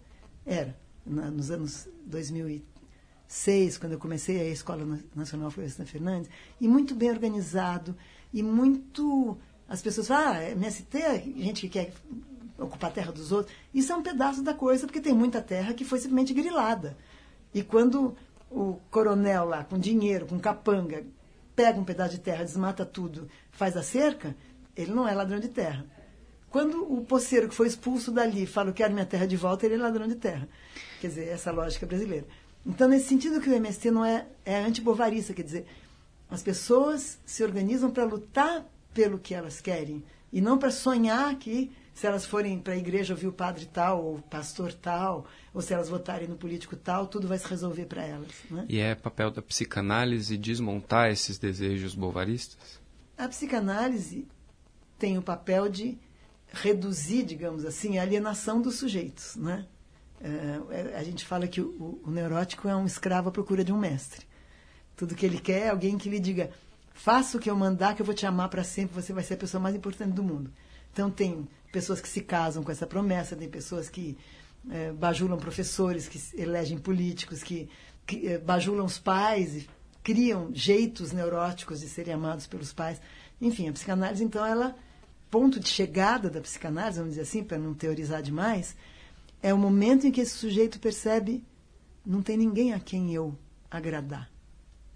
era. 0.44 0.76
Na, 1.06 1.30
nos 1.30 1.50
anos 1.50 1.88
2006, 2.06 3.78
quando 3.78 3.92
eu 3.92 3.98
comecei 3.98 4.40
a 4.40 4.48
Escola 4.48 4.98
Nacional 5.14 5.50
Florestan 5.50 5.86
Fernandes, 5.86 6.30
e 6.60 6.66
muito 6.66 6.94
bem 6.94 7.10
organizado, 7.10 7.96
e 8.32 8.42
muito 8.42 9.38
as 9.70 9.80
pessoas 9.80 10.08
falam, 10.08 10.32
ah, 10.32 10.50
MST, 10.50 10.98
gente 11.36 11.60
que 11.60 11.68
quer 11.68 11.92
ocupar 12.58 12.90
a 12.90 12.92
terra 12.92 13.12
dos 13.12 13.30
outros. 13.30 13.54
Isso 13.72 13.92
é 13.92 13.96
um 13.96 14.02
pedaço 14.02 14.42
da 14.42 14.52
coisa, 14.52 14.84
porque 14.84 15.00
tem 15.00 15.14
muita 15.14 15.40
terra 15.40 15.72
que 15.72 15.84
foi 15.84 16.00
simplesmente 16.00 16.34
grilada. 16.34 16.98
E 17.54 17.62
quando 17.62 18.16
o 18.50 18.80
coronel 18.90 19.44
lá, 19.44 19.62
com 19.62 19.78
dinheiro, 19.78 20.26
com 20.26 20.40
capanga, 20.40 21.04
pega 21.54 21.78
um 21.78 21.84
pedaço 21.84 22.10
de 22.10 22.18
terra, 22.18 22.42
desmata 22.42 22.84
tudo, 22.84 23.28
faz 23.52 23.76
a 23.76 23.82
cerca, 23.82 24.34
ele 24.76 24.90
não 24.90 25.08
é 25.08 25.14
ladrão 25.14 25.38
de 25.38 25.48
terra. 25.48 25.86
Quando 26.50 26.92
o 26.92 27.04
poceiro 27.04 27.48
que 27.48 27.54
foi 27.54 27.68
expulso 27.68 28.10
dali 28.10 28.46
fala, 28.46 28.72
quero 28.72 28.92
minha 28.92 29.06
terra 29.06 29.24
de 29.24 29.36
volta, 29.36 29.66
ele 29.66 29.76
é 29.76 29.78
ladrão 29.78 30.08
de 30.08 30.16
terra. 30.16 30.48
Quer 31.00 31.06
dizer, 31.06 31.28
essa 31.28 31.52
lógica 31.52 31.86
brasileira. 31.86 32.26
Então, 32.66 32.88
nesse 32.88 33.06
sentido 33.06 33.40
que 33.40 33.48
o 33.48 33.54
MST 33.54 33.88
não 33.92 34.04
é, 34.04 34.26
é 34.44 34.56
antibovarista, 34.56 35.32
quer 35.32 35.44
dizer, 35.44 35.64
as 36.28 36.42
pessoas 36.42 37.20
se 37.24 37.44
organizam 37.44 37.88
para 37.88 38.04
lutar 38.04 38.66
pelo 38.92 39.18
que 39.18 39.34
elas 39.34 39.60
querem 39.60 40.02
e 40.32 40.40
não 40.40 40.58
para 40.58 40.70
sonhar 40.70 41.34
que 41.36 41.72
se 41.92 42.06
elas 42.06 42.24
forem 42.24 42.58
para 42.58 42.74
a 42.74 42.76
igreja 42.76 43.14
ouvir 43.14 43.26
o 43.26 43.32
padre 43.32 43.66
tal 43.66 44.04
ou 44.04 44.16
o 44.16 44.22
pastor 44.22 44.72
tal 44.72 45.26
ou 45.52 45.60
se 45.60 45.74
elas 45.74 45.88
votarem 45.88 46.28
no 46.28 46.36
político 46.36 46.76
tal 46.76 47.06
tudo 47.06 47.28
vai 47.28 47.38
se 47.38 47.46
resolver 47.46 47.86
para 47.86 48.04
elas 48.04 48.32
né? 48.50 48.64
e 48.68 48.78
é 48.78 48.94
papel 48.94 49.30
da 49.30 49.42
psicanálise 49.42 50.36
desmontar 50.36 51.10
esses 51.10 51.38
desejos 51.38 51.94
bovaristas 51.94 52.80
a 53.18 53.28
psicanálise 53.28 54.26
tem 54.98 55.18
o 55.18 55.22
papel 55.22 55.68
de 55.68 55.98
reduzir 56.52 57.24
digamos 57.24 57.64
assim 57.64 57.98
a 57.98 58.02
alienação 58.02 58.60
dos 58.60 58.76
sujeitos 58.76 59.36
né 59.36 59.66
Uh, 60.20 60.96
a 60.98 61.02
gente 61.02 61.24
fala 61.24 61.48
que 61.48 61.62
o, 61.62 61.98
o, 62.04 62.10
neurótico 62.10 62.68
é 62.68 62.76
um 62.76 62.84
escravo 62.84 63.30
à 63.30 63.32
procura 63.32 63.64
de 63.64 63.72
um 63.72 63.78
mestre. 63.78 64.26
Tudo 64.94 65.14
que 65.14 65.24
ele 65.24 65.40
quer 65.40 65.62
é 65.62 65.68
alguém 65.70 65.96
que 65.96 66.10
lhe 66.10 66.20
diga: 66.20 66.50
faça 66.92 67.36
o 67.36 67.40
que 67.40 67.50
eu 67.50 67.56
mandar, 67.56 67.94
que 67.94 68.02
eu 68.02 68.06
vou 68.06 68.14
te 68.14 68.26
amar 68.26 68.48
para 68.48 68.64
sempre, 68.64 68.94
você 68.94 69.12
vai 69.12 69.22
ser 69.22 69.34
a 69.34 69.38
pessoa 69.38 69.60
mais 69.60 69.74
importante 69.74 70.12
do 70.12 70.22
mundo. 70.22 70.50
Então, 70.92 71.10
tem 71.10 71.48
pessoas 71.72 72.00
que 72.00 72.08
se 72.08 72.20
casam 72.20 72.62
com 72.62 72.72
essa 72.72 72.86
promessa, 72.86 73.36
tem 73.36 73.48
pessoas 73.48 73.88
que 73.88 74.18
uh, 74.64 74.94
bajulam 74.94 75.38
professores, 75.38 76.08
que 76.08 76.20
elegem 76.40 76.78
políticos, 76.78 77.42
que, 77.42 77.68
que 78.06 78.34
uh, 78.34 78.40
bajulam 78.44 78.84
os 78.84 78.98
pais 78.98 79.56
e 79.56 79.68
criam 80.02 80.50
jeitos 80.52 81.12
neuróticos 81.12 81.80
de 81.80 81.88
serem 81.88 82.14
amados 82.14 82.46
pelos 82.46 82.72
pais. 82.72 83.00
Enfim, 83.40 83.68
a 83.68 83.72
psicanálise, 83.72 84.24
então, 84.24 84.44
ela 84.44 84.74
ponto 85.30 85.60
de 85.60 85.68
chegada 85.68 86.28
da 86.28 86.40
psicanálise, 86.40 86.98
vamos 86.98 87.12
dizer 87.12 87.22
assim, 87.22 87.44
para 87.44 87.56
não 87.56 87.72
teorizar 87.72 88.20
demais, 88.20 88.74
é 89.42 89.54
o 89.54 89.58
momento 89.58 90.06
em 90.06 90.10
que 90.10 90.20
esse 90.20 90.36
sujeito 90.36 90.80
percebe 90.80 91.44
não 92.04 92.20
tem 92.20 92.36
ninguém 92.36 92.72
a 92.74 92.80
quem 92.80 93.14
eu 93.14 93.38
agradar. 93.70 94.28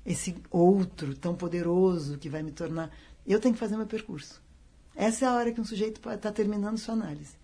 Esse 0.05 0.37
outro 0.51 1.15
tão 1.17 1.35
poderoso 1.35 2.19
que 2.19 2.29
vai 2.29 2.43
me 2.43 2.53
tornar. 2.53 2.91
Eu 3.27 3.41
tenho 3.41 3.55
que 3.55 3.61
fazer 3.61 3.77
meu 3.77 3.87
percurso. 3.87 4.43
Essa 4.95 5.25
é 5.25 5.29
a 5.29 5.35
hora 5.35 5.53
que 5.53 5.61
um 5.61 5.65
sujeito 5.65 5.97
está 5.97 6.17
tá 6.17 6.33
terminando 6.33 6.79
sua 6.79 6.95
análise. 6.95 7.37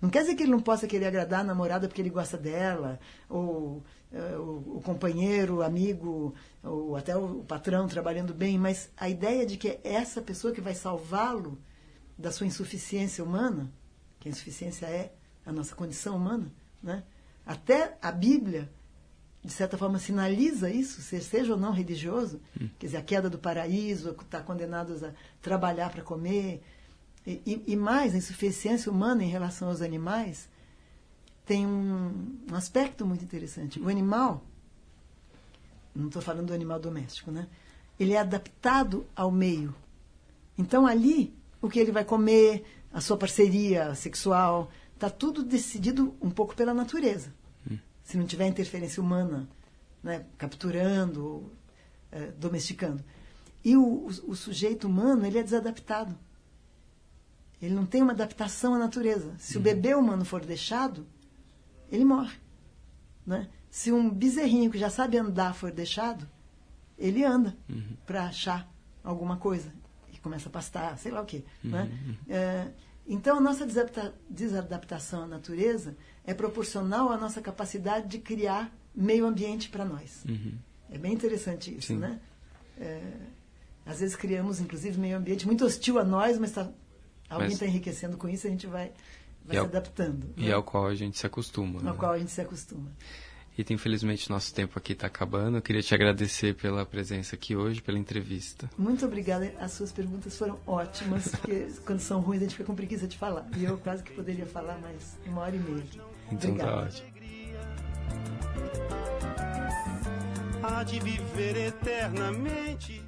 Não 0.00 0.08
quer 0.08 0.20
dizer 0.20 0.36
que 0.36 0.44
ele 0.44 0.52
não 0.52 0.60
possa 0.60 0.86
querer 0.86 1.06
agradar 1.06 1.40
a 1.40 1.44
namorada 1.44 1.88
porque 1.88 2.00
ele 2.00 2.10
gosta 2.10 2.36
dela, 2.36 3.00
ou 3.28 3.82
uh, 4.12 4.76
o, 4.76 4.80
companheiro, 4.80 5.56
o 5.56 5.62
amigo, 5.62 6.34
ou 6.62 6.94
até 6.94 7.16
o, 7.16 7.40
o 7.40 7.44
patrão 7.44 7.88
trabalhando 7.88 8.32
bem, 8.32 8.56
mas 8.58 8.90
a 8.96 9.08
ideia 9.08 9.44
de 9.44 9.56
que 9.56 9.68
é 9.68 9.80
essa 9.82 10.22
pessoa 10.22 10.54
que 10.54 10.60
vai 10.60 10.74
salvá-lo 10.74 11.58
da 12.16 12.30
sua 12.30 12.46
insuficiência 12.46 13.24
humana, 13.24 13.72
que 14.20 14.28
a 14.28 14.30
insuficiência 14.30 14.86
é 14.86 15.12
a 15.44 15.52
nossa 15.52 15.74
condição 15.74 16.16
humana, 16.16 16.52
né? 16.80 17.02
até 17.44 17.98
a 18.00 18.12
Bíblia, 18.12 18.70
de 19.44 19.52
certa 19.52 19.78
forma, 19.78 19.98
sinaliza 19.98 20.70
isso, 20.70 21.00
seja 21.00 21.52
ou 21.52 21.58
não 21.58 21.72
religioso, 21.72 22.40
hum. 22.60 22.68
quer 22.78 22.86
dizer, 22.86 22.96
a 22.98 23.02
queda 23.02 23.30
do 23.30 23.38
paraíso, 23.38 24.10
está 24.10 24.40
condenados 24.40 25.02
a 25.02 25.12
trabalhar 25.40 25.90
para 25.90 26.02
comer, 26.02 26.62
e, 27.26 27.42
e, 27.46 27.62
e, 27.72 27.76
mais, 27.76 28.14
a 28.14 28.18
insuficiência 28.18 28.90
humana 28.90 29.22
em 29.22 29.28
relação 29.28 29.68
aos 29.68 29.82
animais 29.82 30.48
tem 31.44 31.66
um, 31.66 32.38
um 32.50 32.54
aspecto 32.54 33.04
muito 33.04 33.22
interessante. 33.22 33.78
O 33.80 33.88
animal, 33.88 34.42
não 35.94 36.06
estou 36.06 36.22
falando 36.22 36.46
do 36.46 36.54
animal 36.54 36.80
doméstico, 36.80 37.30
né? 37.30 37.46
ele 37.98 38.12
é 38.12 38.18
adaptado 38.18 39.06
ao 39.14 39.30
meio. 39.30 39.74
Então, 40.56 40.86
ali, 40.86 41.34
o 41.60 41.68
que 41.68 41.78
ele 41.78 41.92
vai 41.92 42.04
comer, 42.04 42.64
a 42.92 43.00
sua 43.00 43.16
parceria 43.16 43.94
sexual, 43.94 44.70
está 44.94 45.10
tudo 45.10 45.42
decidido 45.42 46.14
um 46.20 46.30
pouco 46.30 46.54
pela 46.54 46.72
natureza. 46.72 47.32
Se 48.08 48.16
não 48.16 48.24
tiver 48.24 48.46
interferência 48.46 49.02
humana, 49.02 49.46
né, 50.02 50.24
capturando, 50.38 51.52
é, 52.10 52.30
domesticando. 52.32 53.04
E 53.62 53.76
o, 53.76 53.82
o, 53.82 54.06
o, 54.06 54.36
sujeito 54.36 54.86
humano, 54.86 55.26
ele 55.26 55.38
é 55.38 55.42
desadaptado. 55.42 56.18
Ele 57.60 57.74
não 57.74 57.84
tem 57.84 58.00
uma 58.00 58.12
adaptação 58.12 58.72
à 58.72 58.78
natureza. 58.78 59.34
Se 59.36 59.56
uhum. 59.56 59.60
o 59.60 59.64
bebê 59.64 59.94
humano 59.94 60.24
for 60.24 60.42
deixado, 60.42 61.06
ele 61.92 62.04
morre. 62.04 62.36
Né? 63.26 63.50
Se 63.70 63.92
um 63.92 64.08
bezerrinho 64.08 64.70
que 64.70 64.78
já 64.78 64.88
sabe 64.88 65.18
andar 65.18 65.54
for 65.54 65.70
deixado, 65.70 66.26
ele 66.96 67.24
anda 67.24 67.54
uhum. 67.68 67.94
para 68.06 68.24
achar 68.24 68.66
alguma 69.04 69.36
coisa 69.36 69.70
começa 70.28 70.48
a 70.48 70.52
pastar, 70.52 70.98
sei 70.98 71.10
lá 71.10 71.22
o 71.22 71.26
quê. 71.26 71.42
Uhum. 71.64 71.70
Né? 71.70 71.90
É, 72.28 72.68
então, 73.06 73.38
a 73.38 73.40
nossa 73.40 73.66
desadaptação 74.28 75.22
à 75.22 75.26
natureza 75.26 75.96
é 76.28 76.34
proporcional 76.34 77.10
à 77.10 77.16
nossa 77.16 77.40
capacidade 77.40 78.06
de 78.06 78.18
criar 78.18 78.70
meio 78.94 79.24
ambiente 79.24 79.70
para 79.70 79.82
nós. 79.82 80.22
Uhum. 80.28 80.52
É 80.90 80.98
bem 80.98 81.14
interessante 81.14 81.74
isso, 81.74 81.88
Sim. 81.88 81.96
né? 81.96 82.20
É, 82.78 83.00
às 83.86 84.00
vezes 84.00 84.14
criamos, 84.14 84.60
inclusive, 84.60 85.00
meio 85.00 85.16
ambiente 85.16 85.46
muito 85.46 85.64
hostil 85.64 85.98
a 85.98 86.04
nós, 86.04 86.38
mas 86.38 86.52
tá, 86.52 86.70
alguém 87.30 87.48
está 87.48 87.64
enriquecendo 87.64 88.18
com 88.18 88.28
isso, 88.28 88.46
a 88.46 88.50
gente 88.50 88.66
vai, 88.66 88.92
vai 89.42 89.56
se 89.56 89.64
adaptando. 89.64 90.28
E 90.36 90.48
né? 90.48 90.52
ao 90.52 90.62
qual 90.62 90.86
a 90.86 90.94
gente 90.94 91.18
se 91.18 91.26
acostuma. 91.26 91.78
Ao 91.78 91.84
né? 91.84 91.98
qual 91.98 92.12
a 92.12 92.18
gente 92.18 92.30
se 92.30 92.42
acostuma. 92.42 92.92
Rita, 93.56 93.72
infelizmente 93.72 94.28
nosso 94.28 94.52
tempo 94.54 94.78
aqui 94.78 94.92
está 94.92 95.06
acabando. 95.06 95.56
Eu 95.56 95.62
queria 95.62 95.82
te 95.82 95.94
agradecer 95.94 96.54
pela 96.54 96.84
presença 96.84 97.36
aqui 97.36 97.56
hoje, 97.56 97.80
pela 97.80 97.98
entrevista. 97.98 98.70
Muito 98.76 99.04
obrigada. 99.06 99.52
As 99.58 99.72
suas 99.72 99.90
perguntas 99.90 100.36
foram 100.36 100.60
ótimas, 100.66 101.28
porque 101.28 101.66
quando 101.86 102.00
são 102.00 102.20
ruins 102.20 102.40
a 102.40 102.44
gente 102.44 102.52
fica 102.52 102.64
com 102.64 102.74
preguiça 102.74 103.08
de 103.08 103.16
falar. 103.16 103.48
E 103.56 103.64
eu 103.64 103.78
quase 103.78 104.02
que 104.02 104.12
poderia 104.12 104.46
falar 104.46 104.78
mais 104.78 105.16
uma 105.26 105.40
hora 105.40 105.56
e 105.56 105.58
meia. 105.58 106.17
Então 106.30 106.54
tá 106.56 106.64
Obrigada. 106.64 106.72
tá 106.72 106.82
ótimo. 106.82 107.08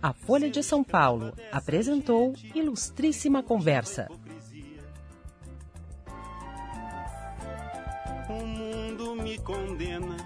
A 0.03 0.13
Folha 0.13 0.51
de 0.51 0.63
São 0.63 0.83
Paulo 0.83 1.33
apresentou 1.53 2.33
Ilustríssima 2.55 3.43
Conversa. 3.43 4.09
O 8.29 8.47
mundo 8.47 9.15
me 9.17 9.37
condena 9.39 10.17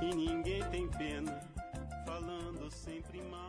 e 0.00 0.14
ninguém 0.14 0.62
tem 0.70 0.88
pena, 0.88 1.40
falando 2.06 2.70
sempre 2.70 3.20
mal. 3.30 3.47